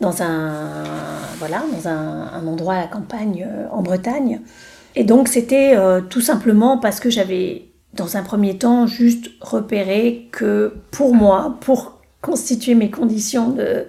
dans, 0.00 0.22
un, 0.22 0.84
voilà, 1.38 1.62
dans 1.72 1.88
un, 1.88 2.46
endroit 2.46 2.74
à 2.74 2.80
la 2.82 2.86
campagne 2.86 3.46
euh, 3.48 3.66
en 3.70 3.82
Bretagne. 3.82 4.40
Et 4.96 5.04
donc 5.04 5.28
c'était 5.28 5.76
euh, 5.76 6.00
tout 6.00 6.20
simplement 6.20 6.78
parce 6.78 7.00
que 7.00 7.10
j'avais 7.10 7.64
dans 7.94 8.16
un 8.16 8.22
premier 8.22 8.56
temps 8.58 8.86
juste 8.86 9.30
repéré 9.40 10.28
que 10.32 10.74
pour 10.90 11.14
moi, 11.14 11.56
pour 11.60 12.00
constituer 12.20 12.74
mes 12.74 12.90
conditions 12.90 13.50
de... 13.50 13.86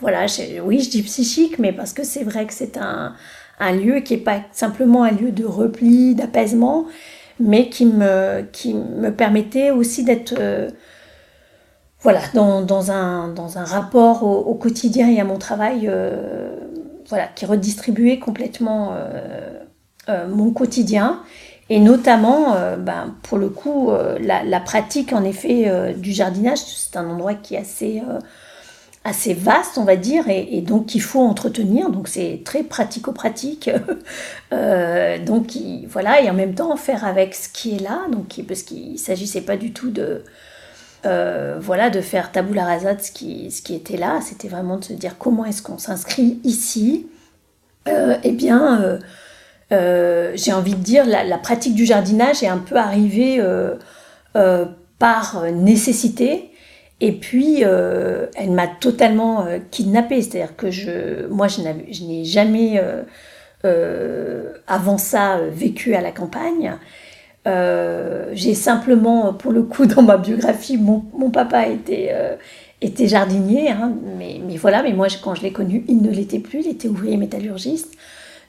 Voilà, 0.00 0.26
oui, 0.64 0.80
je 0.80 0.90
dis 0.90 1.02
psychique, 1.02 1.58
mais 1.58 1.72
parce 1.72 1.92
que 1.92 2.04
c'est 2.04 2.24
vrai 2.24 2.46
que 2.46 2.54
c'est 2.54 2.78
un, 2.78 3.14
un 3.58 3.72
lieu 3.72 4.00
qui 4.00 4.14
n'est 4.14 4.22
pas 4.22 4.40
simplement 4.52 5.02
un 5.02 5.10
lieu 5.10 5.30
de 5.30 5.44
repli, 5.44 6.14
d'apaisement, 6.14 6.86
mais 7.38 7.68
qui 7.68 7.86
me, 7.86 8.42
qui 8.52 8.74
me 8.74 9.10
permettait 9.10 9.70
aussi 9.70 10.04
d'être 10.04 10.34
euh, 10.38 10.70
voilà, 12.00 12.20
dans, 12.32 12.62
dans, 12.62 12.90
un, 12.90 13.28
dans 13.28 13.58
un 13.58 13.64
rapport 13.64 14.22
au, 14.22 14.54
quotidien 14.54 15.08
et 15.10 15.20
à 15.20 15.24
mon 15.24 15.38
travail 15.38 15.86
euh, 15.86 16.54
voilà, 17.08 17.26
qui 17.26 17.44
redistribuait 17.44 18.18
complètement 18.18 18.94
euh, 20.08 20.26
mon 20.28 20.50
quotidien. 20.50 21.20
Et 21.70 21.78
notamment, 21.78 22.56
ben, 22.78 23.14
pour 23.22 23.38
le 23.38 23.48
coup, 23.48 23.90
la, 24.20 24.42
la, 24.42 24.60
pratique 24.60 25.12
en 25.12 25.22
effet 25.22 25.94
du 25.96 26.10
jardinage, 26.10 26.58
c'est 26.58 26.96
un 26.96 27.08
endroit 27.08 27.34
qui 27.34 27.54
est 27.54 27.58
assez 27.58 28.02
assez 29.04 29.32
vaste, 29.32 29.78
on 29.78 29.84
va 29.84 29.96
dire, 29.96 30.28
et, 30.28 30.60
donc 30.60 30.86
qu'il 30.86 31.02
faut 31.02 31.20
entretenir. 31.20 31.90
Donc 31.90 32.08
c'est 32.08 32.42
très 32.44 32.62
pratico-pratique. 32.62 33.70
euh, 34.52 35.18
donc 35.18 35.56
voilà, 35.88 36.22
et 36.22 36.30
en 36.30 36.34
même 36.34 36.54
temps 36.54 36.76
faire 36.76 37.04
avec 37.04 37.34
ce 37.34 37.48
qui 37.48 37.76
est 37.76 37.80
là, 37.80 38.06
donc 38.10 38.40
parce 38.46 38.62
qu'il 38.62 38.92
ne 38.92 38.98
s'agissait 38.98 39.40
pas 39.40 39.56
du 39.56 39.72
tout 39.72 39.90
de 39.90 40.22
euh, 41.06 41.56
voilà 41.58 41.88
de 41.88 42.02
faire 42.02 42.30
tabula 42.30 42.78
de 42.78 43.00
ce 43.00 43.10
qui, 43.10 43.50
ce 43.50 43.62
qui 43.62 43.74
était 43.74 43.96
là. 43.96 44.20
C'était 44.20 44.48
vraiment 44.48 44.76
de 44.76 44.84
se 44.84 44.92
dire 44.92 45.16
comment 45.18 45.44
est-ce 45.46 45.62
qu'on 45.62 45.78
s'inscrit 45.78 46.38
ici. 46.44 47.06
Euh, 47.88 48.18
eh 48.22 48.32
bien, 48.32 48.98
euh, 49.72 50.32
j'ai 50.34 50.52
envie 50.52 50.74
de 50.74 50.82
dire 50.82 51.04
la, 51.06 51.38
pratique 51.38 51.74
du 51.74 51.84
jardinage 51.84 52.42
est 52.42 52.48
un 52.48 52.58
peu 52.58 52.76
arrivée 52.76 53.40
par 54.98 55.44
nécessité 55.52 56.50
et 57.00 57.12
puis, 57.12 57.64
euh, 57.64 58.26
elle 58.36 58.50
m'a 58.50 58.66
totalement 58.66 59.46
euh, 59.46 59.58
kidnappée. 59.70 60.20
C'est-à-dire 60.22 60.54
que 60.56 60.70
je, 60.70 61.26
moi, 61.28 61.48
je 61.48 61.62
n'ai 62.04 62.24
jamais, 62.24 62.78
euh, 62.78 63.02
euh, 63.64 64.52
avant 64.66 64.98
ça, 64.98 65.40
vécu 65.50 65.94
à 65.94 66.02
la 66.02 66.12
campagne. 66.12 66.76
J'ai 67.46 68.54
simplement, 68.54 69.32
pour 69.32 69.52
le 69.52 69.62
coup, 69.62 69.86
dans 69.94 70.02
ma 70.02 70.18
biographie, 70.18 70.76
mon, 70.76 71.30
papa 71.30 71.68
était, 71.68 72.14
était 72.82 73.08
jardinier. 73.08 73.70
Hein, 73.70 73.94
mais, 74.18 74.40
mais, 74.46 74.56
voilà, 74.56 74.82
mais 74.82 74.92
moi, 74.92 75.06
quand 75.22 75.34
je 75.34 75.42
l'ai 75.42 75.52
connu, 75.52 75.84
il 75.88 76.02
ne 76.02 76.10
l'était 76.10 76.38
plus. 76.38 76.60
Il 76.66 76.72
était 76.72 76.88
ouvrier 76.88 77.16
métallurgiste. 77.16 77.94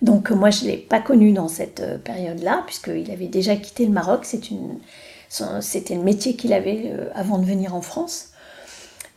Donc, 0.01 0.31
moi, 0.31 0.49
je 0.49 0.65
ne 0.65 0.71
l'ai 0.71 0.77
pas 0.77 0.99
connu 0.99 1.31
dans 1.31 1.47
cette 1.47 2.03
période-là, 2.03 2.63
puisqu'il 2.65 3.11
avait 3.11 3.27
déjà 3.27 3.55
quitté 3.55 3.85
le 3.85 3.91
Maroc. 3.91 4.25
C'était 4.25 5.95
le 5.95 6.03
métier 6.03 6.35
qu'il 6.35 6.53
avait 6.53 6.93
avant 7.13 7.37
de 7.37 7.45
venir 7.45 7.75
en 7.75 7.81
France. 7.81 8.31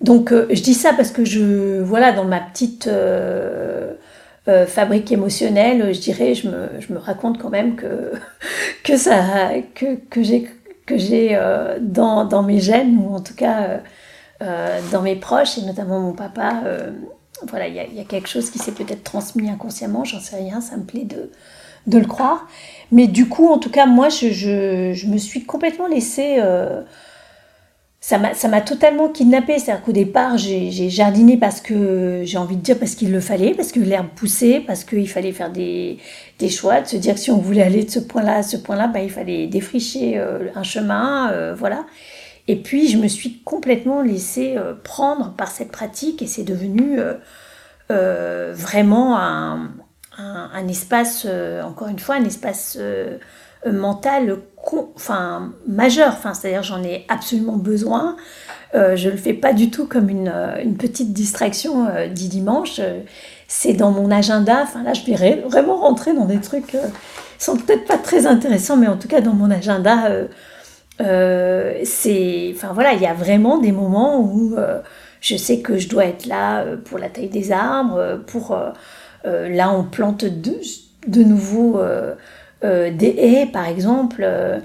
Donc 0.01 0.33
euh, 0.33 0.47
je 0.51 0.63
dis 0.63 0.75
ça 0.75 0.93
parce 0.93 1.11
que 1.11 1.25
je, 1.25 1.81
voilà, 1.81 2.13
dans 2.13 2.25
ma 2.25 2.41
petite 2.41 2.89
euh, 2.89 3.95
euh, 4.49 4.67
fabrique 4.67 5.11
émotionnelle, 5.13 5.95
je 5.95 6.01
dirais, 6.01 6.35
je 6.35 6.49
me, 6.49 6.69
je 6.81 6.93
me, 6.93 6.99
raconte 6.99 7.39
quand 7.39 7.51
même 7.51 7.77
que, 7.77 8.13
que, 8.85 9.61
que, 9.75 9.95
que 10.11 10.23
j'ai, 10.23 10.49
que 10.87 10.99
j'ai 10.99 11.39
dans, 11.81 12.25
dans, 12.25 12.43
mes 12.43 12.61
gènes, 12.61 12.99
ou 12.99 13.15
en 13.15 13.21
tout 13.21 13.35
cas 13.35 13.81
dans 14.93 15.01
mes 15.01 15.17
proches, 15.17 15.57
et 15.57 15.63
notamment 15.63 16.01
mon 16.01 16.13
papa, 16.13 16.63
voilà, 17.49 17.69
il 17.69 17.75
y, 17.75 18.01
a 18.01 18.05
quelque 18.05 18.29
chose 18.29 18.51
qui 18.51 18.59
s'est 18.59 18.73
peut-être 18.73 19.03
transmis 19.03 19.51
inconsciemment, 19.51 20.05
j'en 20.05 20.21
sais 20.21 20.37
rien, 20.37 20.61
ça 20.61 20.77
me 20.77 20.85
plaît 20.85 21.05
de, 21.05 21.31
de 21.87 21.99
le 21.99 22.07
croire. 22.07 22.47
Mais 22.93 23.07
du 23.07 23.29
coup, 23.29 23.49
en 23.49 23.59
tout 23.59 23.71
cas, 23.71 23.87
moi, 23.87 24.09
je, 24.09 24.29
je, 24.29 24.93
je 24.95 25.07
me 25.07 25.19
suis 25.19 25.45
complètement 25.45 25.87
laissée 25.87 26.41
ça 28.05 28.49
m'a 28.49 28.61
totalement 28.61 29.09
kidnappée. 29.09 29.59
C'est-à-dire 29.59 29.83
qu'au 29.83 29.93
départ, 29.93 30.37
j'ai 30.37 30.91
jardiné 30.91 31.39
parce 31.39 31.63
que, 31.63 32.21
j'ai 32.25 32.37
envie 32.37 32.57
de 32.57 32.61
dire, 32.61 32.79
parce 32.79 32.95
qu'il 32.95 33.11
le 33.11 33.21
fallait, 33.21 33.55
parce 33.55 33.73
que 33.73 33.81
l'herbe 33.81 34.09
poussait, 34.15 34.63
parce 34.67 34.85
qu'il 34.85 35.09
fallait 35.09 35.33
faire 35.33 35.51
des, 35.51 35.97
des, 36.39 36.51
choix, 36.51 36.83
de 36.83 36.87
se 36.87 36.97
dire 36.97 37.15
que 37.15 37.21
si 37.21 37.31
on 37.31 37.39
voulait 37.39 37.63
aller 37.63 37.83
de 37.83 37.91
ce 37.91 38.01
point-là 38.01 38.37
à 38.37 38.43
ce 38.43 38.59
point-là, 38.59 38.89
bah, 38.89 39.01
il 39.01 39.11
fallait 39.11 39.47
défricher 39.47 40.19
euh, 40.19 40.51
un 40.55 40.63
chemin, 40.63 41.33
euh, 41.33 41.55
voilà. 41.57 41.87
Et 42.47 42.57
puis, 42.57 42.89
je 42.89 42.99
me 42.99 43.09
suis 43.09 43.41
complètement 43.43 44.03
laissée 44.03 44.57
euh, 44.57 44.75
prendre 44.75 45.33
par 45.33 45.49
cette 45.49 45.73
pratique 45.73 46.23
et 46.23 46.27
c'est 46.27 46.45
devenu 46.45 46.99
vraiment 47.89 49.19
un, 49.19 49.71
un, 50.19 50.51
un 50.53 50.69
espace, 50.69 51.27
encore 51.63 51.89
une 51.89 51.99
fois, 51.99 52.17
un 52.17 52.25
espace 52.25 52.79
mental 53.67 54.39
enfin, 54.97 55.53
majeur. 55.67 56.13
Enfin, 56.13 56.35
C'est-à-dire 56.35 56.63
j'en 56.63 56.83
ai 56.83 57.05
absolument 57.09 57.57
besoin. 57.57 58.17
Euh, 58.75 58.97
je 58.97 59.07
ne 59.07 59.13
le 59.13 59.19
fais 59.19 59.35
pas 59.35 59.53
du 59.53 59.71
tout 59.71 59.87
comme 59.87 60.09
une, 60.09 60.33
euh, 60.35 60.65
petite 60.79 61.13
distraction 61.13 61.87
euh, 61.87 62.09
dit 62.09 62.29
dimanche. 62.29 62.81
C'est 63.47 63.75
dans 63.75 63.91
mon 63.91 64.11
agenda. 64.11 64.63
Enfin 64.63 64.83
là, 64.83 64.93
je 64.95 65.05
vais 65.05 65.43
vraiment 65.49 65.77
rentrer 65.77 66.13
dans 66.13 66.25
des 66.25 66.41
trucs 66.41 66.67
qui 66.67 66.79
sont 67.39 67.57
peut-être 67.57 67.85
pas 67.87 67.99
très 67.99 68.27
intéressants, 68.27 68.77
mais 68.77 68.89
en 68.89 68.97
tout 68.97 69.09
cas 69.09 69.21
dans 69.21 69.35
mon 69.35 69.51
agenda, 69.51 70.09
c'est, 70.99 72.53
enfin 72.55 72.73
voilà, 72.73 72.93
il 72.93 73.03
y 73.03 73.07
a 73.07 73.15
vraiment 73.15 73.59
des 73.59 73.73
moments 73.73 74.21
où 74.21 74.57
je 75.21 75.37
sais 75.37 75.61
que 75.61 75.79
je 75.79 75.89
dois 75.89 76.07
être 76.07 76.27
là 76.27 76.65
pour 76.85 76.99
la 76.99 77.09
taille 77.09 77.29
des 77.29 77.53
arbres, 77.53 78.21
pour 78.27 78.57
là 79.25 79.73
on 79.73 79.85
plante 79.85 80.25
de, 80.25 80.61
de 81.07 81.23
nouveau 81.23 81.81
euh, 82.65 82.91
des 82.91 83.15
haies, 83.19 83.47
par 83.47 83.69
exemple, 83.69 84.23
euh, 84.25 84.59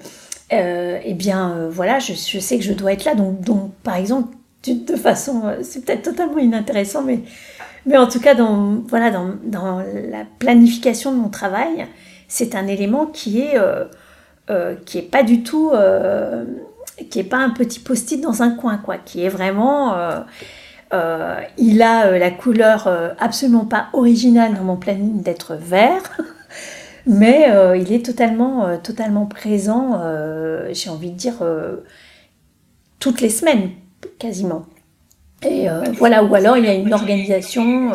euh, 0.53 0.99
eh 1.03 1.13
bien, 1.13 1.67
voilà, 1.69 1.99
je, 1.99 2.13
sais 2.13 2.57
que 2.57 2.63
je 2.63 2.71
dois 2.71 2.93
être 2.93 3.03
là. 3.03 3.13
Donc, 3.13 3.41
donc 3.41 3.73
par 3.84 3.95
exemple, 3.95 4.34
de 4.65 4.95
façon, 4.95 5.43
c'est 5.63 5.84
peut-être 5.84 6.03
totalement 6.03 6.38
inintéressant, 6.38 7.01
mais, 7.01 7.19
mais 7.86 7.97
en 7.97 8.07
tout 8.07 8.21
cas, 8.21 8.36
dans, 8.36 8.82
voilà, 8.88 9.11
dans, 9.11 9.34
dans 9.43 9.80
la 9.80 10.23
planification 10.39 11.11
de 11.11 11.17
mon 11.17 11.30
travail, 11.30 11.88
c'est 12.30 12.55
un 12.55 12.67
élément 12.67 13.05
qui 13.05 13.41
est, 13.41 13.57
qui 14.85 14.97
est 14.97 15.09
pas 15.09 15.23
du 15.23 15.43
tout, 15.43 15.71
qui 17.09 17.19
est 17.19 17.23
pas 17.23 17.37
un 17.37 17.51
petit 17.51 17.79
post-it 17.79 18.21
dans 18.21 18.41
un 18.41 18.51
coin, 18.51 18.77
quoi, 18.77 18.97
qui 18.97 19.23
est 19.23 19.29
vraiment, 19.29 19.95
il 21.57 21.81
a 21.81 22.17
la 22.17 22.31
couleur 22.31 22.87
absolument 23.19 23.65
pas 23.65 23.87
originale 23.93 24.55
dans 24.55 24.63
mon 24.63 24.77
planning 24.77 25.21
d'être 25.21 25.55
vert. 25.55 26.17
mais 27.05 27.51
il 27.79 27.93
est 27.93 28.05
totalement, 28.05 28.77
totalement 28.79 29.25
présent, 29.25 30.01
j'ai 30.71 30.89
envie 30.89 31.11
de 31.11 31.17
dire, 31.17 31.43
toutes 32.99 33.21
les 33.21 33.29
semaines, 33.29 33.71
quasiment. 34.17 34.65
Et 35.43 35.67
voilà, 35.97 36.23
ou 36.23 36.33
alors 36.35 36.57
il 36.57 36.65
y 36.65 36.69
a 36.69 36.73
une 36.73 36.93
organisation 36.93 37.91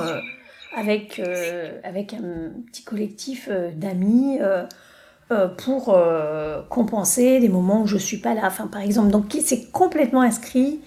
avec, 0.77 1.21
avec 1.83 2.15
un 2.15 2.51
petit 2.67 2.83
collectif 2.83 3.49
d'amis 3.77 4.39
euh, 4.41 4.65
pour 5.57 5.95
euh, 5.95 6.63
compenser 6.69 7.41
des 7.41 7.49
moments 7.49 7.83
où 7.83 7.87
je 7.87 7.97
suis 7.97 8.19
pas 8.19 8.35
là. 8.35 8.43
Enfin, 8.45 8.67
par 8.67 8.83
exemple, 8.83 9.11
donc 9.11 9.37
c'est 9.41 9.71
complètement 9.71 10.23
inscrit 10.23 10.81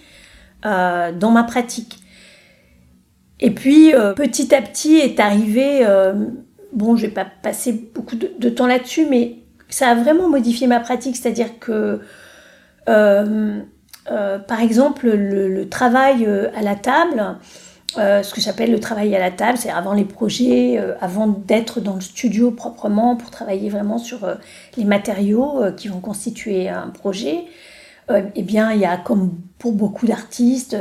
euh, 0.65 1.11
dans 1.11 1.31
ma 1.31 1.43
pratique. 1.43 1.99
Et 3.39 3.51
puis 3.51 3.93
petit 4.15 4.55
à 4.55 4.63
petit 4.63 4.95
est 4.95 5.19
arrivé, 5.19 5.85
bon, 6.73 6.95
je 6.95 7.05
vais 7.05 7.13
pas 7.13 7.25
passer 7.25 7.71
beaucoup 7.93 8.15
de, 8.15 8.49
temps 8.49 8.65
là-dessus, 8.65 9.05
mais 9.07 9.43
ça 9.69 9.89
a 9.89 9.95
vraiment 9.95 10.27
modifié 10.27 10.65
ma 10.65 10.79
pratique, 10.79 11.15
c'est-à-dire 11.15 11.59
que 11.59 12.01
par 12.85 14.59
exemple, 14.59 15.07
le 15.11 15.69
travail 15.69 16.27
à 16.55 16.63
la 16.63 16.73
table, 16.73 17.37
euh, 17.97 18.21
ce 18.21 18.33
que 18.33 18.41
j'appelle 18.41 18.71
le 18.71 18.79
travail 18.79 19.15
à 19.15 19.19
la 19.19 19.31
table, 19.31 19.57
c'est 19.57 19.69
avant 19.69 19.93
les 19.93 20.03
projets, 20.03 20.77
euh, 20.77 20.93
avant 20.99 21.27
d'être 21.27 21.79
dans 21.79 21.95
le 21.95 22.01
studio 22.01 22.51
proprement 22.51 23.15
pour 23.15 23.31
travailler 23.31 23.69
vraiment 23.69 23.97
sur 23.97 24.25
euh, 24.25 24.35
les 24.75 24.83
matériaux 24.83 25.61
qui 25.77 25.87
vont 25.87 26.01
constituer 26.01 26.67
un 26.67 26.89
projet. 26.89 27.45
eh 28.09 28.43
bien, 28.43 28.71
il 28.71 28.79
y 28.79 28.85
a 28.85 28.97
comme 28.97 29.37
pour 29.59 29.73
beaucoup 29.73 30.05
d'artistes 30.05 30.77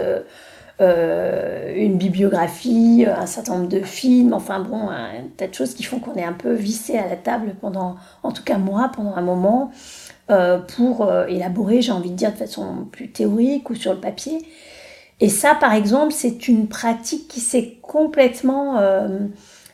une 0.79 1.97
bibliographie, 1.97 3.07
un 3.07 3.27
certain 3.27 3.55
nombre 3.55 3.69
de 3.69 3.81
films, 3.81 4.33
enfin 4.33 4.61
bon, 4.61 4.91
un 4.91 5.23
tas 5.37 5.49
de 5.49 5.55
choses 5.55 5.75
qui 5.75 5.83
font 5.83 5.99
qu'on 5.99 6.15
est 6.15 6.25
un 6.25 6.35
peu 6.35 6.53
vissé 6.53 6.99
à 6.99 7.09
la 7.09 7.17
table 7.17 7.55
pendant, 7.61 7.97
en 8.23 8.33
tout 8.33 8.45
cas 8.45 8.59
moi, 8.59 8.91
pendant 8.95 9.15
un 9.17 9.23
moment, 9.23 9.73
pour 10.77 11.11
élaborer, 11.29 11.83
j'ai 11.83 11.93
envie 11.93 12.11
de 12.11 12.17
dire 12.17 12.33
de 12.33 12.37
façon 12.37 12.87
plus 12.93 13.11
théorique 13.11 13.71
ou 13.71 13.75
sur 13.75 13.93
le 13.95 14.01
papier, 14.01 14.39
et 15.21 15.29
ça, 15.29 15.55
par 15.55 15.73
exemple, 15.73 16.13
c'est 16.13 16.47
une 16.49 16.69
pratique 16.69 17.29
qui 17.29 17.41
s'est 17.41 17.79
complètement, 17.83 18.79
euh, 18.79 19.21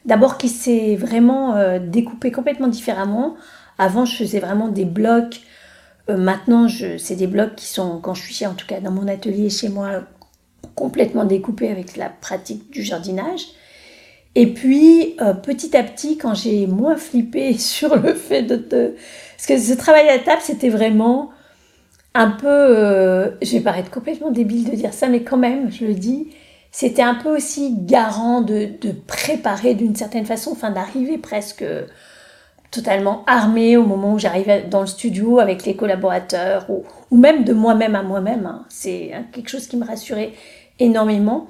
d'abord 0.05 0.39
qui 0.39 0.49
s'est 0.49 0.95
vraiment 0.95 1.57
euh, 1.57 1.81
découpée 1.81 2.31
complètement 2.31 2.69
différemment. 2.69 3.35
Avant, 3.79 4.05
je 4.05 4.17
faisais 4.17 4.39
vraiment 4.39 4.69
des 4.69 4.85
blocs. 4.85 5.41
Euh, 6.09 6.17
maintenant, 6.17 6.69
c'est 6.99 7.17
des 7.17 7.27
blocs 7.27 7.57
qui 7.57 7.67
sont, 7.67 7.99
quand 8.01 8.15
je 8.15 8.33
suis 8.33 8.47
en 8.47 8.55
tout 8.55 8.67
cas 8.67 8.81
dans 8.81 8.93
mon 8.93 9.09
atelier 9.09 9.51
chez 9.51 9.69
moi, 9.69 10.05
complètement 10.77 11.25
découpés 11.25 11.71
avec 11.71 11.97
la 11.97 12.09
pratique 12.09 12.71
du 12.71 12.83
jardinage. 12.83 13.43
Et 14.35 14.47
puis, 14.47 15.17
petit 15.43 15.77
à 15.77 15.83
petit, 15.83 16.17
quand 16.17 16.35
j'ai 16.35 16.67
moins 16.67 16.97
flippé 16.97 17.53
sur 17.59 17.97
le 17.97 18.15
fait 18.15 18.43
de... 18.43 18.57
Te... 18.57 18.95
Parce 19.37 19.47
que 19.47 19.59
ce 19.59 19.77
travail 19.77 20.09
à 20.09 20.19
table, 20.21 20.41
c'était 20.43 20.71
vraiment 20.71 21.31
un 22.15 22.31
peu, 22.31 22.47
euh, 22.47 23.31
je 23.43 23.53
vais 23.53 23.61
paraître 23.61 23.91
complètement 23.91 24.31
débile 24.31 24.71
de 24.71 24.77
dire 24.77 24.93
ça, 24.93 25.09
mais 25.09 25.23
quand 25.23 25.37
même, 25.37 25.71
je 25.71 25.85
le 25.85 25.95
dis, 25.95 26.29
c'était 26.71 27.03
un 27.03 27.15
peu 27.15 27.35
aussi 27.35 27.75
garant 27.79 28.41
de, 28.41 28.69
préparer 29.07 29.75
d'une 29.75 29.97
certaine 29.97 30.27
façon, 30.27 30.53
enfin 30.53 30.71
d'arriver 30.71 31.19
presque 31.19 31.65
totalement 32.71 33.23
armé 33.27 33.77
au 33.77 33.85
moment 33.85 34.15
où 34.15 34.19
j'arrivais 34.19 34.63
dans 34.63 34.81
le 34.81 34.87
studio 34.87 35.39
avec 35.39 35.65
les 35.67 35.77
collaborateurs, 35.77 36.67
ou, 36.71 36.85
ou 37.11 37.17
même 37.17 37.45
de 37.45 37.53
moi-même 37.53 37.95
à 37.95 38.03
moi-même. 38.03 38.47
Hein. 38.47 38.65
C'est 38.69 39.13
quelque 39.33 39.49
chose 39.49 39.67
qui 39.67 39.77
me 39.77 39.85
rassurait 39.85 40.33
énormément. 40.79 41.49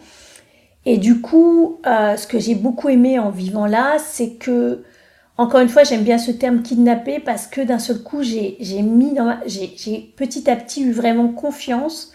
Et 0.84 0.98
du 0.98 1.20
coup, 1.20 1.80
euh, 1.86 2.16
ce 2.16 2.26
que 2.26 2.38
j'ai 2.38 2.54
beaucoup 2.54 2.88
aimé 2.88 3.18
en 3.18 3.30
vivant 3.30 3.66
là, 3.66 3.98
c'est 3.98 4.32
que 4.32 4.82
encore 5.38 5.60
une 5.60 5.68
fois, 5.68 5.84
j'aime 5.84 6.02
bien 6.02 6.18
ce 6.18 6.30
terme 6.30 6.62
kidnappé 6.62 7.18
parce 7.18 7.46
que 7.46 7.60
d'un 7.60 7.78
seul 7.78 8.02
coup, 8.02 8.22
j'ai 8.22 8.58
petit 10.16 10.50
à 10.50 10.56
petit 10.56 10.82
eu 10.82 10.92
vraiment 10.92 11.28
confiance 11.28 12.12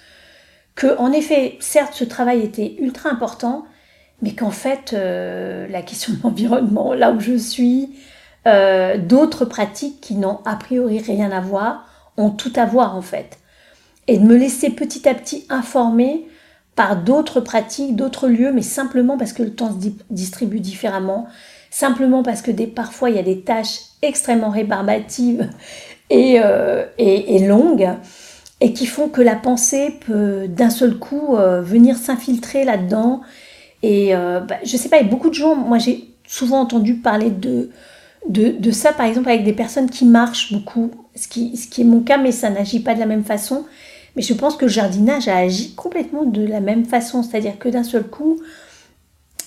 que, 0.76 0.98
en 1.00 1.12
effet, 1.12 1.58
certes, 1.60 1.94
ce 1.96 2.04
travail 2.04 2.42
était 2.42 2.76
ultra 2.80 3.10
important, 3.10 3.66
mais 4.22 4.34
qu'en 4.34 4.52
fait, 4.52 4.94
euh, 4.94 5.68
la 5.68 5.82
question 5.82 6.14
de 6.14 6.20
l'environnement, 6.24 6.94
là 6.94 7.12
où 7.12 7.20
je 7.20 7.36
suis, 7.36 7.90
euh, 8.46 8.98
d'autres 8.98 9.46
pratiques 9.46 10.00
qui 10.00 10.16
n'ont 10.16 10.40
a 10.46 10.56
priori 10.56 11.00
rien 11.00 11.32
à 11.32 11.42
voir, 11.42 11.88
ont 12.18 12.30
tout 12.30 12.54
à 12.56 12.66
voir 12.66 12.96
en 12.96 13.02
fait. 13.02 13.40
Et 14.08 14.18
de 14.20 14.24
me 14.24 14.38
laisser 14.38 14.70
petit 14.70 15.10
à 15.10 15.14
petit 15.14 15.46
informer 15.50 16.28
par 16.76 16.96
d'autres 16.96 17.42
pratiques, 17.42 17.96
d'autres 17.96 18.28
lieux, 18.28 18.54
mais 18.54 18.62
simplement 18.62 19.18
parce 19.18 19.34
que 19.34 19.44
le 19.44 19.54
temps 19.54 19.72
se 19.72 19.90
distribue 20.12 20.60
différemment, 20.60 21.28
simplement 21.70 22.24
parce 22.24 22.42
que 22.42 22.52
des, 22.52 22.68
parfois 22.68 23.10
il 23.10 23.16
y 23.16 23.20
a 23.20 23.24
des 23.24 23.42
tâches 23.42 23.80
extrêmement 24.02 24.50
rébarbatives 24.50 25.50
et, 26.10 26.40
euh, 26.44 26.86
et, 26.98 27.40
longues 27.46 27.90
et 28.62 28.74
qui 28.74 28.86
font 28.86 29.10
que 29.10 29.22
la 29.22 29.36
pensée 29.36 29.96
peut 30.06 30.48
d'un 30.48 30.70
seul 30.70 30.98
coup 30.98 31.36
euh, 31.36 31.62
venir 31.62 31.96
s'infiltrer 31.96 32.64
là-dedans. 32.64 33.22
Et 33.84 34.16
euh, 34.16 34.40
bah, 34.40 34.56
je 34.64 34.78
sais 34.78 34.90
pas, 34.90 34.98
a 34.98 35.04
beaucoup 35.04 35.30
de 35.30 35.36
gens, 35.36 35.56
moi 35.56 35.78
j'ai 35.78 36.06
souvent 36.26 36.62
entendu 36.62 36.96
parler 36.96 37.30
de, 37.30 37.70
de, 38.28 38.50
de, 38.50 38.72
ça 38.72 38.94
par 38.94 39.06
exemple 39.06 39.30
avec 39.30 39.44
des 39.44 39.54
personnes 39.54 39.90
qui 39.90 40.06
marchent 40.06 40.52
beaucoup, 40.52 40.92
ce 41.16 41.28
qui, 41.28 41.56
ce 41.56 41.68
qui 41.68 41.82
est 41.82 41.86
mon 41.86 42.02
cas, 42.02 42.18
mais 42.18 42.32
ça 42.32 42.50
n'agit 42.50 42.80
pas 42.80 42.96
de 42.96 43.00
la 43.00 43.06
même 43.06 43.24
façon. 43.24 43.66
Mais 44.16 44.24
je 44.24 44.34
pense 44.34 44.56
que 44.56 44.66
le 44.66 44.72
jardinage 44.72 45.28
a 45.28 45.38
agi 45.38 45.76
complètement 45.76 46.26
de 46.26 46.44
la 46.44 46.60
même 46.60 46.86
façon, 46.86 47.22
c'est-à-dire 47.22 47.60
que 47.60 47.70
d'un 47.70 47.84
seul 47.84 48.04
coup, 48.04 48.40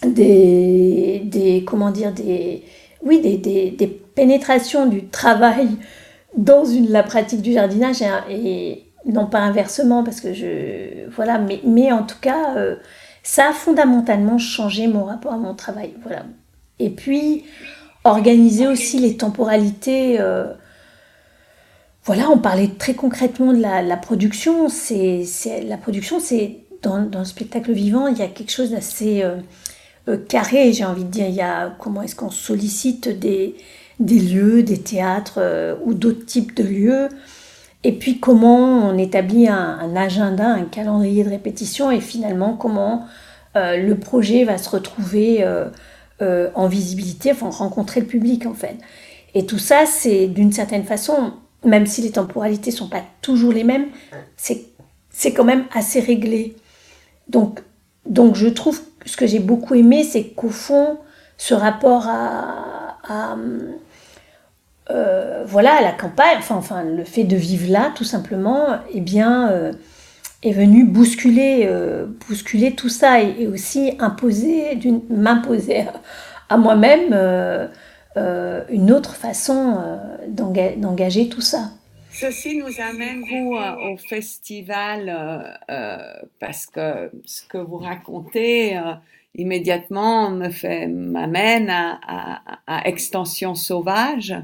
des, 0.07 1.23
des 1.25 1.65
comment 1.65 1.91
des, 1.91 2.65
pénétrations 4.15 4.87
du 4.87 5.07
travail 5.07 5.69
dans 6.37 6.65
la 6.89 7.03
pratique 7.03 7.43
du 7.43 7.53
jardinage 7.53 8.03
et, 8.29 8.85
non 9.07 9.27
pas 9.27 9.39
inversement 9.39 10.05
parce 10.05 10.21
que 10.21 10.35
je 10.35 11.09
voilà 11.11 11.41
mais, 11.65 11.91
en 11.91 12.03
tout 12.03 12.19
cas 12.21 12.57
euh, 12.57 12.77
ça 13.23 13.49
a 13.49 13.53
fondamentalement 13.53 14.37
changé 14.37 14.87
mon 14.89 15.05
rapport 15.05 15.33
à 15.33 15.39
mon 15.39 15.55
travail 15.55 15.95
voilà. 16.03 16.25
Et 16.79 16.91
puis 16.91 17.45
organiser 18.05 18.67
aussi 18.67 18.99
les 18.99 19.17
temporalités 19.17 20.21
euh, 20.21 20.53
voilà 22.05 22.29
on 22.31 22.39
parlait 22.39 22.69
très 22.79 22.95
concrètement 22.95 23.55
de 23.55 23.61
la, 23.61 23.97
production 23.97 24.69
c'est 24.69 25.25
la 25.67 25.79
production 25.79 26.21
c'est 26.21 26.59
dans, 26.83 27.09
le 27.11 27.25
spectacle 27.25 27.73
vivant 27.73 28.07
il 28.07 28.19
y 28.19 28.23
a 28.23 28.29
quelque 28.29 28.53
chose 28.53 28.71
d'assez 28.71 29.23
euh, 29.23 29.37
carré, 30.17 30.73
j'ai 30.73 30.85
envie 30.85 31.05
de 31.05 31.11
dire. 31.11 31.27
Il 31.29 31.35
y 31.35 31.41
a 31.41 31.75
comment 31.79 32.03
est-ce 32.03 32.17
qu'on 32.17 32.31
sollicite 32.31 33.09
des, 33.09 33.55
des 33.99 34.19
lieux, 34.19 34.63
des 34.63 34.79
théâtres 34.79 35.39
euh, 35.39 35.75
ou 35.85 35.95
d'autres 35.95 36.25
types 36.25 36.55
de 36.55 36.63
lieux. 36.63 37.09
Et 37.83 37.93
puis 37.93 38.21
comment 38.21 38.91
on 38.91 38.99
établit 38.99 39.49
un, 39.49 39.97
agenda, 39.97 40.47
un 40.47 40.65
calendrier 40.65 41.25
de 41.25 41.31
répétition 41.31 41.91
et 41.91 42.01
finalement 42.01 42.55
comment 42.55 43.07
euh, 43.57 43.79
le 43.79 43.95
projet 43.95 44.45
va 44.45 44.59
se 44.59 44.69
retrouver 44.69 45.45
en 46.55 46.69
visibilité, 46.69 47.33
enfin 47.33 47.49
rencontrer 47.49 48.01
le 48.01 48.07
public 48.07 48.45
en 48.45 48.53
fait. 48.53 48.77
Et 49.35 49.47
tout 49.47 49.59
ça, 49.59 49.87
c'est 49.87 50.27
d'une 50.27 50.53
certaine 50.53 50.85
façon, 50.85 51.33
même 51.65 51.87
si 51.87 52.03
les 52.03 52.11
temporalités 52.11 52.71
sont 52.71 52.89
pas 52.89 53.03
toujours 53.23 53.53
les 53.53 53.65
mêmes, 53.65 53.87
c'est 54.37 55.33
quand 55.33 55.45
même 55.45 55.65
assez 55.73 56.01
réglé. 56.01 56.57
Donc, 57.29 57.61
donc 58.07 58.35
je 58.35 58.49
trouve 58.49 58.81
ce 59.07 59.17
que 59.17 59.27
j'ai 59.27 59.39
beaucoup 59.39 59.75
aimé, 59.75 60.05
c'est 60.05 60.25
qu'au 60.25 60.51
fond, 60.51 60.99
ce 61.37 61.55
rapport 61.55 62.07
à, 62.07 63.37
euh, 64.91 65.45
voilà, 65.47 65.75
à 65.77 65.83
la 65.83 65.93
campagne, 65.93 66.37
enfin, 66.39 66.57
enfin, 66.57 66.83
le 66.83 67.05
fait 67.05 67.25
de 67.25 67.37
vivre 67.37 67.71
là, 67.71 67.93
tout 67.95 68.05
simplement, 68.05 68.79
eh 68.93 69.01
bien, 69.01 69.49
euh, 69.51 69.73
est 70.43 70.53
venu 70.53 70.85
bousculer, 70.85 71.63
euh, 71.65 72.07
bousculer 72.29 72.75
tout 72.75 72.89
ça 72.89 73.23
et, 73.23 73.47
aussi 73.47 73.95
imposer, 74.01 74.79
m'imposer 75.09 75.87
à, 76.49 76.57
moi-même 76.57 77.15
une 78.17 78.93
autre 78.93 79.15
façon 79.15 79.79
d'engager 80.29 81.29
tout 81.29 81.41
ça. 81.41 81.71
Ceci 82.13 82.57
nous 82.57 82.81
amène 82.81 83.25
vous, 83.25 83.57
au 83.57 83.97
festival 83.97 85.09
euh, 85.71 86.13
parce 86.39 86.67
que 86.67 87.11
ce 87.25 87.43
que 87.47 87.59
vous 87.59 87.79
racontez 87.79 88.77
euh, 88.77 88.95
immédiatement 89.35 90.31
me 90.31 90.51
fait 90.51 90.87
m'amène 90.89 91.71
à, 91.71 92.43
à, 92.67 92.89
Extension 92.89 93.55
Sauvage, 93.55 94.35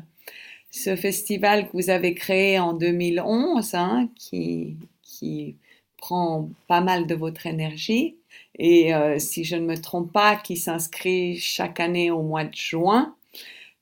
ce 0.70 0.94
festival 0.96 1.66
que 1.68 1.72
vous 1.72 1.90
avez 1.90 2.14
créé 2.14 2.58
en 2.58 2.72
2011, 2.72 3.74
hein, 3.74 4.08
qui, 4.16 4.76
qui 5.02 5.56
prend 5.96 6.48
pas 6.68 6.80
mal 6.80 7.06
de 7.06 7.14
votre 7.14 7.46
énergie. 7.46 8.16
Et 8.58 8.94
euh, 8.94 9.18
si 9.18 9.44
je 9.44 9.56
ne 9.56 9.66
me 9.66 9.76
trompe 9.76 10.12
pas, 10.12 10.36
qui 10.36 10.56
s'inscrit 10.56 11.36
chaque 11.38 11.80
année 11.80 12.10
au 12.10 12.22
mois 12.22 12.44
de 12.44 12.54
juin 12.54 13.15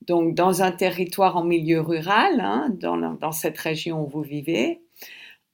donc 0.06 0.34
dans 0.34 0.62
un 0.62 0.72
territoire 0.72 1.36
en 1.36 1.44
milieu 1.44 1.80
rural, 1.80 2.40
hein, 2.40 2.68
dans, 2.80 3.32
cette 3.32 3.58
région 3.58 4.02
où 4.04 4.08
vous 4.08 4.22
vivez. 4.22 4.80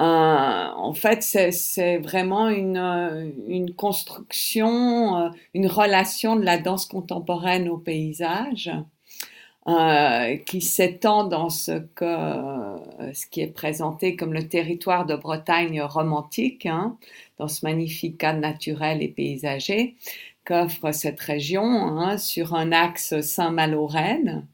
Euh, 0.02 0.04
en 0.04 0.94
fait, 0.94 1.22
c'est 1.22 1.98
vraiment 1.98 2.48
une, 2.48 3.32
une 3.48 3.74
construction, 3.74 5.16
euh, 5.18 5.28
une 5.54 5.66
relation 5.66 6.36
de 6.36 6.44
la 6.44 6.58
danse 6.58 6.86
contemporaine 6.86 7.68
au 7.68 7.78
paysage. 7.78 8.70
euh, 9.68 10.36
qui 10.38 10.60
s'étend 10.62 11.24
dans 11.24 11.48
euh, 11.68 12.78
ce 13.12 13.26
qui 13.30 13.40
est 13.42 13.52
présenté 13.52 14.16
comme 14.16 14.32
le 14.32 14.48
territoire 14.48 15.04
de 15.06 15.14
Bretagne 15.16 15.82
romantique, 15.82 16.66
hein, 16.66 16.96
dans 17.38 17.48
ce 17.48 17.64
magnifique 17.66 18.18
cadre 18.18 18.40
naturel 18.40 19.02
et 19.02 19.08
paysager 19.08 19.96
qu'offre 20.44 20.92
cette 20.92 21.20
région 21.20 21.64
hein, 21.64 22.18
sur 22.18 22.54
un 22.54 22.72
axe 22.72 23.20
Saint-Malo-Rennes. 23.20 24.46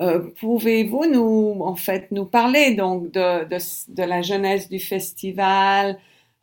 Euh, 0.00 0.20
pouvez-vous 0.40 1.06
nous, 1.06 1.58
en 1.60 1.76
fait, 1.76 2.08
nous 2.10 2.24
parler 2.24 2.74
donc 2.74 3.10
de, 3.10 3.44
de, 3.44 4.02
la 4.02 4.22
jeunesse 4.22 4.68
du 4.68 4.78
festival, 4.78 5.98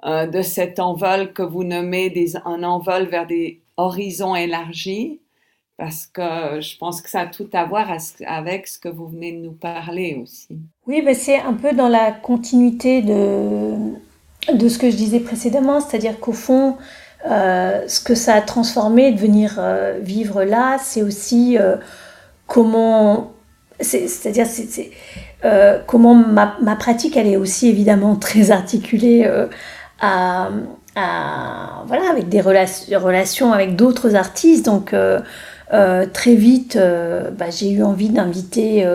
euh, 0.06 0.28
de 0.28 0.42
cet 0.42 0.80
envol 0.80 1.34
que 1.34 1.42
vous 1.42 1.64
nommez 1.64 2.14
un 2.46 2.64
envol 2.64 3.06
vers 3.06 3.28
des 3.28 3.62
horizons 3.76 4.36
élargis? 4.36 5.20
Parce 5.78 6.06
que 6.06 6.60
je 6.60 6.78
pense 6.78 7.02
que 7.02 7.10
ça 7.10 7.22
a 7.22 7.28
tout 7.28 7.50
à 7.54 7.64
voir 7.66 7.90
avec 8.26 8.68
ce 8.68 8.78
que 8.78 8.90
vous 8.90 9.08
venez 9.08 9.32
de 9.32 9.40
nous 9.40 9.54
parler 9.54 10.20
aussi. 10.22 10.60
Oui, 10.86 11.02
ben 11.02 11.16
c'est 11.16 11.40
un 11.40 11.54
peu 11.54 11.74
dans 11.74 11.88
la 11.88 12.12
continuité 12.12 13.02
de, 13.02 13.76
de 14.54 14.68
ce 14.68 14.78
que 14.78 14.92
je 14.92 14.98
disais 14.98 15.22
précédemment, 15.22 15.80
c'est-à-dire 15.80 16.20
qu'au 16.20 16.34
fond, 16.34 16.76
euh, 17.28 17.82
ce 17.88 18.00
que 18.00 18.16
ça 18.16 18.36
a 18.36 18.42
transformé 18.42 19.12
de 19.12 19.20
venir 19.20 19.56
euh, 19.60 20.00
vivre 20.02 20.44
là, 20.44 20.78
c'est 20.82 21.02
aussi 21.02 21.58
euh, 21.58 21.76
comment, 22.48 23.34
c'est-à-dire 23.82 24.46
c'est, 24.46 24.92
comment 25.86 26.16
ma, 26.16 26.56
ma, 26.62 26.76
pratique, 26.78 27.18
elle 27.18 27.28
est 27.28 27.38
aussi 27.38 27.68
évidemment 27.68 28.16
très 28.22 28.52
articulée 28.52 29.30
à, 30.00 30.50
voilà, 31.88 32.10
avec 32.10 32.30
des 32.30 32.42
relations, 32.42 33.52
avec 33.54 33.76
d'autres 33.76 34.16
artistes, 34.16 34.66
donc 34.66 34.96
très 36.14 36.36
vite, 36.36 36.78
bah, 37.38 37.50
j'ai 37.50 37.72
eu 37.72 37.84
envie 37.84 38.10
d'inviter 38.10 38.88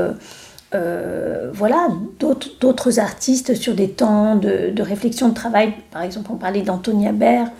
voilà, 0.72 1.88
d'autres 2.18 2.98
artistes 2.98 3.54
sur 3.54 3.74
des 3.74 3.90
temps 3.90 4.36
de, 4.36 4.82
réflexion, 4.82 5.28
de 5.28 5.34
travail. 5.34 5.74
Par 5.90 6.02
exemple, 6.02 6.30
on 6.32 6.36
parlait 6.36 6.62
d'Antonia 6.62 7.12
Baird 7.12 7.50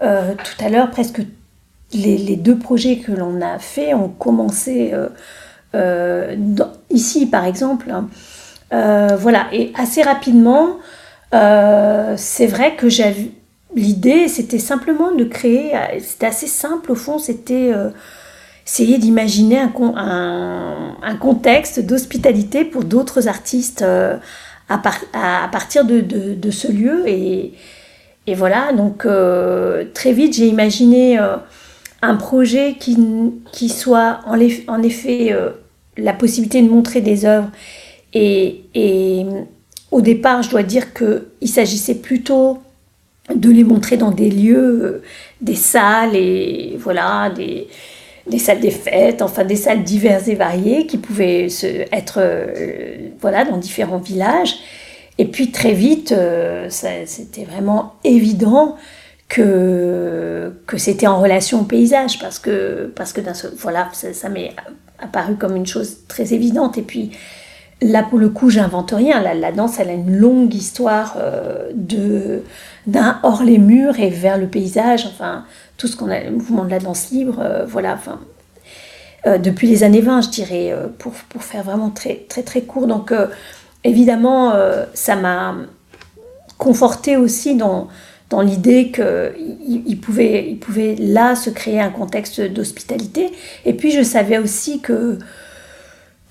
tout 0.00 0.64
à 0.64 0.68
l'heure. 0.68 0.90
Presque 0.90 1.20
les, 1.92 2.36
deux 2.36 2.58
projets 2.58 2.98
que 2.98 3.12
l'on 3.12 3.40
a 3.40 3.58
faits 3.58 3.94
ont 3.94 4.08
commencé 4.08 4.92
ici, 6.90 7.26
par 7.26 7.44
exemple. 7.44 7.90
Hein. 7.90 8.08
voilà, 9.16 9.46
et 9.52 9.72
assez 9.76 10.02
rapidement, 10.02 10.78
c'est 11.32 12.46
vrai 12.46 12.76
que 12.76 12.88
j'avais 12.88 13.30
l'idée, 13.74 14.28
c'était 14.28 14.58
simplement 14.58 15.12
de 15.12 15.24
créer, 15.24 15.72
c'était 16.00 16.26
assez 16.26 16.46
simple 16.46 16.92
au 16.92 16.96
fond, 16.96 17.18
c'était 17.18 17.72
essayer 18.68 18.98
d'imaginer 18.98 19.60
un, 19.60 21.16
contexte 21.20 21.80
d'hospitalité 21.80 22.64
pour 22.64 22.84
d'autres 22.84 23.26
artistes 23.26 23.82
euh, 23.82 24.16
à, 24.68 24.78
partir 25.50 25.86
de, 25.86 26.50
ce 26.50 26.70
lieu. 26.70 27.04
Et 28.28 28.34
voilà, 28.34 28.74
donc 28.74 29.06
euh, 29.06 29.86
très 29.94 30.12
vite, 30.12 30.34
j'ai 30.34 30.48
imaginé 30.48 31.18
euh, 31.18 31.36
un 32.02 32.14
projet 32.14 32.74
qui, 32.78 33.68
soit 33.70 34.20
en, 34.26 34.82
effet 34.82 35.34
la 35.96 36.12
possibilité 36.12 36.60
de 36.60 36.68
montrer 36.68 37.00
des 37.00 37.24
œuvres. 37.24 37.48
Et, 38.12 39.24
au 39.90 40.02
départ, 40.02 40.42
je 40.42 40.50
dois 40.50 40.62
dire 40.62 40.92
qu'il 40.92 41.48
s'agissait 41.48 41.94
plutôt 41.94 42.58
de 43.34 43.48
les 43.48 43.64
montrer 43.64 43.96
dans 43.96 44.10
des 44.10 44.28
lieux, 44.28 45.02
des 45.40 45.54
salles 45.54 46.14
et 46.14 46.76
voilà, 46.78 47.30
des, 47.30 47.66
salles 48.38 48.60
des 48.60 48.70
fêtes, 48.70 49.22
enfin 49.22 49.44
des 49.44 49.56
salles 49.56 49.84
diverses 49.84 50.28
et 50.28 50.34
variées 50.34 50.86
qui 50.86 50.98
pouvaient 50.98 51.48
se, 51.48 51.66
être 51.66 52.18
euh, 52.18 53.08
voilà, 53.22 53.46
dans 53.46 53.56
différents 53.56 53.96
villages. 53.96 54.56
Et 55.18 55.26
puis 55.26 55.50
très 55.50 55.72
vite, 55.72 56.12
euh, 56.12 56.68
c'était 56.70 57.44
vraiment 57.44 57.94
évident 58.04 58.76
que, 59.28 60.52
que 60.66 60.78
c'était 60.78 61.08
en 61.08 61.20
relation 61.20 61.60
au 61.60 61.64
paysage 61.64 62.20
parce 62.20 62.38
que, 62.38 62.90
parce 62.94 63.12
que 63.12 63.20
voilà, 63.56 63.88
ça, 63.92 64.28
m'est 64.28 64.54
apparu 65.00 65.34
comme 65.34 65.56
une 65.56 65.66
chose 65.66 66.06
très 66.06 66.32
évidente. 66.34 66.78
Et 66.78 66.82
puis 66.82 67.10
là, 67.82 68.04
pour 68.04 68.20
le 68.20 68.28
coup, 68.28 68.48
j'invente 68.48 68.92
rien. 68.92 69.20
La, 69.20 69.52
danse, 69.52 69.80
elle 69.80 69.90
a 69.90 69.94
une 69.94 70.16
longue 70.16 70.54
histoire 70.54 71.16
euh, 71.18 71.70
d'un 72.86 73.18
hors 73.24 73.42
les 73.42 73.58
murs 73.58 73.98
et 73.98 74.10
vers 74.10 74.38
le 74.38 74.46
paysage. 74.46 75.04
Enfin, 75.04 75.44
tout 75.78 75.88
ce 75.88 75.96
qu'on 75.96 76.10
a, 76.10 76.20
le 76.20 76.30
mouvement 76.30 76.64
de 76.64 76.70
la 76.70 76.78
danse 76.78 77.10
libre, 77.10 77.40
euh, 77.40 77.66
voilà, 77.66 77.94
enfin, 77.94 78.20
depuis 79.26 79.66
les 79.66 79.82
années 79.82 80.00
20, 80.00 80.22
je 80.22 80.28
dirais, 80.30 80.74
pour, 80.98 81.12
pour, 81.12 81.42
faire 81.42 81.62
vraiment 81.62 81.90
très, 81.90 82.24
très, 82.28 82.42
très 82.42 82.62
court. 82.62 82.86
Donc, 82.86 83.12
évidemment, 83.84 84.52
ça 84.94 85.16
m'a 85.16 85.54
conforté 86.58 87.16
aussi 87.16 87.54
dans, 87.54 87.88
dans 88.30 88.42
l'idée 88.42 88.90
qu'il 88.90 89.82
il 89.86 90.00
pouvait, 90.00 90.96
là 90.98 91.34
se 91.34 91.50
créer 91.50 91.80
un 91.80 91.90
contexte 91.90 92.40
d'hospitalité. 92.40 93.30
Et 93.64 93.72
puis, 93.72 93.90
je 93.90 94.02
savais 94.02 94.38
aussi 94.38 94.80
que 94.80 95.18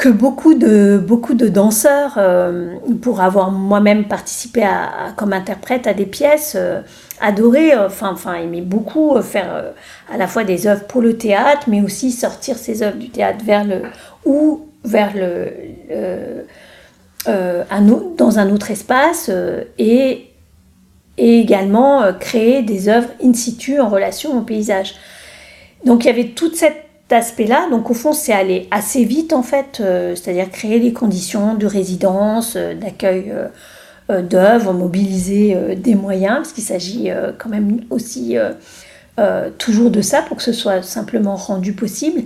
beaucoup 0.10 0.54
de, 0.54 1.48
danseurs, 1.48 2.16
euh, 2.18 2.76
pour 3.02 3.22
avoir 3.22 3.52
moi-même 3.52 4.06
participé 4.06 4.68
comme 5.16 5.34
interprète 5.34 5.88
à 5.88 5.94
des 5.94 6.06
pièces, 6.06 6.54
euh, 6.56 6.82
adoraient, 7.20 7.76
euh, 7.76 7.88
enfin, 7.88 8.12
enfin 8.12 8.36
aimaient 8.36 8.62
beaucoup 8.62 9.20
faire 9.24 9.74
à 10.12 10.18
la 10.18 10.28
fois 10.28 10.44
des 10.44 10.68
œuvres 10.68 10.86
pour 10.86 11.02
le 11.02 11.18
théâtre, 11.18 11.64
mais 11.68 11.82
aussi 11.82 12.12
sortir 12.12 12.58
ces 12.58 12.84
œuvres 12.84 12.98
du 12.98 13.10
théâtre 13.10 13.44
vers 13.44 13.64
le, 13.64 13.82
ou 14.26 14.68
vers 14.84 15.14
le, 15.16 15.52
un, 17.26 17.82
dans 18.18 18.40
un 18.40 18.52
autre 18.52 18.72
espace, 18.72 19.32
et, 19.78 20.28
et 21.18 21.40
également 21.40 22.14
créer 22.20 22.62
des 22.62 22.88
œuvres 22.90 23.10
in 23.24 23.34
situ 23.34 23.80
en 23.80 23.90
relation 23.90 24.38
au 24.38 24.42
paysage. 24.42 24.96
Donc 25.86 26.04
il 26.04 26.08
y 26.08 26.12
avait 26.12 26.30
toute 26.30 26.56
cette 26.56 26.88
aspect-là. 27.10 27.68
Donc 27.70 27.90
au 27.90 27.94
fond, 27.94 28.14
c'est 28.14 28.34
aller 28.34 28.68
assez 28.72 29.04
vite 29.04 29.34
en 29.34 29.44
fait, 29.44 29.80
euh, 29.80 30.16
c'est-à-dire 30.16 30.50
créer 30.52 30.80
les 30.80 30.94
conditions 30.94 31.56
de 31.56 31.66
résidence, 31.66 32.56
euh, 32.56 32.74
d'accueil 32.74 33.34
euh, 34.10 34.22
d'œuvres, 34.22 34.74
mobiliser 34.74 35.76
des 35.76 35.96
moyens, 35.96 36.38
parce 36.38 36.54
qu'il 36.54 36.64
s'agit 36.64 37.10
quand 37.38 37.50
même 37.50 37.82
aussi 37.90 38.38
toujours 39.58 39.92
de 39.92 40.00
ça 40.00 40.22
pour 40.22 40.38
que 40.38 40.44
ce 40.44 40.54
soit 40.54 40.82
simplement 40.82 41.36
rendu 41.36 41.74
possible. 41.74 42.22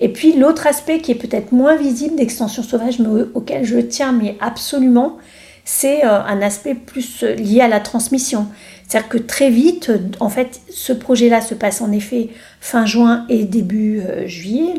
Et 0.00 0.08
puis 0.08 0.34
l'autre 0.34 0.66
aspect 0.66 1.00
qui 1.00 1.12
est 1.12 1.16
peut-être 1.16 1.52
moins 1.52 1.76
visible 1.76 2.16
d'extension 2.16 2.62
sauvage, 2.62 2.98
mais 2.98 3.08
auquel 3.34 3.64
je 3.64 3.78
tiens 3.78 4.12
mais 4.12 4.36
absolument, 4.40 5.16
c'est 5.64 6.02
un 6.02 6.42
aspect 6.42 6.74
plus 6.74 7.22
lié 7.22 7.60
à 7.60 7.68
la 7.68 7.80
transmission. 7.80 8.46
C'est-à-dire 8.86 9.08
que 9.08 9.18
très 9.18 9.50
vite, 9.50 9.90
en 10.20 10.28
fait, 10.28 10.60
ce 10.70 10.92
projet-là 10.92 11.40
se 11.40 11.54
passe 11.54 11.80
en 11.80 11.90
effet 11.90 12.28
fin 12.60 12.86
juin 12.86 13.26
et 13.28 13.44
début 13.44 14.00
euh, 14.00 14.26
juillet, 14.26 14.74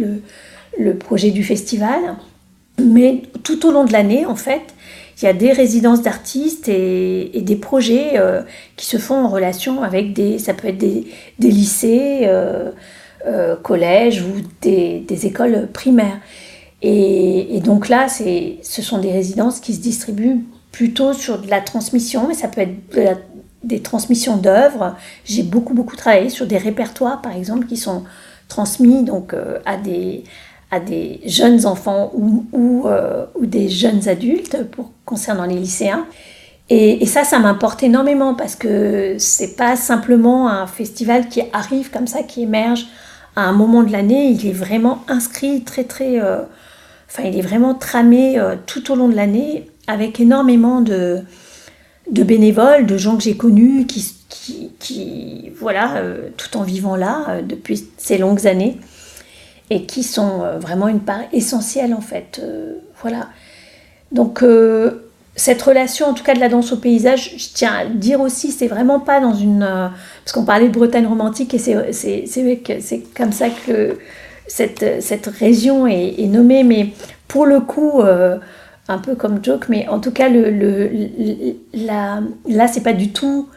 le, 0.79 0.95
projet 0.95 1.31
du 1.31 1.43
festival. 1.43 1.99
Mais 2.81 3.23
tout 3.43 3.65
au 3.67 3.71
long 3.71 3.83
de 3.83 3.91
l'année, 3.91 4.25
en 4.25 4.35
fait, 4.35 4.61
il 5.21 5.25
y 5.25 5.27
a 5.27 5.33
des 5.33 5.51
résidences 5.51 6.03
d'artistes 6.03 6.69
et, 6.69 7.41
des 7.41 7.55
projets 7.55 8.11
euh, 8.15 8.43
qui 8.77 8.85
se 8.85 8.97
font 8.97 9.15
en 9.15 9.27
relation 9.27 9.81
avec 9.83 10.13
des, 10.13 10.37
ça 10.39 10.53
peut 10.53 10.69
être 10.69 10.77
des, 10.77 11.05
lycées, 11.39 12.19
euh, 12.23 12.71
collèges 13.63 14.21
ou 14.21 14.41
des, 14.61 15.25
écoles 15.25 15.67
primaires. 15.73 16.19
Et, 16.81 17.59
donc 17.63 17.89
là, 17.89 18.07
ce 18.07 18.81
sont 18.81 18.99
des 18.99 19.11
résidences 19.11 19.59
qui 19.59 19.73
se 19.73 19.81
distribuent 19.81 20.45
plutôt 20.71 21.13
sur 21.13 21.39
de 21.39 21.49
la 21.49 21.61
transmission, 21.61 22.27
mais 22.27 22.33
ça 22.33 22.47
peut 22.47 22.61
être 22.61 23.21
des 23.63 23.81
transmissions 23.81 24.37
d'œuvres. 24.37 24.95
J'ai 25.25 25.43
beaucoup, 25.43 25.73
beaucoup 25.73 25.95
travaillé 25.95 26.29
sur 26.29 26.47
des 26.47 26.57
répertoires, 26.57 27.21
par 27.21 27.35
exemple, 27.35 27.65
qui 27.65 27.77
sont 27.77 28.03
transmis 28.47 29.03
donc, 29.03 29.33
euh, 29.33 29.59
à, 29.65 29.77
des, 29.77 30.23
à 30.71 30.79
des 30.79 31.19
jeunes 31.25 31.65
enfants 31.65 32.11
ou, 32.13 32.45
ou, 32.51 32.87
euh, 32.87 33.25
ou 33.35 33.45
des 33.45 33.69
jeunes 33.69 34.07
adultes 34.07 34.63
pour, 34.71 34.91
concernant 35.05 35.45
les 35.45 35.55
lycéens. 35.55 36.05
Et, 36.69 37.01
et 37.03 37.05
ça, 37.05 37.23
ça 37.23 37.39
m'importe 37.39 37.83
énormément 37.83 38.35
parce 38.35 38.55
que 38.55 39.15
c'est 39.17 39.55
pas 39.55 39.75
simplement 39.75 40.49
un 40.49 40.67
festival 40.67 41.27
qui 41.27 41.41
arrive 41.53 41.91
comme 41.91 42.07
ça, 42.07 42.23
qui 42.23 42.43
émerge 42.43 42.87
à 43.37 43.43
un 43.43 43.53
moment 43.53 43.83
de 43.83 43.91
l'année. 43.93 44.31
Il 44.31 44.45
est 44.45 44.51
vraiment 44.51 45.05
inscrit 45.07 45.63
très, 45.63 45.85
très. 45.85 46.19
Euh, 46.19 46.41
enfin, 47.09 47.23
il 47.23 47.37
est 47.37 47.41
vraiment 47.41 47.73
tramé 47.73 48.37
tout 48.65 48.91
au 48.91 48.95
long 48.95 49.07
de 49.07 49.15
l'année 49.15 49.71
avec 49.87 50.19
énormément 50.19 50.81
de, 50.81 51.23
bénévoles, 52.11 52.85
de 52.85 52.97
gens 52.97 53.15
que 53.15 53.23
j'ai 53.23 53.37
connus 53.37 53.87
qui, 53.87 55.51
voilà, 55.59 55.97
euh, 55.97 56.29
tout 56.37 56.57
en 56.57 56.63
vivant 56.63 56.95
là 56.95 57.25
euh, 57.29 57.41
depuis 57.41 57.87
ces 57.97 58.17
longues 58.17 58.45
années 58.47 58.77
et 59.69 59.85
qui 59.85 60.03
sont 60.03 60.43
euh, 60.43 60.59
vraiment 60.59 60.87
une 60.87 60.99
part 60.99 61.21
essentielle 61.33 61.93
en 61.93 62.01
fait. 62.01 62.41
voilà. 63.01 63.29
Donc 64.11 64.43
cette 65.37 65.61
relation, 65.61 66.07
en 66.07 66.13
tout 66.13 66.23
cas 66.23 66.33
de 66.33 66.39
la 66.39 66.49
danse 66.49 66.73
au 66.73 66.77
paysage, 66.77 67.35
je 67.37 67.47
tiens 67.53 67.71
à 67.71 67.85
dire 67.85 68.19
aussi, 68.19 68.51
c'est 68.51 68.67
vraiment 68.67 68.99
pas 68.99 69.19
dans 69.19 69.35
une... 69.35 69.59
parce 69.59 70.33
qu'on 70.33 70.43
parlait 70.43 70.67
de 70.67 70.73
Bretagne 70.73 71.05
romantique 71.05 71.53
et 71.53 71.59
c'est 71.59 72.25
c'est 72.27 73.03
comme 73.15 73.31
ça 73.31 73.47
que 73.49 73.99
cette, 74.47 75.03
cette 75.03 75.27
région 75.27 75.85
est, 75.85 76.25
nommée, 76.25 76.63
mais 76.63 76.89
pour 77.27 77.45
le 77.45 77.59
coup, 77.59 78.01
un 78.01 78.97
peu 78.97 79.13
comme 79.13 79.43
joke, 79.43 79.69
mais 79.69 79.87
en 79.89 79.99
tout 79.99 80.11
cas, 80.11 80.27
le, 80.27 80.49
le, 80.49 80.89
la, 81.73 82.21
là, 82.49 82.67
c'est 82.67 82.83
pas 82.83 82.93
du 82.93 83.11
tout 83.11 83.47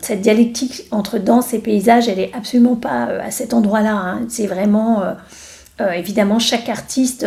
cette 0.00 0.20
dialectique 0.20 0.84
entre 0.92 1.18
danse 1.18 1.52
et 1.52 1.58
paysage, 1.58 2.08
elle 2.08 2.20
est 2.20 2.30
absolument 2.32 2.76
pas 2.76 3.08
à 3.20 3.32
cet 3.32 3.54
endroit-là. 3.54 3.94
Hein. 3.94 4.20
C'est 4.28 4.46
vraiment, 4.46 5.02
évidemment, 5.92 6.38
chaque 6.38 6.68
artiste 6.68 7.26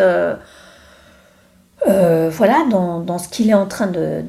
euh, 1.87 2.29
voilà, 2.31 2.65
dans, 2.69 2.99
dans, 3.01 3.17
ce 3.17 3.27
qu'il 3.27 3.49
est 3.49 3.55
en 3.55 3.65
train 3.65 3.87
de, 3.87 4.23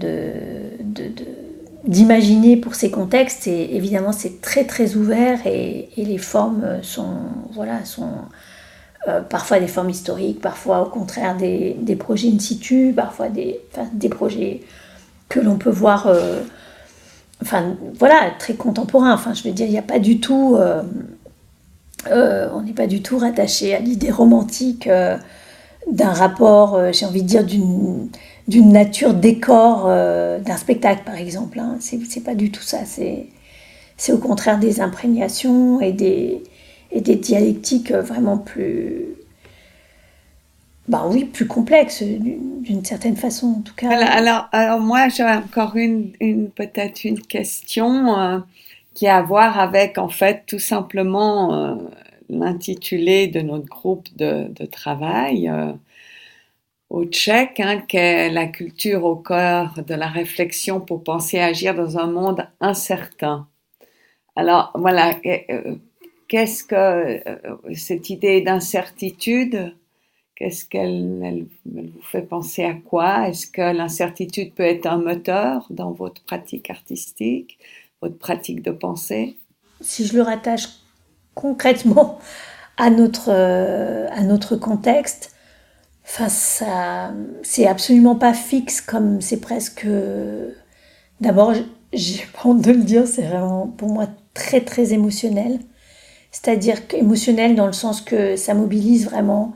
d'imaginer 1.84 2.56
pour 2.56 2.74
ces 2.74 2.90
contextes. 2.90 3.46
Et 3.46 3.76
évidemment, 3.76 4.12
c'est 4.12 4.40
très 4.40 4.64
très 4.64 4.96
ouvert 4.96 5.46
et, 5.46 5.88
et, 5.96 6.04
les 6.04 6.18
formes 6.18 6.82
sont, 6.82 7.16
voilà, 7.52 7.84
sont 7.84 8.10
euh, 9.06 9.20
parfois 9.20 9.60
des 9.60 9.68
formes 9.68 9.90
historiques, 9.90 10.40
parfois 10.40 10.82
au 10.82 10.86
contraire 10.86 11.36
des, 11.36 11.76
des 11.78 11.96
projets 11.96 12.28
in 12.28 12.38
situ, 12.38 12.92
parfois 12.94 13.28
des, 13.28 13.60
des 13.92 14.08
projets 14.08 14.62
que 15.28 15.38
l'on 15.38 15.56
peut 15.56 15.70
voir, 15.70 16.06
euh, 16.08 16.40
enfin 17.42 17.76
voilà, 17.98 18.32
très 18.38 18.54
contemporains. 18.54 19.14
Enfin, 19.14 19.32
je 19.32 19.44
veux 19.44 19.52
dire, 19.52 19.66
il 19.66 19.72
n'y 19.72 19.78
a 19.78 19.82
pas 19.82 20.00
du 20.00 20.18
tout, 20.18 20.58
on 22.10 22.62
n'est 22.62 22.72
pas 22.72 22.88
du 22.88 23.00
tout 23.00 23.18
rattaché 23.18 23.74
à 23.76 23.78
l'idée 23.78 24.10
romantique 24.10 24.88
d'un 25.90 26.12
rapport, 26.12 26.74
euh, 26.74 26.92
j'ai 26.92 27.06
envie 27.06 27.22
de 27.22 27.26
dire, 27.28 27.44
d'une, 27.44 28.10
nature 28.48 29.14
décor 29.14 29.86
euh, 29.86 30.38
d'un 30.38 30.56
spectacle, 30.56 31.02
par 31.04 31.16
exemple. 31.16 31.58
Hein. 31.58 31.76
C'est, 31.80 32.24
pas 32.24 32.34
du 32.34 32.50
tout 32.50 32.62
ça. 32.62 32.78
C'est, 32.84 34.12
au 34.12 34.18
contraire 34.18 34.58
des 34.58 34.80
imprégnations 34.80 35.80
et 35.80 35.92
des, 35.92 36.42
et 36.90 37.00
des 37.00 37.16
dialectiques 37.16 37.92
vraiment 37.92 38.38
plus. 38.38 39.06
Bah 40.86 41.06
oui, 41.08 41.24
plus 41.24 41.46
complexes 41.46 42.02
d'une, 42.02 42.84
certaine 42.84 43.16
façon, 43.16 43.56
en 43.58 43.60
tout 43.62 43.74
cas. 43.74 43.90
Alors, 43.90 44.48
alors, 44.52 44.80
moi, 44.80 45.08
j'ai 45.08 45.24
encore 45.24 45.76
une, 45.76 46.12
une, 46.20 46.50
peut-être 46.50 47.04
une 47.04 47.20
question 47.20 48.18
euh, 48.18 48.38
qui 48.92 49.06
a 49.06 49.16
à 49.16 49.22
voir 49.22 49.58
avec, 49.58 49.96
en 49.96 50.10
fait, 50.10 50.42
tout 50.46 50.58
simplement 50.58 51.78
l'intitulé 52.28 53.28
de 53.28 53.40
notre 53.40 53.66
groupe 53.66 54.08
de, 54.16 54.66
travail 54.66 55.48
euh, 55.48 55.72
au 56.90 57.04
Tchèque, 57.04 57.60
hein, 57.60 57.82
qu'est 57.86 58.30
la 58.30 58.46
culture 58.46 59.04
au 59.04 59.16
cœur 59.16 59.82
de 59.86 59.94
la 59.94 60.08
réflexion 60.08 60.80
pour 60.80 61.02
penser 61.02 61.38
et 61.38 61.42
agir 61.42 61.74
dans 61.74 61.98
un 61.98 62.06
monde 62.06 62.46
incertain. 62.60 63.48
Alors 64.36 64.72
voilà, 64.74 65.18
euh, 65.26 65.76
qu'est-ce 66.28 66.64
que 66.64 66.74
euh, 66.74 67.56
cette 67.74 68.10
idée 68.10 68.40
d'incertitude, 68.40 69.74
qu'est-ce 70.34 70.66
qu'elle 70.66 71.46
vous 71.64 72.02
fait 72.02 72.22
penser 72.22 72.64
à 72.64 72.74
quoi? 72.74 73.28
Est-ce 73.28 73.46
que 73.46 73.74
l'incertitude 73.74 74.54
peut 74.54 74.64
être 74.64 74.86
un 74.86 74.98
moteur 74.98 75.66
dans 75.70 75.92
votre 75.92 76.22
pratique 76.22 76.70
artistique, 76.70 77.58
votre 78.02 78.18
pratique 78.18 78.62
de 78.62 78.72
pensée? 78.72 79.36
Si 79.80 80.06
je 80.06 80.14
le 80.14 80.22
rattache 80.22 80.83
concrètement 81.34 82.18
à 82.76 82.90
notre, 82.90 83.30
euh, 83.30 84.08
à 84.12 84.22
notre 84.22 84.56
contexte, 84.56 85.34
c'est 86.04 87.66
absolument 87.66 88.16
pas 88.16 88.34
fixe 88.34 88.80
comme 88.80 89.20
c'est 89.20 89.40
presque. 89.40 89.86
D'abord, 91.20 91.54
j'ai 91.92 92.24
pas 92.32 92.48
honte 92.48 92.60
de 92.60 92.72
le 92.72 92.82
dire, 92.82 93.06
c'est 93.06 93.22
vraiment 93.22 93.66
pour 93.66 93.88
moi 93.88 94.06
très 94.34 94.60
très 94.60 94.92
émotionnel. 94.92 95.60
C'est-à-dire 96.30 96.78
émotionnel 96.92 97.54
dans 97.54 97.66
le 97.66 97.72
sens 97.72 98.00
que 98.00 98.36
ça 98.36 98.54
mobilise 98.54 99.04
vraiment 99.06 99.54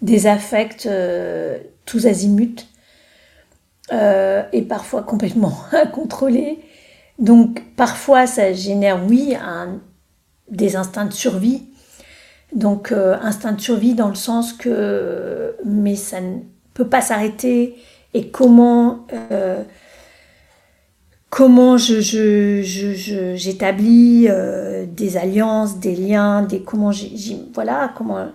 des 0.00 0.26
affects 0.26 0.86
euh, 0.86 1.58
tous 1.86 2.06
azimuts 2.06 2.66
euh, 3.92 4.44
et 4.52 4.62
parfois 4.62 5.02
complètement 5.02 5.56
incontrôlés. 5.72 6.60
Donc 7.18 7.62
parfois 7.76 8.26
ça 8.26 8.52
génère, 8.52 9.04
oui, 9.08 9.34
un, 9.34 9.80
des 10.50 10.76
instincts 10.76 11.06
de 11.06 11.12
survie. 11.12 11.62
Donc 12.54 12.92
euh, 12.92 13.16
instinct 13.20 13.52
de 13.52 13.60
survie 13.60 13.94
dans 13.94 14.08
le 14.08 14.14
sens 14.14 14.52
que 14.52 15.56
mais 15.64 15.96
ça 15.96 16.20
ne 16.20 16.38
peut 16.72 16.86
pas 16.86 17.00
s'arrêter 17.00 17.74
et 18.14 18.28
comment 18.28 19.06
euh, 19.32 19.62
comment 21.30 21.76
je, 21.76 22.00
j'établis 23.34 24.28
euh, 24.28 24.86
des 24.86 25.16
alliances, 25.16 25.80
des 25.80 25.96
liens, 25.96 26.42
des 26.42 26.60
comment 26.60 26.92
voilà 27.52 27.92
comment 27.96 28.28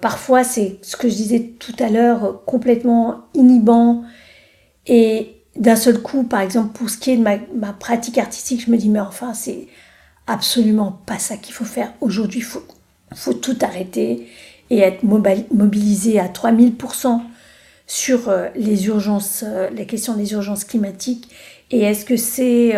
parfois 0.00 0.42
c'est 0.42 0.78
ce 0.82 0.96
que 0.96 1.08
je 1.08 1.14
disais 1.14 1.52
tout 1.58 1.76
à 1.78 1.88
l'heure 1.88 2.42
complètement 2.44 3.26
inhibant 3.34 4.02
et 4.86 5.36
d'un 5.56 5.76
seul 5.76 6.02
coup 6.02 6.24
par 6.24 6.40
exemple 6.40 6.76
pour 6.76 6.90
ce 6.90 6.98
qui 6.98 7.12
est 7.12 7.16
de 7.16 7.22
ma, 7.22 7.36
ma 7.54 7.72
pratique 7.72 8.18
artistique 8.18 8.64
je 8.66 8.70
me 8.72 8.76
dis 8.76 8.88
mais 8.88 8.98
enfin 8.98 9.32
c'est 9.32 9.68
absolument 10.26 11.00
pas 11.06 11.18
ça 11.18 11.36
qu'il 11.36 11.54
faut 11.54 11.64
faire. 11.64 11.92
Aujourd'hui, 12.00 12.40
il 12.40 13.16
faut, 13.16 13.34
tout 13.34 13.56
arrêter 13.60 14.28
et 14.70 14.78
être 14.80 15.02
mobilisé 15.02 16.18
à 16.18 16.26
3000% 16.28 17.20
sur 17.86 18.28
euh, 18.28 18.48
les 18.56 18.86
urgences, 18.86 19.44
euh, 19.46 19.68
la 19.76 19.84
question 19.84 20.14
des 20.14 20.32
urgences 20.32 20.64
climatiques. 20.64 21.30
Et 21.70 21.82
est-ce 21.82 22.04
que 22.04 22.16
c'est 22.16 22.72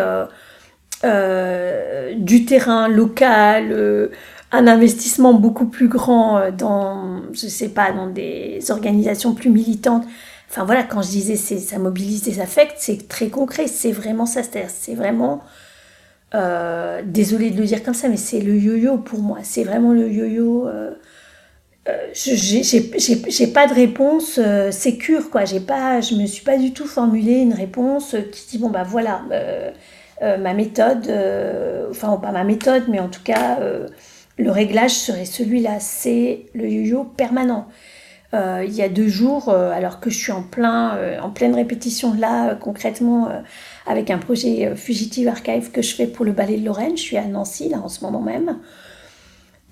euh, 1.05 2.15
du 2.17 2.45
terrain 2.45 2.89
local, 2.89 4.11
un 4.53 4.67
investissement 4.67 5.35
beaucoup 5.35 5.67
plus 5.67 5.89
grand 5.89 6.51
dans, 6.51 7.23
je 7.33 7.47
sais 7.47 7.69
pas, 7.69 7.93
dans 7.93 8.09
des 8.09 8.61
organisations 8.71 9.35
plus 9.35 9.51
militantes? 9.51 10.05
Enfin 10.49 10.65
voilà, 10.65 10.85
quand 10.85 11.03
je 11.03 11.09
disais 11.09 11.37
ça 11.37 11.79
mobilise 11.79 12.23
des 12.23 12.41
affects, 12.41 12.77
c'est 12.79 13.09
très 13.09 13.29
concret, 13.29 13.67
c'est 13.67 13.93
vraiment 13.93 14.27
ça, 14.27 14.43
c'est 14.43 14.95
vraiment 14.95 15.43
euh, 16.35 17.03
désolée 17.05 17.51
de 17.51 17.59
le 17.59 17.67
dire 17.67 17.83
comme 17.83 17.95
ça, 17.95 18.09
mais 18.09 18.17
c'est 18.17 18.41
le 18.41 18.57
yo-yo 18.57 18.99
pour 18.99 19.21
moi. 19.21 19.39
C'est 19.43 19.65
vraiment 19.65 19.93
le 19.93 20.11
yo-yo. 20.11 20.67
Euh, 20.67 20.91
euh, 21.89 22.09
j'ai 22.13 23.47
pas 23.47 23.69
de 23.69 23.75
réponse 23.75 24.41
euh, 24.43 24.73
sécure, 24.73 25.31
quoi. 25.31 25.45
J'ai 25.45 25.61
pas, 25.61 26.01
je 26.01 26.15
me 26.17 26.27
suis 26.27 26.45
pas 26.45 26.59
du 26.59 26.73
tout 26.73 26.87
formulé 26.87 27.35
une 27.35 27.55
réponse 27.55 28.17
qui 28.33 28.47
dit 28.51 28.59
bon 28.59 28.71
bah 28.71 28.83
voilà 28.83 29.23
ma 30.21 30.55
méthode, 30.55 31.11
enfin 31.91 32.17
pas 32.17 32.33
ma 32.33 32.45
méthode, 32.45 32.85
mais 32.89 32.99
en 32.99 33.09
tout 33.09 33.23
cas 33.23 33.59
le 34.39 34.51
réglage 34.51 34.93
serait 34.93 35.27
celui-là. 35.27 35.79
C'est 35.79 36.47
le 36.55 36.69
yo-yo 36.69 37.05
permanent. 37.05 37.69
Il 38.33 38.73
y 38.73 38.83
a 38.83 38.89
deux 38.89 39.09
jours, 39.09 39.51
alors 39.51 40.01
que 40.01 40.11
je 40.11 40.19
suis 40.19 40.33
en 40.33 40.43
plein, 40.43 41.21
en 41.21 41.31
pleine 41.31 41.55
répétition 41.55 42.15
là, 42.15 42.55
concrètement 42.55 43.29
avec 43.87 44.11
un 44.11 44.19
projet 44.19 44.67
euh, 44.67 44.77
Fugitive 44.77 45.29
Archive 45.29 45.71
que 45.71 45.81
je 45.81 45.95
fais 45.95 46.07
pour 46.07 46.25
le 46.25 46.33
Ballet 46.33 46.59
de 46.59 46.65
Lorraine. 46.65 46.97
Je 46.97 47.03
suis 47.03 47.17
à 47.17 47.25
Nancy, 47.25 47.69
là, 47.69 47.79
en 47.79 47.89
ce 47.89 48.05
moment 48.05 48.21
même. 48.21 48.59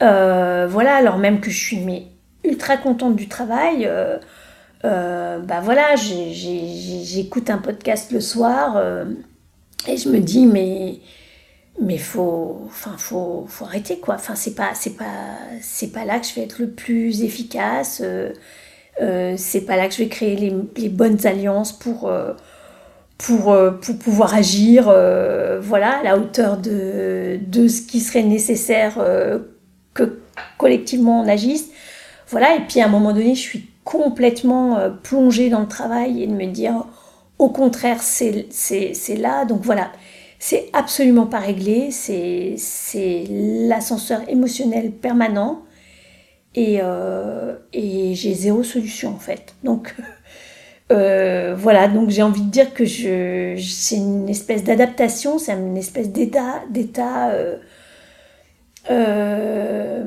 Euh, 0.02 0.66
voilà, 0.68 0.94
alors 0.96 1.18
même 1.18 1.40
que 1.40 1.50
je 1.50 1.58
suis 1.58 1.78
mais, 1.78 2.06
ultra 2.44 2.76
contente 2.76 3.16
du 3.16 3.28
travail. 3.28 3.86
Euh, 3.86 5.38
bah 5.38 5.60
voilà, 5.62 5.96
j'écoute 5.96 7.50
un 7.50 7.58
podcast 7.58 8.12
le 8.12 8.20
soir 8.20 8.76
et 9.88 9.96
je 9.96 10.10
me 10.10 10.18
dis, 10.18 10.44
mais 10.44 10.98
mais 11.80 11.98
faut 11.98 12.62
enfin 12.66 12.94
faut, 12.96 13.46
faut 13.48 13.64
arrêter 13.64 13.98
quoi 13.98 14.14
enfin 14.14 14.34
c'est 14.36 14.54
pas 14.54 14.74
c'est 14.74 14.96
pas 14.96 15.38
c'est 15.60 15.92
pas 15.92 16.04
là 16.04 16.20
que 16.20 16.26
je 16.26 16.34
vais 16.34 16.42
être 16.42 16.58
le 16.60 16.70
plus 16.70 17.22
efficace 17.22 18.02
c'est 19.36 19.60
pas 19.66 19.76
là 19.76 19.88
que 19.88 19.94
je 19.94 19.98
vais 19.98 20.08
créer 20.08 20.36
les, 20.36 20.88
bonnes 20.88 21.26
alliances 21.26 21.72
pour 21.72 22.08
pour, 23.18 23.52
euh, 23.52 23.70
pour 23.70 23.98
pouvoir 23.98 24.34
agir 24.34 24.88
euh, 24.88 25.60
voilà, 25.60 25.98
à 25.98 26.02
la 26.02 26.18
hauteur 26.18 26.56
de, 26.56 27.38
de 27.46 27.68
ce 27.68 27.82
qui 27.82 28.00
serait 28.00 28.22
nécessaire 28.22 28.96
euh, 28.98 29.38
que 29.94 30.18
collectivement 30.58 31.20
on 31.20 31.28
agisse. 31.28 31.70
Voilà, 32.28 32.56
et 32.56 32.60
puis 32.60 32.80
à 32.80 32.86
un 32.86 32.88
moment 32.88 33.12
donné, 33.12 33.34
je 33.34 33.40
suis 33.40 33.68
complètement 33.84 34.78
plongée 35.02 35.50
dans 35.50 35.60
le 35.60 35.68
travail 35.68 36.22
et 36.22 36.26
de 36.26 36.32
me 36.32 36.46
dire, 36.46 36.86
au 37.38 37.50
contraire, 37.50 38.02
c'est 38.02 38.48
là. 39.18 39.44
Donc 39.44 39.60
voilà, 39.62 39.92
c'est 40.46 40.68
absolument 40.74 41.24
pas 41.24 41.38
réglé, 41.38 41.90
c'est 41.90 43.24
l'ascenseur 43.30 44.28
émotionnel 44.28 44.92
permanent 44.92 45.62
et, 46.54 46.80
et 47.72 48.14
j'ai 48.14 48.34
zéro 48.34 48.62
solution 48.62 49.14
en 49.14 49.18
fait. 49.18 49.54
Donc 49.64 49.94
euh, 50.92 51.54
voilà, 51.56 51.88
donc 51.88 52.10
j'ai 52.10 52.22
envie 52.22 52.42
de 52.42 52.50
dire 52.50 52.74
que 52.74 52.84
je, 52.84 53.56
c'est 53.58 53.96
une 53.96 54.28
espèce 54.28 54.64
d'adaptation, 54.64 55.38
c'est 55.38 55.52
une 55.52 55.78
espèce 55.78 56.10
d'état, 56.10 56.62
d'état 56.68 57.30
euh, 57.30 57.56
euh, 58.90 60.04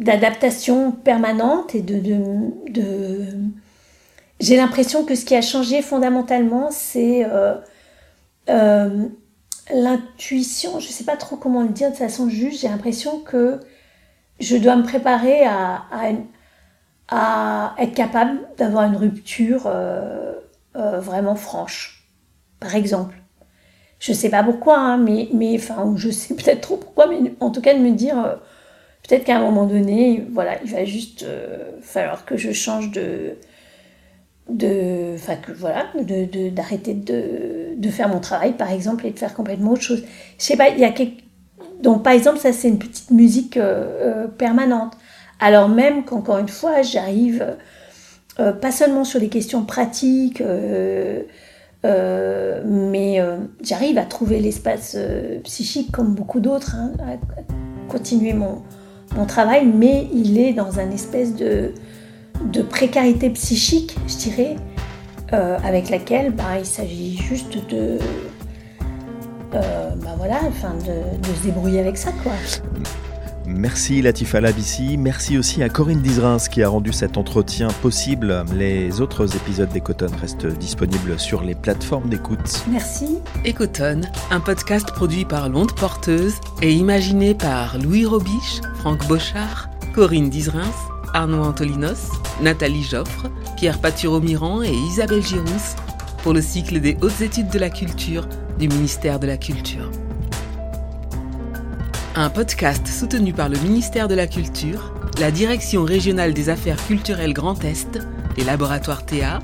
d'adaptation 0.00 0.90
permanente 0.90 1.76
et 1.76 1.82
de, 1.82 2.00
de, 2.00 3.26
j'ai 4.40 4.56
l'impression 4.56 5.04
que 5.04 5.14
ce 5.14 5.24
qui 5.24 5.36
a 5.36 5.42
changé 5.42 5.82
fondamentalement, 5.82 6.70
c'est 6.72 7.24
l'intuition. 9.72 10.80
Je 10.80 10.88
sais 10.88 11.04
pas 11.04 11.16
trop 11.16 11.36
comment 11.36 11.62
le 11.62 11.68
dire 11.68 11.90
de 11.90 11.96
façon 11.96 12.28
juste. 12.28 12.60
J'ai 12.60 12.68
l'impression 12.68 13.20
que 13.20 13.60
je 14.40 14.56
dois 14.56 14.76
me 14.76 14.82
préparer 14.82 15.44
à, 15.44 15.84
à, 17.08 17.74
être 17.78 17.94
capable 17.94 18.40
d'avoir 18.56 18.84
une 18.84 18.96
rupture 18.96 19.62
euh, 19.66 20.34
euh, 20.76 21.00
vraiment 21.00 21.34
franche, 21.34 22.04
par 22.60 22.74
exemple. 22.74 23.16
Je 23.98 24.12
sais 24.12 24.30
pas 24.30 24.44
pourquoi, 24.44 24.78
hein, 24.78 24.96
mais, 24.96 25.28
mais 25.32 25.56
enfin, 25.56 25.92
je 25.96 26.10
sais 26.10 26.34
peut-être 26.36 26.60
trop 26.60 26.76
pourquoi, 26.76 27.06
mais 27.06 27.34
en 27.40 27.50
tout 27.50 27.60
cas 27.60 27.74
de 27.74 27.80
me 27.80 27.92
dire, 27.92 28.18
euh, 28.18 28.36
peut-être 29.08 29.24
qu'à 29.24 29.36
un 29.36 29.40
moment 29.40 29.66
donné, 29.66 30.26
voilà, 30.30 30.62
il 30.62 30.70
va 30.70 30.84
juste 30.84 31.26
falloir 31.82 32.24
que 32.24 32.36
je 32.36 32.52
change 32.52 32.90
de, 32.92 33.36
de, 34.48 35.16
voilà, 35.58 35.86
de, 36.00 36.48
d'arrêter 36.48 36.94
de, 36.94 37.76
de, 37.76 37.88
faire 37.90 38.08
mon 38.08 38.20
travail, 38.20 38.52
par 38.52 38.70
exemple, 38.72 39.06
et 39.06 39.10
de 39.10 39.18
faire 39.18 39.34
complètement 39.34 39.72
autre 39.72 39.82
chose. 39.82 40.04
Je 40.38 40.44
sais 40.44 40.56
pas, 40.56 40.70
il 40.70 40.78
y 40.78 40.84
a 40.84 40.90
quelque 40.90 41.22
donc 41.82 42.02
par 42.02 42.12
exemple, 42.12 42.38
ça 42.38 42.52
c'est 42.52 42.68
une 42.68 42.78
petite 42.78 43.10
musique 43.10 43.56
euh, 43.56 44.24
euh, 44.24 44.26
permanente. 44.26 44.94
Alors 45.40 45.68
même 45.68 46.04
qu'encore 46.04 46.38
une 46.38 46.48
fois, 46.48 46.82
j'arrive 46.82 47.56
euh, 48.40 48.52
pas 48.52 48.72
seulement 48.72 49.04
sur 49.04 49.20
les 49.20 49.28
questions 49.28 49.64
pratiques, 49.64 50.42
mais 51.84 53.22
j'arrive 53.62 53.98
à 53.98 54.04
trouver 54.04 54.40
l'espace 54.40 54.96
psychique 55.44 55.92
comme 55.92 56.14
beaucoup 56.14 56.40
d'autres, 56.40 56.74
hein, 56.74 56.92
à, 57.00 57.16
continuer 57.88 58.32
mon, 58.32 58.62
mon, 59.16 59.26
travail, 59.26 59.64
mais 59.66 60.08
il 60.12 60.38
est 60.38 60.52
dans 60.52 60.80
un 60.80 60.90
espèce 60.90 61.34
de, 61.34 61.72
de 62.44 62.62
précarité 62.62 63.30
psychique, 63.30 63.96
je 64.06 64.16
dirais, 64.16 64.56
avec 65.32 65.90
laquelle 65.90 66.32
bah, 66.32 66.58
il 66.58 66.66
s'agit 66.66 67.16
juste 67.18 67.58
de 67.68 67.98
euh, 69.54 69.90
bah 70.02 70.14
voilà, 70.18 70.40
enfin 70.46 70.74
de, 70.74 71.34
se 71.34 71.42
débrouiller 71.42 71.80
avec 71.80 71.96
ça 71.96 72.12
quoi. 72.22 72.32
Merci 73.46 74.02
Latifa 74.02 74.42
Labissi, 74.42 74.98
merci 74.98 75.38
aussi 75.38 75.62
à 75.62 75.70
Corinne 75.70 76.02
Dizrins 76.02 76.36
qui 76.50 76.62
a 76.62 76.68
rendu 76.68 76.92
cet 76.92 77.16
entretien 77.16 77.68
possible. 77.80 78.44
Les 78.54 79.00
autres 79.00 79.36
épisodes 79.36 79.70
d'Ecotone 79.70 80.14
restent 80.20 80.46
disponibles 80.46 81.18
sur 81.18 81.42
les 81.42 81.54
plateformes 81.54 82.10
d'écoute. 82.10 82.64
Merci. 82.70 83.20
Ecotone, 83.46 84.10
un 84.30 84.40
podcast 84.40 84.92
produit 84.92 85.24
par 85.24 85.48
L'Onde 85.48 85.74
Porteuse 85.74 86.34
et 86.60 86.72
imaginé 86.72 87.34
par 87.34 87.78
Louis 87.78 88.04
Robiche, 88.04 88.60
Franck 88.80 89.08
Bochard, 89.08 89.70
Corinne 89.94 90.28
Dizrins, 90.28 90.74
Arnaud 91.14 91.42
Antolinos, 91.42 92.10
Nathalie 92.40 92.82
Joffre, 92.82 93.26
Pierre 93.56 93.80
Paturo-Miran 93.80 94.62
et 94.62 94.72
Isabelle 94.72 95.24
Girousse 95.24 95.76
pour 96.22 96.32
le 96.32 96.42
cycle 96.42 96.80
des 96.80 96.96
hautes 97.00 97.20
études 97.20 97.48
de 97.48 97.58
la 97.58 97.70
culture 97.70 98.28
du 98.58 98.68
ministère 98.68 99.18
de 99.18 99.26
la 99.26 99.36
Culture. 99.36 99.90
Un 102.14 102.30
podcast 102.30 102.86
soutenu 102.86 103.32
par 103.32 103.48
le 103.48 103.58
ministère 103.58 104.08
de 104.08 104.14
la 104.14 104.26
Culture, 104.26 104.92
la 105.20 105.30
Direction 105.30 105.84
régionale 105.84 106.34
des 106.34 106.48
affaires 106.48 106.84
culturelles 106.86 107.32
Grand 107.32 107.62
Est, 107.64 108.00
les 108.36 108.44
laboratoires 108.44 109.06
Théa, 109.06 109.38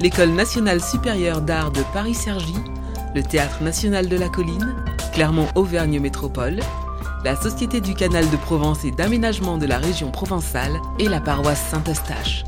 l'École 0.00 0.30
nationale 0.30 0.80
supérieure 0.80 1.42
d'art 1.42 1.72
de 1.72 1.82
Paris-Cergy, 1.92 2.54
le 3.14 3.22
Théâtre 3.22 3.62
national 3.62 4.08
de 4.08 4.16
la 4.16 4.28
Colline, 4.28 4.74
Clermont-Auvergne 5.12 5.98
Métropole, 6.00 6.60
la 7.24 7.36
Société 7.36 7.80
du 7.80 7.94
Canal 7.94 8.28
de 8.30 8.36
Provence 8.36 8.84
et 8.84 8.90
d'aménagement 8.90 9.58
de 9.58 9.66
la 9.66 9.78
région 9.78 10.10
provençale 10.10 10.80
et 10.98 11.08
la 11.08 11.20
paroisse 11.20 11.66
Saint-Eustache. 11.70 12.44